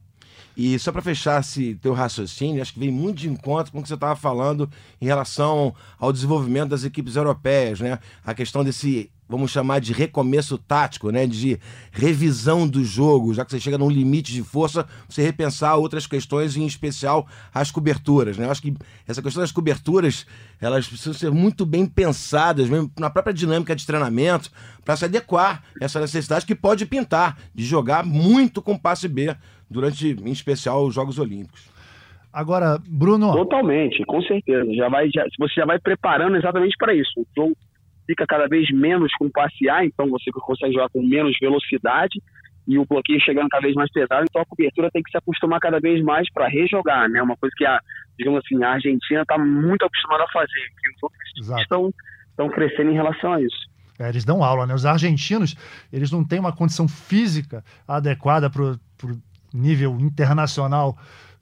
E 0.57 0.77
só 0.79 0.91
para 0.91 1.01
fechar 1.01 1.41
esse 1.41 1.75
teu 1.75 1.93
raciocínio, 1.93 2.61
acho 2.61 2.73
que 2.73 2.79
vem 2.79 2.91
muito 2.91 3.17
de 3.17 3.29
encontro 3.29 3.71
com 3.71 3.79
o 3.79 3.81
que 3.81 3.87
você 3.87 3.95
estava 3.95 4.15
falando 4.15 4.69
em 5.01 5.05
relação 5.05 5.75
ao 5.99 6.13
desenvolvimento 6.13 6.69
das 6.69 6.83
equipes 6.83 7.15
europeias, 7.15 7.79
né? 7.79 7.99
A 8.23 8.33
questão 8.33 8.63
desse 8.63 9.11
vamos 9.27 9.51
chamar 9.51 9.79
de 9.79 9.91
recomeço 9.91 10.57
tático, 10.57 11.09
né? 11.09 11.25
De 11.25 11.59
revisão 11.91 12.67
do 12.67 12.83
jogo, 12.83 13.33
já 13.33 13.43
que 13.43 13.51
você 13.51 13.59
chega 13.59 13.77
num 13.77 13.89
limite 13.89 14.31
de 14.31 14.43
força, 14.43 14.85
você 15.09 15.23
repensar 15.23 15.75
outras 15.75 16.05
questões, 16.05 16.55
em 16.55 16.65
especial 16.65 17.27
as 17.53 17.71
coberturas, 17.71 18.37
né? 18.37 18.45
Eu 18.45 18.51
acho 18.51 18.61
que 18.61 18.75
essa 19.07 19.21
questão 19.21 19.41
das 19.41 19.51
coberturas, 19.51 20.25
elas 20.61 20.87
precisam 20.87 21.13
ser 21.13 21.31
muito 21.31 21.65
bem 21.65 21.85
pensadas, 21.85 22.69
mesmo 22.69 22.91
na 22.99 23.09
própria 23.09 23.33
dinâmica 23.33 23.75
de 23.75 23.85
treinamento, 23.85 24.51
para 24.83 24.95
se 24.95 25.05
adequar 25.05 25.63
a 25.81 25.85
essa 25.85 25.99
necessidade 25.99 26.45
que 26.45 26.55
pode 26.55 26.85
pintar 26.85 27.37
de 27.53 27.65
jogar 27.65 28.05
muito 28.05 28.61
com 28.61 28.77
passe 28.77 29.07
B 29.07 29.35
durante, 29.69 30.07
em 30.07 30.31
especial, 30.31 30.85
os 30.85 30.93
Jogos 30.93 31.19
Olímpicos. 31.19 31.69
Agora, 32.31 32.77
Bruno. 32.87 33.31
Totalmente, 33.31 34.03
com 34.05 34.21
certeza. 34.21 34.73
Já 34.73 34.89
vai, 34.89 35.09
já, 35.09 35.25
você 35.39 35.53
já 35.55 35.65
vai 35.65 35.79
preparando 35.79 36.35
exatamente 36.35 36.75
para 36.77 36.93
isso. 36.93 37.11
O 37.17 37.25
jogo 37.35 37.55
fica 38.05 38.25
cada 38.27 38.47
vez 38.47 38.69
menos 38.71 39.11
com 39.13 39.29
passe 39.29 39.69
A, 39.69 39.85
então 39.85 40.09
você 40.09 40.29
consegue 40.31 40.73
jogar 40.73 40.89
com 40.89 41.01
menos 41.01 41.37
velocidade 41.39 42.21
e 42.67 42.77
o 42.77 42.85
bloqueio 42.85 43.21
chegando 43.21 43.49
cada 43.49 43.61
vez 43.61 43.75
mais 43.75 43.91
pesado, 43.91 44.25
então 44.27 44.41
a 44.41 44.45
cobertura 44.45 44.89
tem 44.91 45.03
que 45.03 45.11
se 45.11 45.17
acostumar 45.17 45.59
cada 45.59 45.79
vez 45.79 46.03
mais 46.03 46.31
para 46.31 46.47
rejogar, 46.47 47.07
né? 47.09 47.21
Uma 47.21 47.37
coisa 47.37 47.53
que 47.55 47.65
a, 47.65 47.79
digamos 48.17 48.41
assim, 48.43 48.61
a 48.63 48.71
Argentina 48.71 49.21
está 49.21 49.37
muito 49.37 49.85
acostumada 49.85 50.23
a 50.23 50.31
fazer, 50.31 50.67
que 50.81 50.89
os 50.89 51.03
outros 51.03 51.61
estão, 51.61 51.93
estão 52.29 52.49
crescendo 52.49 52.91
em 52.91 52.95
relação 52.95 53.33
a 53.33 53.41
isso. 53.41 53.69
É, 53.99 54.09
eles 54.09 54.25
dão 54.25 54.43
aula, 54.43 54.65
né? 54.65 54.73
Os 54.73 54.85
argentinos, 54.85 55.55
eles 55.93 56.11
não 56.11 56.25
têm 56.25 56.39
uma 56.39 56.55
condição 56.55 56.87
física 56.87 57.63
adequada 57.87 58.49
para 58.49 58.63
o 58.63 58.79
nível 59.55 59.97
internacional 59.99 60.97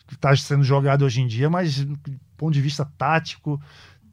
que 0.07 0.15
está 0.15 0.35
sendo 0.35 0.63
jogado 0.63 1.05
hoje 1.05 1.21
em 1.21 1.27
dia, 1.27 1.49
mas 1.49 1.83
do 1.83 1.97
ponto 2.37 2.53
de 2.53 2.61
vista 2.61 2.85
tático, 2.97 3.59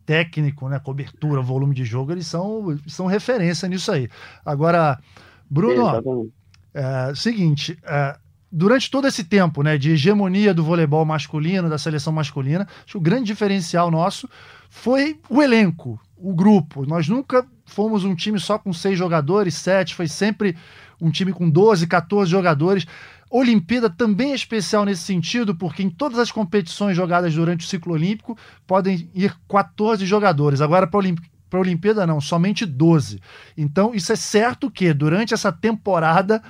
técnico, 0.06 0.68
né, 0.68 0.78
cobertura, 0.78 1.40
volume 1.40 1.74
de 1.74 1.84
jogo, 1.84 2.12
eles 2.12 2.26
são, 2.26 2.76
são 2.86 3.06
referência 3.06 3.68
nisso 3.68 3.92
aí. 3.92 4.08
Agora, 4.44 4.98
Bruno, 5.48 6.30
é, 6.74 7.12
seguinte, 7.14 7.78
é, 7.84 8.18
durante 8.50 8.90
todo 8.90 9.06
esse 9.06 9.24
tempo 9.24 9.62
né, 9.62 9.78
de 9.78 9.90
hegemonia 9.92 10.52
do 10.52 10.64
voleibol 10.64 11.04
masculino, 11.04 11.68
da 11.68 11.78
seleção 11.78 12.12
masculina, 12.12 12.66
acho 12.78 12.92
que 12.92 12.96
o 12.96 13.00
grande 13.00 13.26
diferencial 13.26 13.90
nosso 13.90 14.28
foi 14.68 15.20
o 15.28 15.42
elenco, 15.42 16.00
o 16.16 16.34
grupo. 16.34 16.86
Nós 16.86 17.08
nunca 17.08 17.46
fomos 17.64 18.04
um 18.04 18.14
time 18.14 18.38
só 18.38 18.58
com 18.58 18.72
seis 18.72 18.98
jogadores, 18.98 19.54
sete, 19.54 19.94
foi 19.94 20.08
sempre 20.08 20.56
um 21.00 21.10
time 21.10 21.32
com 21.32 21.48
12, 21.48 21.86
14 21.86 22.30
jogadores. 22.30 22.86
Olimpíada 23.30 23.88
também 23.88 24.32
é 24.32 24.34
especial 24.34 24.84
nesse 24.84 25.02
sentido, 25.02 25.54
porque 25.54 25.82
em 25.82 25.88
todas 25.88 26.18
as 26.18 26.32
competições 26.32 26.96
jogadas 26.96 27.32
durante 27.32 27.64
o 27.64 27.68
ciclo 27.68 27.94
olímpico 27.94 28.36
podem 28.66 29.08
ir 29.14 29.34
14 29.48 30.04
jogadores. 30.04 30.60
Agora, 30.60 30.86
para 30.86 30.98
a 30.98 31.58
Olimpíada, 31.58 32.06
não, 32.06 32.20
somente 32.20 32.66
12. 32.66 33.20
Então, 33.56 33.94
isso 33.94 34.12
é 34.12 34.16
certo 34.16 34.68
que 34.68 34.92
durante 34.92 35.32
essa 35.32 35.52
temporada 35.52 36.42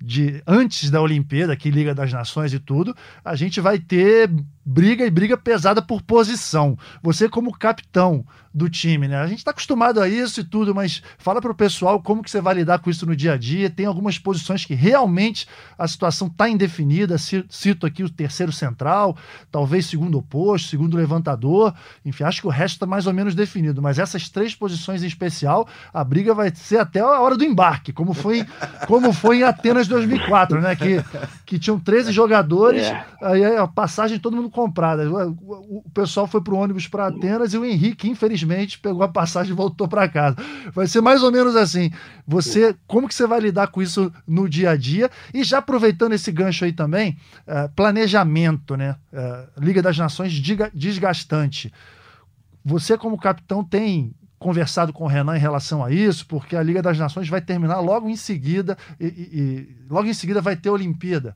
de 0.00 0.42
antes 0.46 0.90
da 0.90 1.00
Olimpíada, 1.00 1.56
que 1.56 1.70
Liga 1.70 1.94
das 1.94 2.12
Nações 2.12 2.52
e 2.52 2.58
tudo, 2.58 2.94
a 3.24 3.36
gente 3.36 3.60
vai 3.60 3.78
ter 3.78 4.28
briga 4.64 5.04
e 5.04 5.10
briga 5.10 5.36
pesada 5.36 5.82
por 5.82 6.02
posição. 6.02 6.78
Você 7.02 7.28
como 7.28 7.56
capitão 7.56 8.24
do 8.54 8.70
time, 8.70 9.08
né? 9.08 9.16
A 9.16 9.26
gente 9.26 9.38
está 9.38 9.50
acostumado 9.50 10.00
a 10.00 10.08
isso 10.08 10.40
e 10.40 10.44
tudo, 10.44 10.72
mas 10.72 11.02
fala 11.18 11.40
para 11.40 11.50
o 11.50 11.54
pessoal 11.54 12.00
como 12.00 12.22
que 12.22 12.30
você 12.30 12.40
vai 12.40 12.54
lidar 12.54 12.78
com 12.78 12.88
isso 12.88 13.04
no 13.04 13.16
dia 13.16 13.32
a 13.32 13.36
dia. 13.36 13.68
Tem 13.68 13.84
algumas 13.84 14.16
posições 14.16 14.64
que 14.64 14.74
realmente 14.74 15.48
a 15.76 15.88
situação 15.88 16.28
está 16.28 16.48
indefinida. 16.48 17.16
Cito 17.18 17.84
aqui 17.84 18.04
o 18.04 18.08
terceiro 18.08 18.52
central, 18.52 19.16
talvez 19.50 19.86
segundo 19.86 20.18
oposto, 20.18 20.68
segundo 20.68 20.96
levantador. 20.96 21.74
Enfim, 22.04 22.22
acho 22.22 22.40
que 22.40 22.46
o 22.46 22.50
resto 22.50 22.74
está 22.74 22.86
mais 22.86 23.08
ou 23.08 23.12
menos 23.12 23.34
definido. 23.34 23.82
Mas 23.82 23.98
essas 23.98 24.28
três 24.28 24.54
posições 24.54 25.02
em 25.02 25.08
especial, 25.08 25.66
a 25.92 26.04
briga 26.04 26.32
vai 26.32 26.54
ser 26.54 26.78
até 26.78 27.00
a 27.00 27.20
hora 27.20 27.36
do 27.36 27.44
embarque, 27.44 27.92
como 27.92 28.14
foi, 28.14 28.46
como 28.86 29.12
foi 29.12 29.38
em 29.38 29.42
Atenas 29.42 29.88
2004, 29.88 30.60
né? 30.60 30.76
Que, 30.76 31.04
que 31.44 31.58
tinham 31.58 31.80
13 31.80 32.12
jogadores, 32.12 32.86
é. 32.86 33.04
aí 33.20 33.44
a 33.56 33.66
passagem 33.66 34.20
todo 34.20 34.36
mundo 34.36 34.48
comprada. 34.54 35.10
O, 35.10 35.84
pessoal 35.92 36.28
foi 36.28 36.40
para 36.40 36.54
o 36.54 36.56
ônibus 36.56 36.86
para 36.86 37.08
Atenas 37.08 37.52
e 37.52 37.58
o 37.58 37.64
Henrique, 37.64 38.08
infelizmente, 38.08 38.78
pegou 38.78 39.02
a 39.02 39.08
passagem 39.08 39.52
e 39.52 39.56
voltou 39.56 39.88
para 39.88 40.08
casa. 40.08 40.36
Vai 40.72 40.86
ser 40.86 41.00
mais 41.00 41.24
ou 41.24 41.32
menos 41.32 41.56
assim. 41.56 41.90
Você, 42.26 42.74
como 42.86 43.08
que 43.08 43.14
você 43.14 43.26
vai 43.26 43.40
lidar 43.40 43.66
com 43.66 43.82
isso 43.82 44.12
no 44.26 44.48
dia 44.48 44.70
a 44.70 44.76
dia? 44.76 45.10
E 45.34 45.42
já 45.42 45.58
aproveitando 45.58 46.12
esse 46.12 46.30
gancho 46.30 46.64
aí 46.64 46.72
também, 46.72 47.18
uh, 47.48 47.68
planejamento, 47.74 48.76
né? 48.76 48.96
Uh, 49.12 49.60
Liga 49.60 49.82
das 49.82 49.98
Nações 49.98 50.32
desgastante. 50.72 51.72
Você, 52.64 52.96
como 52.96 53.18
capitão, 53.18 53.64
tem 53.64 54.14
conversado 54.38 54.92
com 54.92 55.04
o 55.04 55.08
Renan 55.08 55.36
em 55.36 55.40
relação 55.40 55.84
a 55.84 55.90
isso, 55.90 56.26
porque 56.26 56.54
a 56.54 56.62
Liga 56.62 56.80
das 56.80 56.98
Nações 56.98 57.28
vai 57.28 57.40
terminar 57.40 57.80
logo 57.80 58.08
em 58.08 58.16
seguida 58.16 58.78
e, 59.00 59.06
e, 59.06 59.08
e 59.08 59.76
logo 59.90 60.06
em 60.06 60.14
seguida 60.14 60.40
vai 60.40 60.54
ter 60.54 60.68
a 60.68 60.72
Olimpíada. 60.72 61.34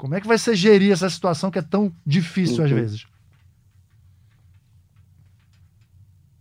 Como 0.00 0.14
é 0.14 0.20
que 0.20 0.26
vai 0.26 0.38
ser 0.38 0.54
gerir 0.54 0.92
essa 0.92 1.10
situação 1.10 1.50
que 1.50 1.58
é 1.58 1.62
tão 1.62 1.92
difícil 2.06 2.64
às 2.64 2.70
vezes? 2.70 3.06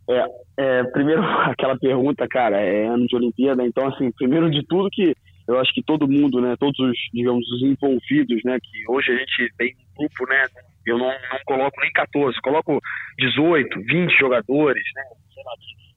É, 0.10 0.26
é, 0.56 0.84
primeiro, 0.86 1.22
aquela 1.43 1.78
pergunta, 1.78 2.26
cara, 2.26 2.58
é 2.58 2.88
ano 2.88 3.06
de 3.06 3.17
Olimpíada, 3.17 3.65
então, 3.65 3.86
assim, 3.89 4.13
primeiro 4.13 4.50
de 4.50 4.65
tudo 4.65 4.89
que 4.89 5.13
eu 5.45 5.60
acho 5.60 5.74
que 5.74 5.84
todo 5.84 6.08
mundo, 6.08 6.39
né, 6.39 6.56
todos 6.58 6.80
os, 6.80 6.98
digamos, 7.13 7.45
os 7.52 7.62
envolvidos, 7.62 8.41
né, 8.45 8.58
que 8.63 8.84
hoje 8.88 9.12
a 9.12 9.17
gente 9.17 9.54
tem 9.58 9.76
um 9.76 9.98
grupo, 9.98 10.30
né, 10.30 10.45
eu 10.86 10.98
não, 10.98 11.08
não 11.08 11.39
coloco 11.45 11.82
nem 11.82 11.91
14, 11.91 12.39
coloco 12.39 12.80
18, 13.17 13.78
20 13.82 14.17
jogadores, 14.17 14.84
né, 14.95 15.04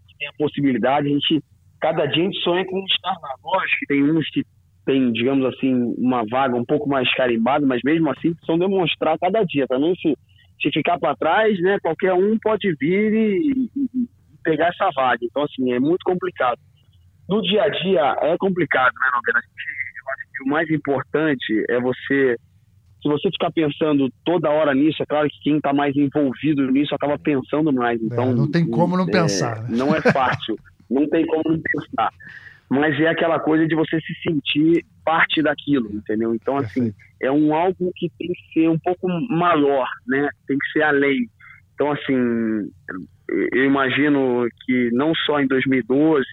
que 0.09 0.19
tem 0.19 0.27
a 0.27 0.33
possibilidade, 0.37 1.07
a 1.07 1.11
gente, 1.11 1.45
cada 1.81 2.07
dia 2.07 2.25
a 2.25 2.27
gente 2.27 2.43
sonha 2.43 2.65
com 2.67 2.85
estar 2.87 3.17
lá. 3.23 3.37
Lógico 3.45 3.79
que 3.79 3.87
tem 3.87 4.03
uns 4.03 4.29
que 4.31 4.45
tem, 4.85 5.13
digamos 5.13 5.45
assim, 5.47 5.95
uma 5.97 6.25
vaga 6.29 6.57
um 6.57 6.65
pouco 6.65 6.89
mais 6.89 7.13
carimbada, 7.15 7.65
mas 7.65 7.81
mesmo 7.85 8.11
assim 8.11 8.35
precisam 8.35 8.59
demonstrar 8.59 9.19
cada 9.19 9.43
dia. 9.45 9.67
Também 9.69 9.95
se, 9.97 10.17
se 10.61 10.71
ficar 10.73 10.99
para 10.99 11.17
trás, 11.17 11.61
né, 11.61 11.79
qualquer 11.81 12.13
um 12.15 12.37
pode 12.39 12.75
vir 12.81 13.13
e, 13.13 13.71
e, 13.77 14.09
pegar 14.43 14.69
essa 14.69 14.91
vaga. 14.95 15.21
Então, 15.23 15.45
assim, 15.45 15.73
é 15.73 15.79
muito 15.79 16.03
complicado. 16.05 16.59
No 17.29 17.41
dia 17.43 17.63
a 17.63 17.69
dia 17.69 18.17
é 18.23 18.37
complicado, 18.37 18.93
né, 18.93 19.09
Nogueira? 19.15 19.39
Eu 19.39 20.13
acho 20.13 20.33
que 20.33 20.45
o 20.45 20.51
mais 20.51 20.71
importante 20.71 21.65
é 21.71 21.81
você. 21.81 22.37
Se 23.01 23.09
você 23.09 23.31
ficar 23.31 23.51
pensando 23.51 24.09
toda 24.25 24.51
hora 24.51 24.73
nisso, 24.75 25.03
é 25.03 25.07
claro 25.07 25.29
que 25.29 25.41
quem 25.43 25.57
está 25.57 25.73
mais 25.73 25.95
envolvido 25.97 26.71
nisso 26.71 26.95
acaba 26.95 27.19
pensando 27.19 27.73
mais. 27.73 28.01
Então, 28.01 28.31
é, 28.31 28.35
não 28.35 28.51
tem 28.51 28.69
como 28.69 28.97
não 28.97 29.05
é, 29.05 29.11
pensar. 29.11 29.63
Né? 29.63 29.77
Não 29.77 29.95
é 29.95 30.01
fácil. 30.01 30.57
não 30.91 31.09
tem 31.09 31.27
como 31.27 31.43
não 31.47 31.61
pensar 31.61 32.11
mas 32.73 32.99
é 32.99 33.07
aquela 33.07 33.39
coisa 33.39 33.67
de 33.69 33.75
você 33.75 34.01
se 34.01 34.15
sentir 34.27 34.83
parte 35.05 35.43
daquilo, 35.43 35.91
entendeu? 35.93 36.35
Então, 36.35 36.57
assim, 36.57 36.91
é 37.21 37.31
um 37.31 37.55
algo 37.55 37.93
que 37.95 38.11
tem 38.19 38.29
que 38.29 38.53
ser 38.55 38.69
um 38.71 38.79
pouco 38.79 39.07
maior, 39.29 39.87
né? 40.07 40.27
Tem 40.49 40.57
que 40.57 40.73
ser 40.73 40.83
além. 40.83 41.29
Então, 41.75 41.93
assim, 41.93 42.15
eu 43.29 43.65
imagino 43.67 44.49
que 44.65 44.89
não 44.93 45.15
só 45.15 45.39
em 45.39 45.47
2012, 45.47 46.25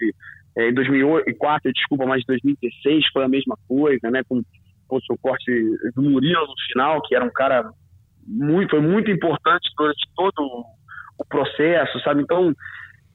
é, 0.57 0.69
em 0.69 0.73
2004, 0.73 1.73
desculpa, 1.73 2.05
mas 2.05 2.21
em 2.21 2.27
2016 2.27 3.07
foi 3.11 3.25
a 3.25 3.29
mesma 3.29 3.57
coisa, 3.67 4.09
né? 4.09 4.21
Com, 4.29 4.41
com 4.87 4.95
o 4.95 5.01
seu 5.01 5.17
corte 5.17 5.51
do 5.93 6.01
Murilo 6.01 6.47
no 6.47 6.55
final, 6.71 7.01
que 7.01 7.15
era 7.15 7.25
um 7.25 7.33
cara 7.33 7.69
muito, 8.25 8.69
foi 8.69 8.81
muito 8.81 9.11
importante 9.11 9.69
durante 9.77 10.07
todo 10.15 10.63
o 11.17 11.25
processo, 11.27 11.99
sabe? 11.99 12.21
Então, 12.21 12.55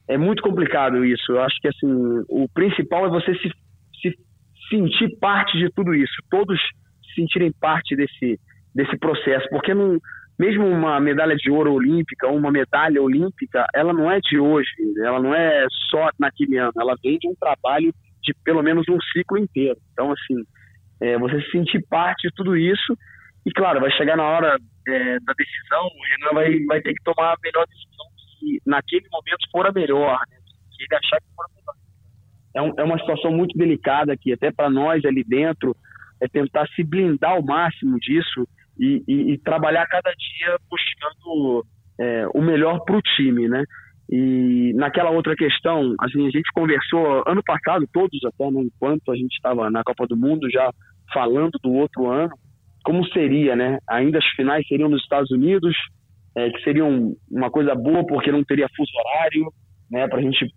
é 0.07 0.17
muito 0.17 0.41
complicado 0.41 1.03
isso. 1.03 1.31
Eu 1.31 1.41
acho 1.41 1.59
que 1.59 1.67
assim, 1.67 2.23
o 2.29 2.47
principal 2.53 3.05
é 3.05 3.09
você 3.09 3.33
se, 3.35 3.49
se 4.01 4.17
sentir 4.69 5.17
parte 5.19 5.57
de 5.57 5.69
tudo 5.71 5.93
isso. 5.93 6.13
Todos 6.29 6.59
sentirem 7.15 7.51
parte 7.59 7.95
desse, 7.95 8.39
desse 8.73 8.97
processo, 8.97 9.47
porque 9.49 9.73
não, 9.73 9.97
mesmo 10.37 10.67
uma 10.67 10.99
medalha 10.99 11.35
de 11.35 11.49
ouro 11.49 11.73
olímpica, 11.73 12.27
uma 12.27 12.51
medalha 12.51 13.01
olímpica, 13.01 13.65
ela 13.73 13.93
não 13.93 14.11
é 14.11 14.19
de 14.19 14.37
hoje, 14.37 14.69
ela 14.99 15.19
não 15.19 15.33
é 15.33 15.65
só 15.89 16.09
naquele 16.19 16.57
ano, 16.57 16.73
ela 16.77 16.95
vem 17.01 17.17
de 17.17 17.27
um 17.27 17.35
trabalho 17.35 17.93
de 18.21 18.33
pelo 18.43 18.61
menos 18.61 18.85
um 18.89 18.97
ciclo 19.13 19.37
inteiro. 19.37 19.77
Então, 19.93 20.11
assim, 20.11 20.43
é, 21.01 21.17
você 21.17 21.41
se 21.41 21.51
sentir 21.51 21.85
parte 21.89 22.27
de 22.27 22.35
tudo 22.35 22.57
isso, 22.57 22.97
e 23.45 23.51
claro, 23.51 23.79
vai 23.79 23.91
chegar 23.91 24.17
na 24.17 24.23
hora 24.23 24.57
é, 24.87 25.19
da 25.19 25.33
decisão, 25.33 25.85
o 25.85 26.03
Renan 26.09 26.33
vai, 26.33 26.65
vai 26.65 26.81
ter 26.81 26.93
que 26.93 27.03
tomar 27.03 27.33
a 27.33 27.37
melhor 27.43 27.65
decisão 27.67 27.94
que 28.45 28.61
naquele 28.65 29.07
momento 29.11 29.49
for 29.51 29.65
a 29.65 29.71
melhor, 29.71 30.19
né? 30.29 30.37
que 30.77 30.83
ele 30.83 30.95
achar 30.95 31.17
que 31.19 31.27
for 31.35 31.45
a 31.45 31.49
melhor. 31.55 31.75
É, 32.53 32.61
um, 32.61 32.73
é 32.77 32.83
uma 32.83 32.99
situação 32.99 33.31
muito 33.31 33.57
delicada 33.57 34.13
aqui, 34.13 34.31
até 34.31 34.51
para 34.51 34.69
nós 34.69 35.03
ali 35.03 35.23
dentro, 35.23 35.75
é 36.21 36.27
tentar 36.27 36.67
se 36.75 36.83
blindar 36.83 37.31
ao 37.31 37.43
máximo 37.43 37.99
disso 37.99 38.47
e, 38.79 39.03
e, 39.07 39.33
e 39.33 39.37
trabalhar 39.39 39.85
cada 39.87 40.11
dia 40.11 40.57
buscando 40.69 41.65
é, 41.99 42.27
o 42.33 42.41
melhor 42.41 42.79
para 42.85 42.97
o 42.97 43.01
time, 43.01 43.47
né? 43.47 43.63
E 44.09 44.71
naquela 44.75 45.09
outra 45.09 45.35
questão, 45.35 45.95
assim, 45.99 46.27
a 46.27 46.29
gente 46.29 46.51
conversou 46.53 47.23
ano 47.25 47.41
passado, 47.43 47.89
todos 47.91 48.23
até, 48.23 48.51
né, 48.51 48.61
enquanto 48.61 49.11
a 49.11 49.15
gente 49.15 49.33
estava 49.33 49.69
na 49.71 49.83
Copa 49.83 50.05
do 50.05 50.15
Mundo, 50.15 50.49
já 50.51 50.71
falando 51.11 51.57
do 51.63 51.73
outro 51.73 52.11
ano, 52.11 52.31
como 52.83 53.03
seria, 53.07 53.55
né? 53.55 53.79
Ainda 53.89 54.19
as 54.19 54.27
finais 54.35 54.65
seriam 54.67 54.87
nos 54.87 55.01
Estados 55.01 55.31
Unidos, 55.31 55.75
é, 56.35 56.49
que 56.49 56.61
seriam 56.63 57.15
uma 57.31 57.49
coisa 57.49 57.73
boa 57.73 58.05
porque 58.05 58.31
não 58.31 58.43
teria 58.43 58.67
fuso 58.75 58.91
horário, 58.97 59.53
né? 59.89 60.07
Para 60.07 60.19
a 60.19 60.21
gente 60.21 60.53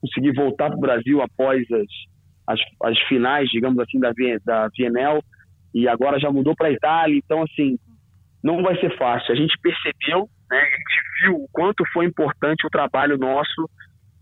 conseguir 0.00 0.32
voltar 0.32 0.68
para 0.68 0.76
o 0.76 0.80
Brasil 0.80 1.22
após 1.22 1.62
as, 1.70 1.86
as, 2.46 2.60
as, 2.84 2.98
finais, 3.06 3.48
digamos 3.50 3.78
assim, 3.78 4.00
da, 4.00 4.10
da 4.44 4.68
VNL, 4.76 5.22
e 5.74 5.86
agora 5.86 6.18
já 6.18 6.30
mudou 6.30 6.54
para 6.56 6.68
a 6.68 6.72
Itália, 6.72 7.16
então 7.16 7.42
assim, 7.42 7.78
não 8.42 8.62
vai 8.62 8.78
ser 8.80 8.96
fácil. 8.96 9.32
A 9.32 9.36
gente 9.36 9.56
percebeu, 9.62 10.28
né? 10.50 10.58
A 10.58 10.64
gente 10.64 11.22
viu 11.22 11.36
o 11.36 11.48
quanto 11.52 11.84
foi 11.92 12.06
importante 12.06 12.66
o 12.66 12.70
trabalho 12.70 13.16
nosso 13.16 13.68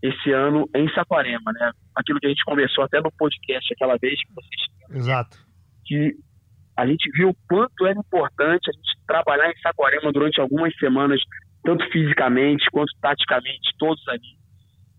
esse 0.01 0.31
ano 0.31 0.69
em 0.75 0.87
Saquarema, 0.93 1.51
né? 1.53 1.71
Aquilo 1.95 2.19
que 2.19 2.27
a 2.27 2.29
gente 2.29 2.43
conversou 2.45 2.83
até 2.83 3.01
no 3.01 3.11
podcast 3.17 3.73
aquela 3.73 3.97
vez 3.97 4.15
que 4.21 4.33
vocês 4.33 5.01
Exato. 5.01 5.37
que 5.85 6.13
a 6.79 6.87
gente 6.87 7.11
viu 7.11 7.29
o 7.29 7.35
quanto 7.47 7.85
era 7.85 7.99
importante 7.99 8.69
a 8.69 8.71
gente 8.71 9.05
trabalhar 9.05 9.49
em 9.49 9.59
Saquarema 9.59 10.13
durante 10.13 10.39
algumas 10.39 10.73
semanas, 10.77 11.19
tanto 11.61 11.85
fisicamente 11.91 12.65
quanto 12.71 12.91
taticamente, 13.01 13.75
todos 13.77 14.01
ali. 14.07 14.39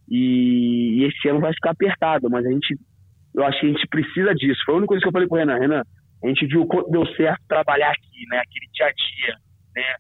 E, 0.07 0.99
e, 0.99 1.05
esse 1.05 1.29
ano 1.29 1.41
vai 1.41 1.55
ficar 1.55 1.71
apertado, 1.71 2.29
mas 2.29 2.45
a 2.45 2.51
gente, 2.51 2.77
eu 3.35 3.45
acho 3.45 3.61
que 3.61 3.67
a 3.67 3.69
gente 3.71 3.87
precisa 3.89 4.35
disso. 4.35 4.61
Foi 4.67 4.75
a 4.75 4.79
única 4.79 4.89
coisa 4.89 5.03
que 5.03 5.09
eu 5.09 5.13
falei 5.13 5.27
com 5.27 5.37
o 5.37 5.39
Renan. 5.39 5.59
Renan, 5.59 5.83
a 6.23 6.29
gente 6.29 6.47
viu 6.47 6.63
o 6.63 6.67
quanto 6.67 6.91
deu 6.91 7.07
certo 7.15 7.41
trabalhar 7.49 7.91
aqui, 7.91 8.27
né? 8.29 8.39
Aquele 8.39 8.67
dia 8.75 8.87
a 8.87 8.93
dia, 8.93 9.35
né? 9.75 9.95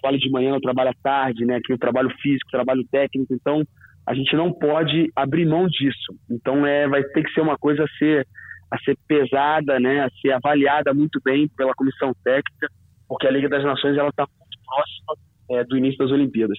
Trabalho 0.00 0.18
de 0.18 0.30
manhã, 0.30 0.58
trabalho 0.58 0.90
à 0.90 0.94
tarde, 1.02 1.44
né? 1.44 1.56
Aquele 1.56 1.78
trabalho 1.78 2.10
físico, 2.22 2.50
trabalho 2.50 2.82
técnico. 2.90 3.34
Então, 3.34 3.62
a 4.06 4.14
gente 4.14 4.34
não 4.34 4.52
pode 4.52 5.10
abrir 5.14 5.44
mão 5.44 5.66
disso. 5.66 6.14
Então, 6.30 6.64
é, 6.64 6.88
vai 6.88 7.02
ter 7.02 7.24
que 7.24 7.32
ser 7.32 7.42
uma 7.42 7.58
coisa 7.58 7.84
a 7.84 7.98
ser 7.98 8.26
a 8.70 8.78
ser 8.78 8.96
pesada, 9.06 9.80
né, 9.80 10.04
a 10.04 10.10
ser 10.20 10.32
avaliada 10.32 10.94
muito 10.94 11.20
bem 11.24 11.48
pela 11.48 11.74
comissão 11.74 12.14
técnica, 12.22 12.68
porque 13.08 13.26
a 13.26 13.30
Liga 13.30 13.48
das 13.48 13.64
Nações 13.64 13.96
ela 13.96 14.10
está 14.10 14.26
muito 14.38 14.58
próxima 14.64 15.14
é, 15.50 15.64
do 15.64 15.76
início 15.76 15.98
das 15.98 16.10
Olimpíadas. 16.10 16.58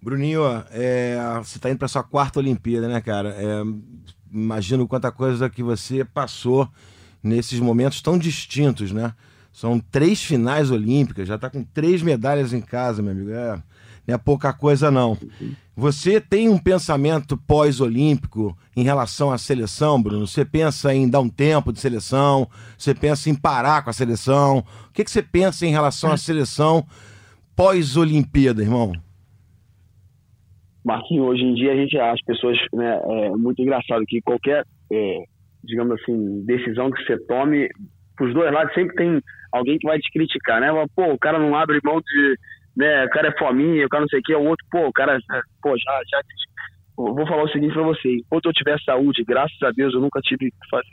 Bruninho, 0.00 0.42
é, 0.70 1.16
você 1.42 1.56
está 1.56 1.70
indo 1.70 1.78
para 1.78 1.88
sua 1.88 2.04
quarta 2.04 2.38
Olimpíada, 2.38 2.86
né, 2.86 3.00
cara? 3.00 3.30
É, 3.30 3.62
imagino 4.30 4.86
quanta 4.86 5.10
coisa 5.10 5.48
que 5.48 5.62
você 5.62 6.04
passou 6.04 6.68
nesses 7.22 7.58
momentos 7.58 8.02
tão 8.02 8.18
distintos, 8.18 8.92
né? 8.92 9.14
São 9.50 9.80
três 9.80 10.22
finais 10.22 10.70
olímpicas, 10.70 11.26
já 11.26 11.36
está 11.36 11.48
com 11.48 11.64
três 11.64 12.02
medalhas 12.02 12.52
em 12.52 12.60
casa, 12.60 13.00
meu 13.00 13.12
amigo. 13.12 13.30
É, 13.30 13.62
não 14.06 14.14
é 14.14 14.18
pouca 14.18 14.52
coisa, 14.52 14.90
não. 14.90 15.16
Você 15.76 16.20
tem 16.20 16.48
um 16.48 16.58
pensamento 16.58 17.36
pós-olímpico 17.36 18.56
em 18.76 18.84
relação 18.84 19.32
à 19.32 19.38
seleção, 19.38 20.00
Bruno? 20.00 20.26
Você 20.26 20.44
pensa 20.44 20.94
em 20.94 21.08
dar 21.08 21.20
um 21.20 21.28
tempo 21.28 21.72
de 21.72 21.80
seleção? 21.80 22.48
Você 22.78 22.94
pensa 22.94 23.28
em 23.28 23.34
parar 23.34 23.82
com 23.82 23.90
a 23.90 23.92
seleção? 23.92 24.58
O 24.88 24.92
que, 24.92 25.02
que 25.02 25.10
você 25.10 25.22
pensa 25.22 25.66
em 25.66 25.70
relação 25.70 26.12
à 26.12 26.16
seleção 26.16 26.86
pós-Olimpíada, 27.56 28.62
irmão? 28.62 28.92
Marquinhos, 30.84 31.26
hoje 31.26 31.42
em 31.42 31.54
dia 31.54 31.72
a 31.72 31.76
gente, 31.76 31.98
as 31.98 32.22
pessoas, 32.22 32.58
né, 32.72 33.00
é 33.02 33.30
muito 33.30 33.60
engraçado 33.62 34.04
que 34.06 34.20
qualquer, 34.20 34.64
é, 34.92 35.24
digamos 35.64 35.98
assim, 35.98 36.44
decisão 36.44 36.90
que 36.90 37.02
você 37.02 37.18
tome, 37.26 37.68
os 38.20 38.34
dois 38.34 38.52
lados 38.52 38.74
sempre 38.74 38.94
tem 38.94 39.20
alguém 39.50 39.78
que 39.78 39.86
vai 39.86 39.98
te 39.98 40.10
criticar, 40.12 40.60
né? 40.60 40.68
Pô, 40.94 41.12
o 41.12 41.18
cara 41.18 41.38
não 41.38 41.56
abre 41.56 41.80
mão 41.82 42.00
de 42.00 42.36
né, 42.76 43.04
o 43.04 43.10
cara 43.10 43.28
é 43.28 43.38
fominha, 43.38 43.86
o 43.86 43.88
cara 43.88 44.02
não 44.02 44.08
sei 44.08 44.20
o 44.20 44.22
que, 44.22 44.34
o 44.34 44.44
outro, 44.44 44.66
pô, 44.70 44.86
o 44.86 44.92
cara, 44.92 45.18
pô, 45.62 45.76
já, 45.78 46.00
já, 46.10 46.20
vou 46.96 47.26
falar 47.26 47.44
o 47.44 47.48
seguinte 47.48 47.72
pra 47.72 47.82
você, 47.82 48.16
enquanto 48.16 48.46
eu 48.46 48.52
tiver 48.52 48.78
saúde, 48.80 49.24
graças 49.24 49.60
a 49.62 49.70
Deus, 49.70 49.94
eu 49.94 50.00
nunca 50.00 50.20
tive 50.20 50.50
que 50.50 50.68
fazer 50.70 50.86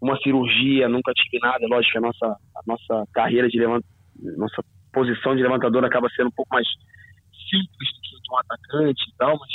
uma 0.00 0.18
cirurgia, 0.18 0.88
nunca 0.88 1.12
tive 1.14 1.38
nada, 1.42 1.66
lógico, 1.68 1.98
a 1.98 2.00
nossa, 2.00 2.26
a 2.26 2.60
nossa 2.66 3.04
carreira 3.12 3.48
de 3.48 3.58
levant, 3.58 3.82
nossa 4.36 4.62
posição 4.92 5.34
de 5.34 5.42
levantador 5.42 5.84
acaba 5.84 6.08
sendo 6.14 6.28
um 6.28 6.34
pouco 6.36 6.54
mais 6.54 6.66
simples 7.48 7.88
do 7.94 8.00
que 8.02 8.22
de 8.22 8.32
um 8.32 8.38
atacante 8.38 9.04
e 9.08 9.16
tal, 9.16 9.38
mas 9.38 9.50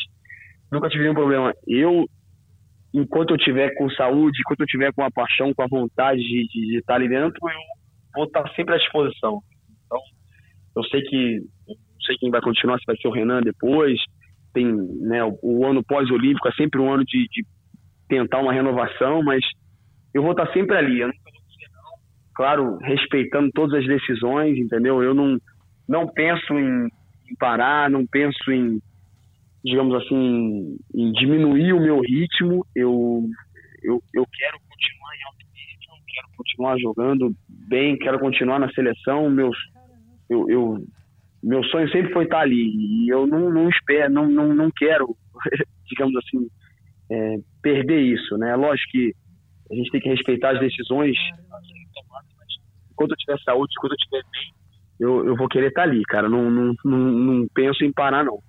nunca 0.72 0.90
tive 0.90 1.04
nenhum 1.04 1.16
problema. 1.16 1.54
Eu, 1.68 2.06
enquanto 2.94 3.32
eu 3.32 3.38
tiver 3.38 3.76
com 3.76 3.90
saúde, 3.92 4.40
enquanto 4.42 4.62
eu 4.62 4.66
tiver 4.66 4.92
com 4.94 5.04
a 5.04 5.12
paixão, 5.12 5.54
com 5.54 5.64
a 5.64 5.68
vontade 5.68 6.20
de, 6.20 6.48
de, 6.48 6.68
de 6.68 6.78
estar 6.78 6.96
ali 6.96 7.08
dentro, 7.08 7.38
eu 7.42 7.56
vou 8.16 8.26
estar 8.26 8.48
sempre 8.56 8.76
à 8.76 8.78
disposição. 8.78 9.42
Eu 10.76 10.84
sei 10.86 11.02
que 11.02 11.40
não 11.68 12.06
sei 12.06 12.18
quem 12.18 12.32
vai 12.32 12.42
continuar, 12.42 12.78
se 12.80 12.86
vai 12.86 12.98
ser 12.98 13.08
o 13.08 13.12
Renan 13.12 13.42
depois. 13.42 14.00
Tem 14.54 14.66
né, 14.66 15.24
o, 15.24 15.38
o 15.44 15.66
ano 15.66 15.84
pós-olímpico 15.84 16.48
é 16.48 16.52
sempre 16.54 16.82
um 16.82 16.92
ano 16.92 17.04
de, 17.06 17.28
de, 17.30 17.46
tentar 18.08 18.40
uma 18.40 18.54
renovação, 18.54 19.22
mas 19.22 19.44
eu 20.14 20.24
vou 20.24 20.32
estar 20.32 20.52
sempre 20.54 20.76
ali. 20.76 21.02
Eu 21.02 21.08
não. 21.08 21.14
Claro, 22.34 22.78
respeitando 22.78 23.52
todas 23.54 23.80
as 23.82 23.86
decisões, 23.86 24.58
entendeu? 24.58 25.04
Eu 25.04 25.14
não, 25.14 25.38
não 25.88 26.08
penso 26.08 26.54
em, 26.54 26.86
em 27.30 27.36
parar, 27.38 27.90
não 27.90 28.08
penso 28.08 28.50
em, 28.50 28.82
digamos 29.64 29.94
assim, 30.02 30.78
em 30.96 31.12
diminuir 31.12 31.74
o 31.74 31.82
meu 31.82 32.00
ritmo. 32.00 32.66
Eu, 32.74 33.26
eu, 33.84 34.02
eu 34.14 34.26
quero 34.32 34.58
continuar 34.70 35.16
em 35.16 35.24
alto 35.26 35.46
nível, 35.54 36.06
quero 36.08 36.28
continuar 36.38 36.78
jogando 36.80 37.36
bem, 37.68 37.98
quero 37.98 38.18
continuar 38.20 38.58
na 38.58 38.72
seleção. 38.72 39.30
Meus 39.30 39.58
eu, 40.30 40.50
eu, 40.50 40.88
meu 41.42 41.64
sonho 41.66 41.90
sempre 41.90 42.14
foi 42.14 42.26
estar 42.26 42.42
ali 42.42 42.56
e 42.56 43.10
eu 43.10 43.26
não, 43.26 43.50
não 43.50 43.70
espero, 43.70 44.14
não, 44.14 44.28
não, 44.30 44.54
não 44.54 44.72
quero, 44.72 45.16
digamos 45.90 46.16
assim, 46.18 46.48
é, 47.12 47.38
perder 47.62 48.02
isso, 48.02 48.38
né? 48.38 48.56
Lógico 48.56 48.92
que 48.92 49.14
a 49.72 49.76
gente 49.76 49.92
tem 49.92 50.02
que 50.02 50.10
respeitar 50.10 50.52
as 50.52 50.60
decisões, 50.60 51.16
enquanto 52.92 53.12
eu 53.12 53.18
tiver 53.18 53.40
saúde, 53.40 53.74
enquanto 53.78 53.94
eu 53.94 53.98
estiver 53.98 54.24
bem, 54.32 54.54
eu, 55.00 55.26
eu 55.28 55.36
vou 55.36 55.48
querer 55.48 55.68
estar 55.68 55.84
ali, 55.84 56.04
cara. 56.04 56.28
Não, 56.28 56.50
não, 56.52 56.74
não, 56.84 56.98
não 56.98 57.48
penso 57.54 57.84
em 57.84 57.92
parar, 57.92 58.24
não. 58.24 58.40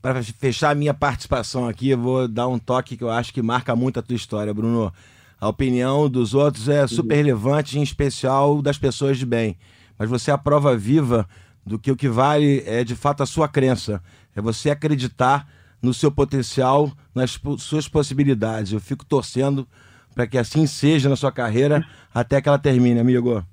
Para 0.00 0.22
fechar 0.22 0.70
a 0.70 0.74
minha 0.74 0.94
participação 0.94 1.68
aqui, 1.68 1.90
eu 1.90 1.98
vou 1.98 2.28
dar 2.28 2.48
um 2.48 2.58
toque 2.58 2.96
que 2.96 3.04
eu 3.04 3.10
acho 3.10 3.32
que 3.32 3.42
marca 3.42 3.74
muito 3.74 3.98
a 3.98 4.02
tua 4.02 4.16
história, 4.16 4.52
Bruno. 4.52 4.92
A 5.40 5.48
opinião 5.48 6.08
dos 6.08 6.34
outros 6.34 6.68
é 6.68 6.86
super 6.86 7.16
relevante, 7.16 7.78
em 7.78 7.82
especial 7.82 8.62
das 8.62 8.78
pessoas 8.78 9.18
de 9.18 9.26
bem 9.26 9.56
mas 9.98 10.08
você 10.08 10.30
é 10.30 10.34
a 10.34 10.38
prova 10.38 10.76
viva 10.76 11.28
do 11.64 11.78
que 11.78 11.90
o 11.90 11.96
que 11.96 12.08
vale 12.08 12.62
é 12.66 12.82
de 12.84 12.96
fato 12.96 13.22
a 13.22 13.26
sua 13.26 13.48
crença. 13.48 14.02
É 14.34 14.40
você 14.40 14.70
acreditar 14.70 15.46
no 15.82 15.92
seu 15.92 16.10
potencial, 16.10 16.90
nas 17.14 17.40
suas 17.58 17.88
possibilidades. 17.88 18.72
Eu 18.72 18.80
fico 18.80 19.04
torcendo 19.04 19.66
para 20.14 20.26
que 20.26 20.38
assim 20.38 20.66
seja 20.66 21.08
na 21.08 21.16
sua 21.16 21.32
carreira 21.32 21.84
até 22.14 22.40
que 22.40 22.48
ela 22.48 22.58
termine, 22.58 23.00
amigo. 23.00 23.44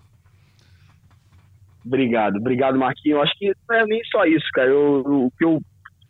Obrigado, 1.85 2.37
obrigado, 2.37 2.77
Marquinhos. 2.77 3.21
Acho 3.21 3.33
que 3.37 3.51
não 3.67 3.75
é 3.77 3.85
nem 3.85 4.03
só 4.05 4.25
isso, 4.25 4.45
cara. 4.53 4.69
Eu, 4.69 5.03
o 5.05 5.31
que 5.37 5.45
eu 5.45 5.59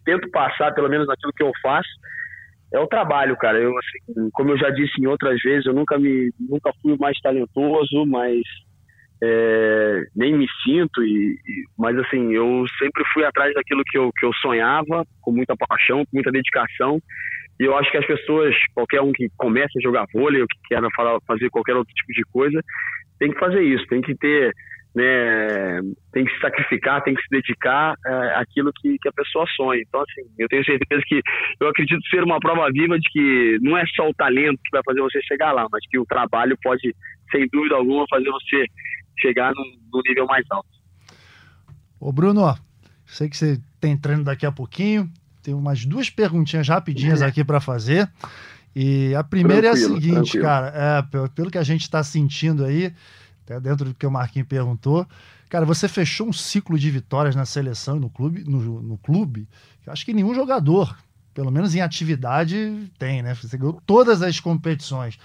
tento 0.03 0.30
passar, 0.32 0.73
pelo 0.73 0.89
menos 0.89 1.07
naquilo 1.07 1.32
que 1.34 1.43
eu 1.43 1.51
faço, 1.61 1.89
é 2.73 2.80
o 2.80 2.88
trabalho, 2.88 3.38
cara. 3.38 3.57
Eu, 3.59 3.71
assim, 3.77 4.30
como 4.34 4.51
eu 4.51 4.57
já 4.57 4.69
disse 4.71 5.01
em 5.01 5.07
outras 5.07 5.39
vezes, 5.41 5.65
eu 5.65 5.73
nunca 5.73 5.97
me, 5.97 6.32
nunca 6.39 6.71
fui 6.82 6.97
mais 6.97 7.17
talentoso, 7.21 8.05
mas 8.05 8.41
é, 9.22 10.03
nem 10.15 10.34
me 10.34 10.47
sinto, 10.63 11.03
e, 11.03 11.34
e, 11.34 11.63
mas 11.78 11.97
assim, 11.97 12.34
eu 12.34 12.65
sempre 12.78 13.03
fui 13.13 13.24
atrás 13.26 13.53
daquilo 13.53 13.84
que 13.86 13.97
eu, 13.97 14.11
que 14.17 14.26
eu 14.26 14.34
sonhava, 14.36 15.05
com 15.22 15.32
muita 15.32 15.55
paixão, 15.55 16.05
com 16.05 16.11
muita 16.13 16.32
dedicação, 16.32 16.99
e 17.59 17.63
eu 17.65 17.78
acho 17.78 17.91
que 17.91 17.97
as 17.97 18.07
pessoas, 18.07 18.55
qualquer 18.74 19.01
um 19.01 19.11
que 19.11 19.28
começa 19.38 19.78
a 19.78 19.82
jogar 19.82 20.05
vôlei, 20.13 20.41
ou 20.41 20.47
que 20.47 20.57
quer 20.70 20.82
fazer 21.28 21.49
qualquer 21.49 21.76
outro 21.76 21.93
tipo 21.93 22.13
de 22.13 22.24
coisa, 22.32 22.61
tem 23.20 23.32
que 23.32 23.39
fazer 23.39 23.61
isso, 23.61 23.86
tem 23.88 24.01
que 24.01 24.15
ter 24.15 24.53
né, 24.95 25.82
tem 26.11 26.26
que 26.26 26.34
se 26.34 26.39
sacrificar, 26.39 27.03
tem 27.03 27.13
que 27.13 27.22
se 27.22 27.30
dedicar 27.30 27.93
é, 28.05 28.11
àquilo 28.36 28.72
que, 28.74 28.97
que 28.99 29.07
a 29.07 29.13
pessoa 29.13 29.45
sonha. 29.55 29.82
Então, 29.88 30.01
assim, 30.01 30.28
eu 30.38 30.47
tenho 30.47 30.65
certeza 30.65 31.01
que 31.07 31.22
eu 31.59 31.67
acredito 31.67 32.01
ser 32.09 32.24
uma 32.24 32.39
prova 32.39 32.70
viva 32.72 32.99
de 32.99 33.09
que 33.09 33.59
não 33.61 33.78
é 33.78 33.86
só 33.95 34.09
o 34.09 34.13
talento 34.13 34.59
que 34.63 34.72
vai 34.72 34.82
fazer 34.84 35.01
você 35.01 35.22
chegar 35.24 35.51
lá, 35.51 35.67
mas 35.72 35.82
que 35.89 35.99
o 35.99 36.05
trabalho 36.05 36.57
pode, 36.61 36.95
sem 37.32 37.47
dúvida 37.51 37.76
alguma, 37.76 38.05
fazer 38.09 38.30
você 38.30 38.65
chegar 39.20 39.53
no, 39.53 40.01
nível 40.07 40.26
mais 40.26 40.45
alto. 40.49 40.70
Ô, 41.99 42.11
Bruno, 42.11 42.57
sei 43.05 43.30
que 43.30 43.38
você 43.38 43.61
tem 43.80 43.97
treino 43.97 44.24
daqui 44.24 44.45
a 44.45 44.51
pouquinho. 44.51 45.11
Tem 45.41 45.53
umas 45.53 45.86
duas 45.86 46.09
perguntinhas 46.09 46.67
rapidinhas 46.67 47.22
aqui 47.22 47.43
para 47.43 47.59
fazer. 47.59 48.09
E 48.76 49.15
a 49.15 49.24
primeira 49.24 49.72
tranquilo, 49.72 49.93
é 49.93 49.97
a 49.97 49.99
seguinte, 49.99 50.32
tranquilo. 50.32 50.43
cara, 50.43 50.74
é, 50.76 51.28
pelo 51.30 51.49
que 51.49 51.57
a 51.57 51.63
gente 51.63 51.82
está 51.82 52.03
sentindo 52.03 52.63
aí, 52.63 52.93
até 53.43 53.59
dentro 53.59 53.86
do 53.86 53.95
que 53.95 54.05
o 54.05 54.11
Marquinhos 54.11 54.47
perguntou. 54.47 55.07
Cara, 55.49 55.65
você 55.65 55.88
fechou 55.88 56.28
um 56.28 56.34
ciclo 56.34 56.78
de 56.78 56.91
vitórias 56.91 57.36
na 57.36 57.45
seleção 57.45 57.97
e 57.97 57.99
no 57.99 58.09
clube, 58.09 58.43
no, 58.43 58.82
no 58.82 58.97
clube, 58.99 59.47
que 59.82 59.89
eu 59.89 59.93
acho 59.93 60.05
que 60.05 60.13
nenhum 60.13 60.36
jogador, 60.36 60.95
pelo 61.34 61.51
menos 61.51 61.74
em 61.74 61.82
atividade, 61.82 62.88
tem, 62.99 63.24
né? 63.24 63.34
Você 63.34 63.57
ganhou 63.57 63.82
todas 63.86 64.22
as 64.22 64.39
competições. 64.39 65.17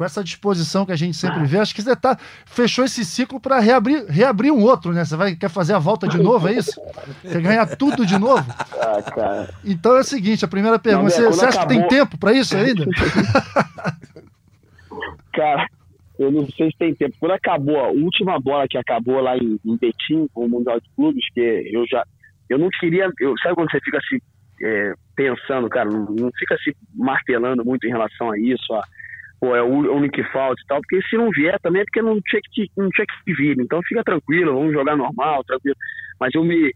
Com 0.00 0.04
essa 0.06 0.24
disposição 0.24 0.86
que 0.86 0.92
a 0.92 0.96
gente 0.96 1.14
sempre 1.14 1.44
vê, 1.44 1.58
acho 1.58 1.74
que 1.74 1.82
você 1.82 1.94
tá, 1.94 2.16
fechou 2.46 2.86
esse 2.86 3.04
ciclo 3.04 3.38
para 3.38 3.58
reabrir, 3.58 4.06
reabrir 4.06 4.50
um 4.50 4.62
outro, 4.62 4.94
né? 4.94 5.04
Você 5.04 5.14
vai, 5.14 5.36
quer 5.36 5.50
fazer 5.50 5.74
a 5.74 5.78
volta 5.78 6.08
de 6.08 6.16
novo, 6.16 6.48
é 6.48 6.54
isso? 6.54 6.80
Quer 7.20 7.42
ganhar 7.42 7.66
tudo 7.76 8.06
de 8.06 8.18
novo? 8.18 8.42
Ah, 8.80 9.46
então 9.62 9.98
é 9.98 10.00
o 10.00 10.02
seguinte, 10.02 10.42
a 10.42 10.48
primeira 10.48 10.78
pergunta, 10.78 11.04
Não, 11.04 11.10
você, 11.10 11.22
você 11.26 11.44
acha 11.44 11.58
acabou... 11.60 11.76
que 11.82 11.86
tem 11.86 11.98
tempo 11.98 12.16
para 12.16 12.32
isso 12.32 12.56
ainda? 12.56 12.86
cara, 15.36 15.68
eu 16.18 16.32
não 16.32 16.46
sei 16.46 16.70
se 16.70 16.78
tem 16.78 16.94
tempo. 16.94 17.14
Quando 17.20 17.32
acabou 17.32 17.78
a 17.78 17.88
última 17.88 18.40
bola 18.40 18.66
que 18.66 18.78
acabou 18.78 19.20
lá 19.20 19.36
em, 19.36 19.60
em 19.62 19.76
Betim, 19.76 20.26
com 20.32 20.46
o 20.46 20.48
Mundial 20.48 20.80
de 20.80 20.88
Clubes, 20.96 21.26
que 21.34 21.70
eu 21.70 21.84
já. 21.86 22.02
Eu 22.48 22.58
não 22.58 22.70
queria. 22.80 23.10
Eu, 23.20 23.34
sabe 23.42 23.54
quando 23.54 23.70
você 23.70 23.80
fica 23.80 23.98
assim, 23.98 24.16
é, 24.62 24.94
pensando, 25.14 25.68
cara, 25.68 25.90
não, 25.90 26.06
não, 26.06 26.30
fica 26.38 26.56
se 26.64 26.74
martelando 26.94 27.62
muito 27.66 27.86
em 27.86 27.90
relação 27.90 28.30
a 28.30 28.38
isso, 28.38 28.72
a, 28.72 28.82
pô, 29.40 29.56
é 29.56 29.62
o 29.62 29.94
único 29.94 30.14
que 30.14 30.24
falta 30.32 30.60
e 30.62 30.66
tal, 30.66 30.80
porque 30.80 31.00
se 31.08 31.16
não 31.16 31.30
vier 31.30 31.58
também 31.60 31.82
é 31.82 31.84
porque 31.84 32.02
não 32.02 32.20
tinha 32.20 32.42
que, 32.52 32.70
não 32.76 32.88
tinha 32.90 33.06
que 33.06 33.34
vir. 33.34 33.58
Então 33.58 33.80
fica 33.82 34.04
tranquilo, 34.04 34.54
vamos 34.54 34.72
jogar 34.72 34.96
normal, 34.96 35.42
tranquilo. 35.44 35.76
Mas 36.20 36.34
eu 36.34 36.44
me. 36.44 36.72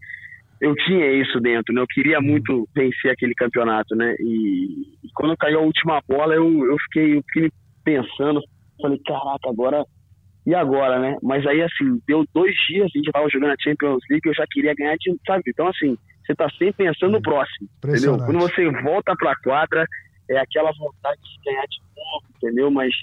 Eu 0.60 0.74
tinha 0.76 1.12
isso 1.12 1.40
dentro, 1.40 1.74
né? 1.74 1.82
Eu 1.82 1.86
queria 1.86 2.20
muito 2.20 2.66
vencer 2.74 3.10
aquele 3.10 3.34
campeonato, 3.34 3.94
né? 3.94 4.14
E, 4.18 4.96
e 5.04 5.08
quando 5.14 5.36
caiu 5.36 5.58
a 5.58 5.62
última 5.62 6.00
bola, 6.08 6.34
eu, 6.34 6.64
eu, 6.64 6.76
fiquei, 6.78 7.16
eu 7.16 7.22
fiquei 7.28 7.50
pensando, 7.84 8.40
Falei, 8.80 9.00
caraca, 9.06 9.48
agora. 9.48 9.84
E 10.46 10.54
agora, 10.54 10.98
né? 10.98 11.16
Mas 11.22 11.46
aí, 11.46 11.62
assim, 11.62 11.98
deu 12.06 12.24
dois 12.34 12.54
dias, 12.68 12.84
a 12.84 12.98
gente 12.98 13.10
tava 13.10 13.28
jogando 13.30 13.52
a 13.52 13.62
Champions 13.62 14.02
League, 14.10 14.28
eu 14.28 14.34
já 14.34 14.44
queria 14.50 14.74
ganhar 14.74 14.94
de. 14.96 15.16
Sabe? 15.26 15.42
Então, 15.48 15.68
assim, 15.68 15.96
você 16.24 16.34
tá 16.34 16.48
sempre 16.50 16.84
pensando 16.84 17.12
no 17.12 17.22
próximo. 17.22 17.68
Entendeu? 17.84 18.18
Quando 18.18 18.40
você 18.40 18.70
volta 18.82 19.14
pra 19.16 19.36
quadra, 19.36 19.86
é 20.30 20.38
aquela 20.38 20.72
vontade 20.72 21.20
de 21.22 21.44
ganhar 21.44 21.66
de 21.66 21.80
novo, 21.96 22.26
entendeu? 22.36 22.70
Mas 22.70 22.94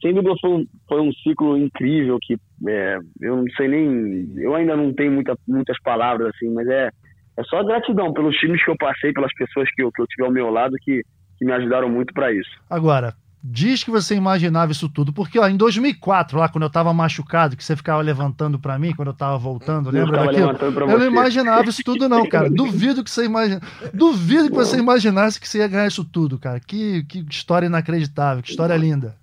sem 0.00 0.12
dúvida 0.12 0.34
foi 0.40 0.50
um, 0.50 0.66
foi 0.88 1.00
um 1.00 1.12
ciclo 1.12 1.56
incrível 1.56 2.18
que 2.20 2.36
é, 2.68 2.98
eu 3.20 3.36
não 3.36 3.44
sei 3.56 3.68
nem. 3.68 4.32
Eu 4.36 4.54
ainda 4.54 4.76
não 4.76 4.92
tenho 4.92 5.12
muita, 5.12 5.36
muitas 5.46 5.80
palavras, 5.82 6.32
assim, 6.34 6.52
mas 6.52 6.66
é, 6.68 6.90
é 7.36 7.44
só 7.44 7.62
gratidão 7.62 8.12
pelos 8.12 8.36
times 8.36 8.62
que 8.64 8.70
eu 8.70 8.76
passei, 8.76 9.12
pelas 9.12 9.32
pessoas 9.34 9.70
que 9.74 9.82
eu, 9.82 9.90
que 9.92 10.02
eu 10.02 10.06
tive 10.06 10.24
ao 10.24 10.32
meu 10.32 10.50
lado 10.50 10.76
que, 10.82 11.02
que 11.38 11.44
me 11.44 11.52
ajudaram 11.52 11.88
muito 11.88 12.12
para 12.12 12.32
isso. 12.32 12.50
Agora, 12.68 13.14
Diz 13.44 13.82
que 13.82 13.90
você 13.90 14.14
imaginava 14.14 14.70
isso 14.70 14.88
tudo, 14.88 15.12
porque 15.12 15.36
ó, 15.36 15.48
em 15.48 15.56
2004, 15.56 16.38
lá 16.38 16.48
quando 16.48 16.62
eu 16.62 16.70
tava 16.70 16.94
machucado, 16.94 17.56
que 17.56 17.64
você 17.64 17.74
ficava 17.74 18.00
levantando 18.00 18.56
para 18.56 18.78
mim 18.78 18.94
quando 18.94 19.08
eu 19.08 19.14
tava 19.14 19.36
voltando, 19.36 19.88
eu 19.88 19.92
lembra 19.92 20.24
daquilo? 20.24 20.50
Eu 20.88 20.98
não 20.98 21.06
imaginava 21.06 21.68
isso 21.68 21.82
tudo 21.82 22.08
não, 22.08 22.24
cara. 22.28 22.48
Duvido 22.48 23.02
que 23.02 23.10
você 23.10 23.24
imagina, 23.24 23.60
duvido 23.92 24.48
que 24.48 24.54
você 24.54 24.78
imaginasse 24.78 25.40
que 25.40 25.48
você 25.48 25.58
ia 25.58 25.66
ganhar 25.66 25.88
isso 25.88 26.04
tudo, 26.04 26.38
cara. 26.38 26.60
Que, 26.60 27.02
que 27.02 27.26
história 27.28 27.66
inacreditável, 27.66 28.44
que 28.44 28.50
história 28.50 28.76
linda. 28.76 29.16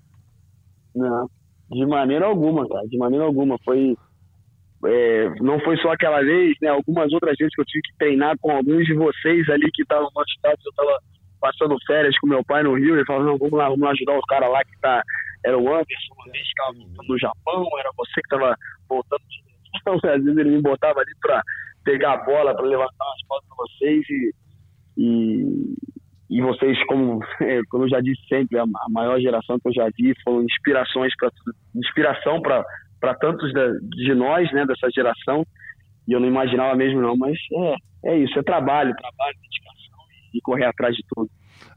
Não, 0.93 1.29
de 1.71 1.85
maneira 1.85 2.25
alguma, 2.25 2.67
cara, 2.67 2.85
de 2.89 2.97
maneira 2.97 3.23
alguma. 3.23 3.57
Foi 3.63 3.95
é, 4.85 5.29
não 5.41 5.61
foi 5.61 5.77
só 5.77 5.93
aquela 5.93 6.21
vez, 6.21 6.57
né? 6.61 6.69
Algumas 6.69 7.11
outras 7.13 7.37
vezes 7.37 7.55
que 7.55 7.61
eu 7.61 7.65
tive 7.65 7.83
que 7.83 7.97
treinar 7.97 8.37
com 8.39 8.51
alguns 8.51 8.85
de 8.85 8.93
vocês 8.93 9.47
ali 9.49 9.71
que 9.71 9.83
estavam 9.83 10.09
machucados, 10.13 10.65
eu 10.65 10.73
tava 10.73 10.99
passando 11.39 11.75
férias 11.85 12.17
com 12.19 12.27
meu 12.27 12.43
pai 12.43 12.63
no 12.63 12.75
Rio, 12.75 12.95
ele 12.95 13.05
não, 13.07 13.37
vamos 13.37 13.51
lá, 13.51 13.69
vamos 13.69 13.81
lá 13.81 13.91
ajudar 13.91 14.17
os 14.17 14.25
caras 14.25 14.49
lá 14.49 14.63
que 14.63 14.79
tá. 14.79 15.01
Era 15.45 15.57
o 15.57 15.67
Anderson, 15.69 16.13
uma 16.15 16.31
vez 16.31 16.45
que 16.45 16.73
voltando 16.75 17.07
do 17.07 17.17
Japão, 17.17 17.65
era 17.79 17.89
você 17.95 18.13
que 18.15 18.35
estava 18.35 18.55
voltando 18.89 19.21
de 19.29 19.49
então, 19.81 19.95
às 19.95 20.23
vezes 20.23 20.37
ele 20.37 20.51
me 20.51 20.61
botava 20.61 20.99
ali 20.99 21.11
para 21.21 21.41
pegar 21.83 22.13
a 22.13 22.23
bola, 22.23 22.55
para 22.55 22.65
levantar 22.65 23.05
as 23.13 23.27
fotos 23.27 23.47
para 23.47 23.57
vocês 23.57 24.05
e, 24.09 24.33
e, 24.97 26.37
e, 26.37 26.41
vocês, 26.41 26.77
como, 26.85 27.19
como 27.69 27.85
eu 27.85 27.89
já 27.89 27.99
disse 28.01 28.21
sempre, 28.27 28.59
a, 28.59 28.65
maior 28.89 29.19
geração 29.19 29.59
que 29.59 29.69
eu 29.69 29.73
já 29.73 29.89
vi, 29.97 30.13
foram 30.23 30.43
inspirações 30.43 31.13
para 31.17 31.31
inspiração 31.75 32.41
para 32.41 33.15
tantos 33.15 33.53
da, 33.53 33.67
de 33.81 34.13
nós, 34.13 34.51
né, 34.51 34.65
dessa 34.65 34.89
geração, 34.91 35.45
e 36.07 36.13
eu 36.13 36.19
não 36.19 36.27
imaginava 36.27 36.75
mesmo 36.75 37.01
não, 37.01 37.15
mas 37.15 37.37
é, 38.03 38.11
é 38.11 38.17
isso, 38.17 38.37
é 38.37 38.43
trabalho, 38.43 38.95
trabalho, 38.95 39.35
dedicação 39.41 39.88
e 40.33 40.41
correr 40.41 40.65
atrás 40.65 40.95
de 40.95 41.03
tudo. 41.07 41.29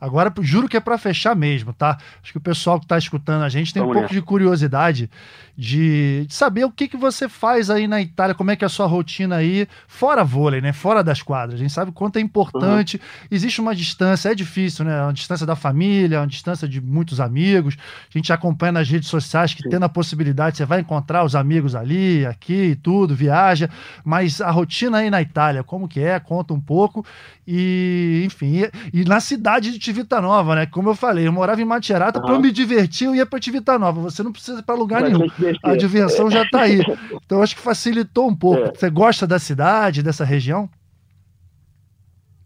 Agora, 0.02 0.34
juro 0.40 0.68
que 0.68 0.76
é 0.76 0.80
para 0.80 0.98
fechar 0.98 1.36
mesmo, 1.36 1.72
tá? 1.72 1.96
Acho 2.20 2.32
que 2.32 2.38
o 2.38 2.40
pessoal 2.40 2.76
que 2.80 2.86
está 2.86 2.98
escutando 2.98 3.44
a 3.44 3.48
gente 3.48 3.72
tem 3.72 3.80
Vamos 3.80 3.96
um 3.96 4.00
pouco 4.00 4.12
de 4.12 4.20
curiosidade 4.20 5.08
de, 5.56 6.24
de, 6.26 6.34
saber 6.34 6.64
o 6.64 6.72
que, 6.72 6.88
que 6.88 6.96
você 6.96 7.28
faz 7.28 7.70
aí 7.70 7.86
na 7.86 8.00
Itália, 8.00 8.34
como 8.34 8.50
é 8.50 8.56
que 8.56 8.64
é 8.64 8.66
a 8.66 8.68
sua 8.68 8.86
rotina 8.86 9.36
aí, 9.36 9.68
fora 9.86 10.24
vôlei, 10.24 10.60
né? 10.60 10.72
Fora 10.72 11.04
das 11.04 11.22
quadras. 11.22 11.60
A 11.60 11.62
gente 11.62 11.72
sabe 11.72 11.90
o 11.90 11.94
quanto 11.94 12.16
é 12.16 12.20
importante. 12.20 12.96
Uhum. 12.96 13.28
Existe 13.30 13.60
uma 13.60 13.76
distância, 13.76 14.30
é 14.30 14.34
difícil, 14.34 14.84
né? 14.84 15.02
Uma 15.02 15.12
distância 15.12 15.46
da 15.46 15.54
família, 15.54 16.18
uma 16.18 16.26
distância 16.26 16.66
de 16.66 16.80
muitos 16.80 17.20
amigos. 17.20 17.76
A 18.12 18.18
gente 18.18 18.32
acompanha 18.32 18.72
nas 18.72 18.88
redes 18.88 19.08
sociais 19.08 19.54
que, 19.54 19.62
Sim. 19.62 19.68
tendo 19.68 19.84
a 19.84 19.88
possibilidade, 19.88 20.56
você 20.56 20.64
vai 20.64 20.80
encontrar 20.80 21.22
os 21.22 21.36
amigos 21.36 21.76
ali, 21.76 22.26
aqui 22.26 22.70
e 22.70 22.76
tudo, 22.76 23.14
viaja. 23.14 23.70
Mas 24.04 24.40
a 24.40 24.50
rotina 24.50 24.98
aí 24.98 25.10
na 25.10 25.22
Itália, 25.22 25.62
como 25.62 25.86
que 25.86 26.00
é? 26.00 26.18
Conta 26.18 26.52
um 26.52 26.60
pouco. 26.60 27.06
E, 27.46 28.22
enfim, 28.24 28.62
e, 28.92 29.00
e 29.00 29.04
na 29.04 29.20
cidade 29.20 29.70
de 29.70 29.91
Nova, 30.20 30.54
né? 30.54 30.66
Como 30.66 30.88
eu 30.88 30.94
falei, 30.94 31.26
eu 31.26 31.32
morava 31.32 31.60
em 31.60 31.64
Macerata, 31.64 32.18
uhum. 32.18 32.24
para 32.24 32.34
eu 32.34 32.40
me 32.40 32.50
divertir, 32.50 33.06
eu 33.06 33.14
ia 33.14 33.26
para 33.26 33.78
Nova. 33.78 34.00
Você 34.00 34.22
não 34.22 34.32
precisa 34.32 34.60
ir 34.60 34.62
para 34.62 34.74
lugar 34.74 35.02
Mas 35.02 35.12
nenhum. 35.12 35.26
A 35.62 35.76
diversão 35.76 36.30
já 36.30 36.42
está 36.42 36.62
aí. 36.62 36.80
Então 37.24 37.42
acho 37.42 37.56
que 37.56 37.62
facilitou 37.62 38.28
um 38.28 38.36
pouco. 38.36 38.62
É. 38.62 38.74
Você 38.74 38.90
gosta 38.90 39.26
da 39.26 39.38
cidade, 39.38 40.02
dessa 40.02 40.24
região? 40.24 40.68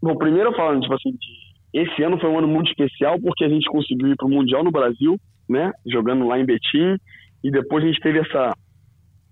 Bom, 0.01 0.15
primeiro 0.15 0.53
falando, 0.53 0.81
tipo 0.81 0.93
assim, 0.93 1.17
esse 1.73 2.03
ano 2.03 2.19
foi 2.19 2.29
um 2.29 2.37
ano 2.37 2.47
muito 2.47 2.69
especial 2.69 3.19
porque 3.19 3.43
a 3.43 3.49
gente 3.49 3.69
conseguiu 3.69 4.07
ir 4.07 4.15
para 4.15 4.27
o 4.27 4.29
Mundial 4.29 4.63
no 4.63 4.71
Brasil, 4.71 5.19
né? 5.49 5.71
Jogando 5.85 6.27
lá 6.27 6.39
em 6.39 6.45
Betim. 6.45 6.97
E 7.43 7.51
depois 7.51 7.83
a 7.83 7.87
gente 7.87 7.99
teve 7.99 8.19
essa, 8.19 8.53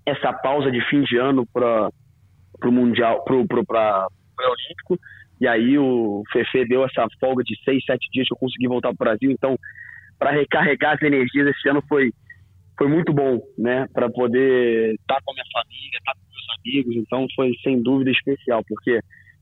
essa 0.05 0.33
pausa 0.33 0.69
de 0.71 0.81
fim 0.89 1.01
de 1.03 1.17
ano 1.17 1.45
para 1.51 1.89
o 2.63 2.71
Mundial, 2.71 3.23
para 3.23 3.35
o 3.35 3.39
Olímpico. 3.39 4.99
E 5.39 5.47
aí 5.47 5.77
o 5.77 6.23
Fefe 6.31 6.65
deu 6.65 6.85
essa 6.85 7.05
folga 7.19 7.43
de 7.43 7.55
seis, 7.63 7.83
sete 7.85 8.07
dias 8.11 8.27
que 8.27 8.33
eu 8.33 8.37
consegui 8.37 8.67
voltar 8.67 8.93
para 8.93 8.93
o 8.93 9.09
Brasil. 9.09 9.31
Então, 9.31 9.57
para 10.17 10.31
recarregar 10.31 10.95
as 10.95 11.01
energias 11.01 11.47
esse 11.47 11.69
ano 11.69 11.83
foi, 11.87 12.11
foi 12.77 12.87
muito 12.87 13.13
bom, 13.13 13.39
né? 13.57 13.87
Para 13.93 14.09
poder 14.09 14.93
estar 14.95 15.15
tá 15.15 15.21
com 15.23 15.31
a 15.31 15.35
minha 15.35 15.45
família, 15.51 15.97
estar 15.97 16.13
tá 16.13 16.17
com 16.19 16.31
meus 16.31 16.59
amigos. 16.59 16.95
Então, 16.95 17.27
foi 17.35 17.51
sem 17.63 17.81
dúvida 17.81 18.11
especial, 18.11 18.63
porque 18.67 18.99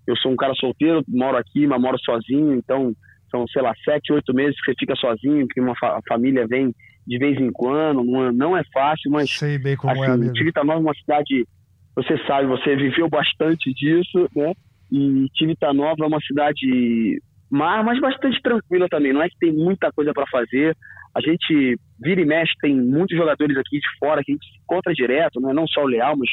eu 0.08 0.18
sou 0.18 0.32
um 0.32 0.36
cara 0.36 0.54
solteiro, 0.56 1.04
moro 1.08 1.38
aqui, 1.38 1.68
mas 1.68 1.82
moro 1.82 1.98
sozinho. 2.00 2.56
Então, 2.56 2.94
são, 3.30 3.48
sei 3.48 3.62
lá, 3.62 3.74
sete, 3.84 4.14
oito 4.14 4.34
meses 4.34 4.56
que 4.60 4.72
você 4.72 4.76
fica 4.80 4.96
sozinho, 4.96 5.48
que 5.48 5.62
uma 5.62 5.76
fa 5.76 6.00
família 6.08 6.48
vem 6.48 6.74
de 7.06 7.18
vez 7.18 7.39
em 7.39 7.52
quando. 7.52 8.04
Não, 8.04 8.58
é, 8.58 8.62
é 8.62 8.64
fácil, 8.74 9.12
mas. 9.12 9.30
Sei 9.30 9.58
bem 9.58 9.76
como 9.76 9.91
é, 9.91 10.00
assim, 10.00 10.12
é, 10.12 10.14
amigo. 10.14 10.34
Tivitanova 10.34 10.80
é 10.80 10.82
uma 10.82 10.94
cidade. 10.94 11.48
Você 11.96 12.18
sabe, 12.26 12.48
você 12.48 12.76
viveu 12.76 13.08
bastante 13.08 13.72
disso, 13.74 14.28
né? 14.36 14.54
E 14.94 15.28
Tivitanova 15.34 16.04
é 16.04 16.08
uma 16.08 16.22
cidade 16.22 17.20
mar, 17.50 17.84
mas 17.84 18.00
bastante 18.00 18.39
tranquila 18.44 18.88
também. 18.88 19.12
Não 19.12 19.24
é 19.24 19.28
que 19.28 19.39
tem 19.39 19.52
muita 19.52 19.91
coisa 19.91 20.14
para 20.14 20.28
fazer. 20.28 20.78
A 21.16 21.20
gente 21.20 21.80
vira 22.00 22.22
e 22.22 22.26
mexe, 22.26 22.54
tem 22.62 22.76
muitos 22.76 23.18
jogadores 23.18 23.58
aqui 23.58 23.80
de 23.80 23.98
fora 23.98 24.22
que 24.24 24.32
a 24.32 24.36
gente 24.36 24.46
se 24.46 24.60
encontra 24.60 24.94
direto, 24.94 25.41
né? 25.41 25.52
não 25.52 25.68
só 25.68 25.82
o 25.82 25.88
Leal, 25.88 26.16
mas 26.16 26.30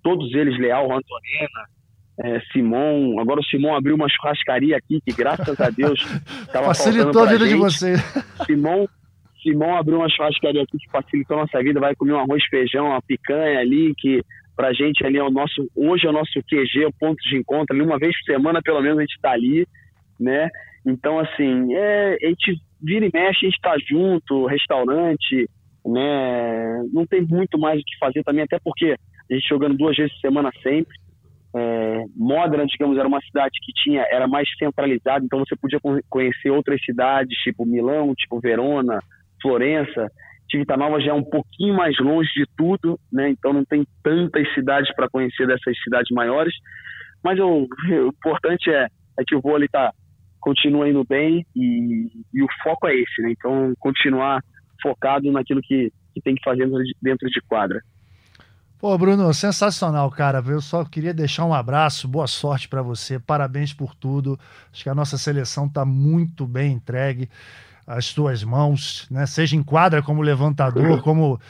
todos 0.00 0.32
eles, 0.32 0.56
Leal, 0.58 0.84
Antonena, 0.84 1.64
é, 2.20 2.40
Simon. 2.52 3.18
Agora 3.20 3.40
o 3.40 3.44
Simon 3.44 3.74
abriu 3.74 3.96
uma 3.96 4.08
churrascaria 4.08 4.76
aqui, 4.76 5.00
que 5.04 5.12
graças 5.12 5.60
a 5.60 5.70
Deus 5.70 6.00
facilitou 6.52 7.22
a 7.22 7.26
vida 7.26 7.46
gente. 7.46 7.54
de 7.54 7.60
você. 7.60 7.94
Simon, 8.46 8.86
Simon 9.42 9.76
abriu 9.76 9.98
uma 9.98 10.08
churrascaria 10.08 10.62
aqui 10.62 10.78
que 10.78 10.90
facilitou 10.90 11.38
a 11.38 11.40
nossa 11.42 11.60
vida. 11.60 11.80
Vai 11.80 11.96
comer 11.96 12.12
um 12.12 12.20
arroz, 12.20 12.44
feijão, 12.46 12.86
uma 12.86 13.02
picanha 13.02 13.58
ali, 13.58 13.92
que 13.98 14.22
para 14.56 14.68
a 14.68 14.72
gente 14.72 15.04
ali 15.04 15.18
é 15.18 15.22
o 15.22 15.30
nosso, 15.30 15.68
hoje 15.74 16.06
é 16.06 16.10
o 16.10 16.12
nosso 16.12 16.32
QG, 16.32 16.86
o 16.86 16.92
ponto 16.92 17.16
de 17.28 17.36
encontro, 17.36 17.74
ali 17.74 17.84
uma 17.84 17.98
vez 17.98 18.16
por 18.18 18.32
semana 18.32 18.60
pelo 18.62 18.80
menos 18.80 18.98
a 18.98 19.02
gente 19.02 19.16
está 19.16 19.32
ali, 19.32 19.66
né? 20.18 20.48
Então, 20.86 21.18
assim, 21.18 21.74
é, 21.74 22.16
a 22.22 22.26
gente 22.28 22.60
vira 22.80 23.06
e 23.06 23.10
mexe, 23.12 23.46
a 23.46 23.48
gente 23.48 23.56
está 23.56 23.74
junto, 23.88 24.46
restaurante, 24.46 25.48
né? 25.84 26.82
Não 26.92 27.06
tem 27.06 27.22
muito 27.22 27.58
mais 27.58 27.80
o 27.80 27.84
que 27.84 27.98
fazer 27.98 28.22
também, 28.22 28.44
até 28.44 28.58
porque 28.62 28.96
a 29.30 29.34
gente 29.34 29.48
jogando 29.48 29.76
duas 29.76 29.96
vezes 29.96 30.12
por 30.14 30.20
semana 30.20 30.50
sempre. 30.62 30.94
É, 31.56 32.04
Modena, 32.16 32.66
digamos, 32.66 32.98
era 32.98 33.06
uma 33.06 33.20
cidade 33.22 33.52
que 33.62 33.72
tinha 33.72 34.02
era 34.10 34.26
mais 34.26 34.48
centralizada, 34.58 35.24
então 35.24 35.38
você 35.38 35.54
podia 35.54 35.78
conhecer 36.10 36.50
outras 36.50 36.82
cidades, 36.84 37.38
tipo 37.38 37.64
Milão, 37.64 38.14
tipo 38.14 38.40
Verona, 38.40 39.00
Florença. 39.40 40.10
Nova 40.76 41.00
já 41.00 41.10
é 41.10 41.14
um 41.14 41.24
pouquinho 41.24 41.74
mais 41.74 41.98
longe 41.98 42.30
de 42.34 42.44
tudo, 42.56 42.98
né? 43.12 43.30
Então 43.30 43.52
não 43.52 43.64
tem 43.64 43.86
tantas 44.02 44.52
cidades 44.54 44.94
para 44.94 45.08
conhecer 45.08 45.46
dessas 45.46 45.76
cidades 45.82 46.10
maiores. 46.14 46.54
Mas 47.22 47.38
o, 47.38 47.66
o 47.66 48.08
importante 48.08 48.70
é, 48.70 48.86
é 49.18 49.24
que 49.26 49.34
o 49.34 49.40
vôlei 49.40 49.68
tá, 49.68 49.92
continua 50.40 50.88
indo 50.88 51.04
bem 51.04 51.44
e, 51.56 52.06
e 52.32 52.42
o 52.42 52.46
foco 52.62 52.86
é 52.86 52.94
esse, 52.94 53.22
né? 53.22 53.32
Então 53.32 53.74
continuar 53.78 54.42
focado 54.82 55.30
naquilo 55.32 55.60
que, 55.62 55.90
que 56.12 56.20
tem 56.20 56.34
que 56.34 56.44
fazer 56.44 56.68
dentro 57.00 57.28
de 57.28 57.40
quadra. 57.48 57.80
Pô, 58.78 58.98
Bruno, 58.98 59.32
sensacional, 59.32 60.10
cara. 60.10 60.42
Eu 60.46 60.60
só 60.60 60.84
queria 60.84 61.14
deixar 61.14 61.46
um 61.46 61.54
abraço, 61.54 62.06
boa 62.06 62.26
sorte 62.26 62.68
para 62.68 62.82
você, 62.82 63.18
parabéns 63.18 63.72
por 63.72 63.94
tudo. 63.94 64.38
Acho 64.70 64.82
que 64.82 64.90
a 64.90 64.94
nossa 64.94 65.16
seleção 65.16 65.66
está 65.66 65.86
muito 65.86 66.46
bem 66.46 66.72
entregue 66.72 67.30
às 67.86 68.12
tuas 68.12 68.42
mãos, 68.42 69.06
né? 69.10 69.26
Seja 69.26 69.56
em 69.56 69.62
quadra 69.62 70.02
como 70.02 70.22
levantador, 70.22 71.00
como 71.04 71.40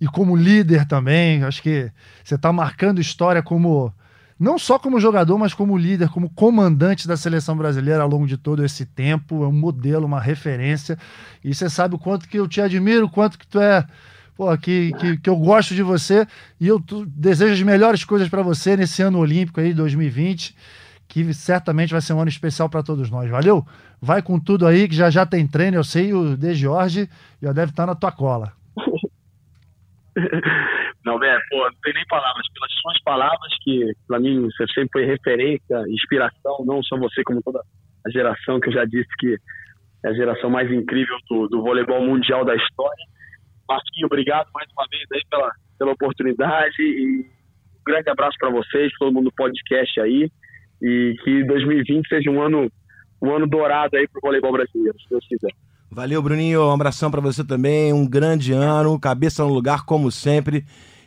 e 0.00 0.06
como 0.06 0.36
líder 0.36 0.86
também. 0.86 1.42
Acho 1.42 1.62
que 1.62 1.90
você 2.22 2.34
está 2.34 2.52
marcando 2.52 3.00
história 3.00 3.42
como 3.42 3.92
não 4.38 4.56
só 4.56 4.78
como 4.78 5.00
jogador, 5.00 5.36
mas 5.36 5.52
como 5.52 5.76
líder, 5.76 6.08
como 6.10 6.30
comandante 6.30 7.08
da 7.08 7.16
seleção 7.16 7.56
brasileira 7.56 8.02
ao 8.02 8.08
longo 8.08 8.26
de 8.26 8.36
todo 8.36 8.64
esse 8.64 8.86
tempo. 8.86 9.42
É 9.42 9.48
um 9.48 9.52
modelo, 9.52 10.06
uma 10.06 10.20
referência. 10.20 10.96
E 11.42 11.52
você 11.52 11.68
sabe 11.68 11.96
o 11.96 11.98
quanto 11.98 12.28
que 12.28 12.38
eu 12.38 12.46
te 12.46 12.60
admiro, 12.60 13.06
o 13.06 13.10
quanto 13.10 13.38
que 13.38 13.46
tu 13.46 13.60
é. 13.60 13.84
Pô, 14.36 14.56
que, 14.56 14.92
que, 15.00 15.16
que 15.16 15.28
eu 15.28 15.34
gosto 15.34 15.74
de 15.74 15.82
você 15.82 16.24
e 16.60 16.68
eu 16.68 16.80
desejo 17.08 17.54
as 17.54 17.62
melhores 17.62 18.04
coisas 18.04 18.28
para 18.28 18.40
você 18.40 18.76
nesse 18.76 19.02
ano 19.02 19.18
olímpico 19.18 19.58
aí, 19.58 19.74
2020, 19.74 20.54
que 21.08 21.34
certamente 21.34 21.90
vai 21.90 22.00
ser 22.00 22.12
um 22.12 22.20
ano 22.20 22.28
especial 22.28 22.68
para 22.68 22.84
todos 22.84 23.10
nós. 23.10 23.28
Valeu? 23.28 23.66
Vai 24.00 24.22
com 24.22 24.38
tudo 24.38 24.66
aí, 24.66 24.88
que 24.88 24.94
já 24.94 25.10
já 25.10 25.26
tem 25.26 25.46
treino, 25.46 25.76
eu 25.76 25.84
sei, 25.84 26.12
o 26.12 26.36
De 26.36 26.54
Jorge 26.54 27.08
já 27.42 27.52
deve 27.52 27.70
estar 27.70 27.86
na 27.86 27.94
tua 27.94 28.12
cola. 28.12 28.52
Não, 31.04 31.18
Bé, 31.18 31.38
pô, 31.48 31.64
não 31.64 31.80
tem 31.82 31.94
nem 31.94 32.04
palavras. 32.06 32.46
Pelas 32.52 32.70
suas 32.82 33.02
palavras, 33.02 33.50
que 33.62 33.92
para 34.06 34.20
mim 34.20 34.42
você 34.42 34.66
sempre 34.74 34.90
foi 34.92 35.06
referência, 35.06 35.84
inspiração, 35.88 36.64
não 36.66 36.82
só 36.82 36.98
você, 36.98 37.22
como 37.22 37.42
toda 37.42 37.62
a 38.06 38.10
geração 38.10 38.60
que 38.60 38.68
eu 38.68 38.74
já 38.74 38.84
disse 38.84 39.08
que 39.18 39.38
é 40.04 40.08
a 40.08 40.12
geração 40.12 40.50
mais 40.50 40.70
incrível 40.70 41.16
do, 41.30 41.48
do 41.48 41.62
voleibol 41.62 42.04
mundial 42.04 42.44
da 42.44 42.54
história. 42.54 43.04
Marquinho, 43.66 44.06
obrigado 44.06 44.50
mais 44.52 44.68
uma 44.76 44.86
vez 44.90 45.04
aí 45.12 45.22
pela, 45.30 45.50
pela 45.78 45.92
oportunidade 45.92 46.76
e 46.78 47.24
um 47.80 47.84
grande 47.86 48.10
abraço 48.10 48.36
para 48.38 48.50
vocês, 48.50 48.92
todo 48.98 49.12
mundo 49.12 49.30
do 49.30 49.34
podcast 49.34 50.00
aí 50.00 50.30
e 50.82 51.16
que 51.24 51.44
2020 51.44 52.08
seja 52.08 52.30
um 52.30 52.42
ano 52.42 52.70
um 53.20 53.34
ano 53.34 53.46
dourado 53.46 53.96
aí 53.96 54.06
pro 54.08 54.20
voleibol 54.20 54.52
brasileiro, 54.52 54.98
se 55.00 55.08
Deus 55.10 55.26
quiser. 55.26 55.52
Valeu, 55.90 56.22
Bruninho. 56.22 56.66
Um 56.66 56.72
abração 56.72 57.10
para 57.10 57.20
você 57.20 57.42
também. 57.42 57.92
Um 57.92 58.06
grande 58.06 58.52
ano, 58.52 58.98
cabeça 59.00 59.42
no 59.42 59.52
lugar, 59.52 59.84
como 59.84 60.10
sempre. 60.10 60.64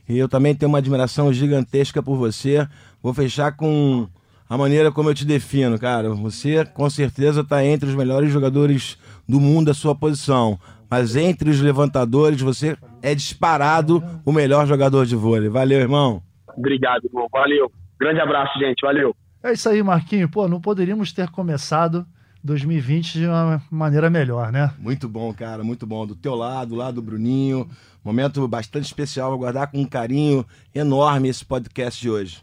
E 0.10 0.18
eu 0.18 0.28
também 0.28 0.56
tenho 0.56 0.70
uma 0.70 0.80
admiração 0.80 1.32
gigantesca 1.32 2.02
por 2.02 2.16
você. 2.16 2.68
Vou 3.02 3.14
fechar 3.14 3.56
com 3.56 4.08
a 4.50 4.58
maneira 4.58 4.92
como 4.92 5.10
eu 5.10 5.16
te 5.16 5.26
defino, 5.26 5.80
cara. 5.80 6.10
Você 6.10 6.66
com 6.66 6.90
certeza 6.90 7.42
está 7.42 7.64
entre 7.64 7.88
os 7.88 7.96
melhores 7.96 8.32
jogadores 8.32 8.98
do 9.28 9.40
mundo 9.40 9.68
da 9.68 9.74
sua 9.74 9.96
posição. 9.96 10.60
Mas 10.90 11.16
entre 11.16 11.50
os 11.50 11.62
levantadores, 11.62 12.42
você 12.42 12.76
é 13.02 13.16
disparado 13.16 14.04
o 14.26 14.32
melhor 14.34 14.68
jogador 14.68 15.06
de 15.06 15.16
vôlei. 15.16 15.48
Valeu, 15.48 15.80
irmão. 15.80 16.22
Obrigado, 16.58 17.06
irmão. 17.06 17.28
Valeu. 17.32 17.72
Grande 17.98 18.20
abraço, 18.20 18.60
gente. 18.60 18.82
Valeu. 18.82 19.16
É 19.44 19.54
isso 19.54 19.68
aí, 19.68 19.82
Marquinho. 19.82 20.30
Pô, 20.30 20.48
não 20.48 20.62
poderíamos 20.62 21.12
ter 21.12 21.30
começado 21.30 22.06
2020 22.44 23.14
de 23.14 23.28
uma 23.28 23.62
maneira 23.70 24.10
melhor, 24.10 24.52
né? 24.52 24.72
Muito 24.78 25.08
bom, 25.08 25.34
cara, 25.34 25.64
muito 25.64 25.86
bom. 25.86 26.06
Do 26.06 26.16
teu 26.16 26.36
lado, 26.36 26.76
lá 26.76 26.92
do 26.92 27.02
Bruninho. 27.02 27.70
Momento 28.04 28.48
bastante 28.48 28.86
especial. 28.86 29.30
Vou 29.30 29.40
guardar 29.40 29.68
com 29.68 29.80
um 29.80 29.86
carinho 29.86 30.46
enorme 30.74 31.30
esse 31.30 31.46
podcast 31.46 32.00
de 32.00 32.10
hoje. 32.10 32.42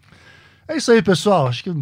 É 0.67 0.77
isso 0.77 0.91
aí, 0.93 1.03
pessoal. 1.03 1.49
Acho 1.49 1.65
que 1.65 1.75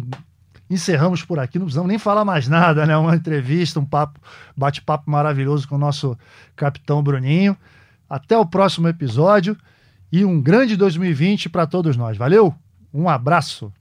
encerramos 0.69 1.23
por 1.23 1.39
aqui. 1.39 1.57
Não 1.57 1.65
precisamos 1.65 1.89
nem 1.89 1.99
falar 1.99 2.25
mais 2.25 2.47
nada, 2.47 2.85
né? 2.85 2.97
Uma 2.97 3.15
entrevista, 3.15 3.79
um 3.79 3.85
papo, 3.85 4.19
bate-papo 4.55 5.09
maravilhoso 5.09 5.67
com 5.67 5.75
o 5.75 5.79
nosso 5.79 6.17
capitão 6.55 7.03
Bruninho. 7.03 7.55
Até 8.09 8.37
o 8.37 8.45
próximo 8.45 8.87
episódio 8.87 9.57
e 10.11 10.23
um 10.23 10.41
grande 10.41 10.75
2020 10.75 11.49
para 11.49 11.67
todos 11.67 11.97
nós. 11.97 12.17
Valeu? 12.17 12.53
Um 12.93 13.09
abraço. 13.09 13.71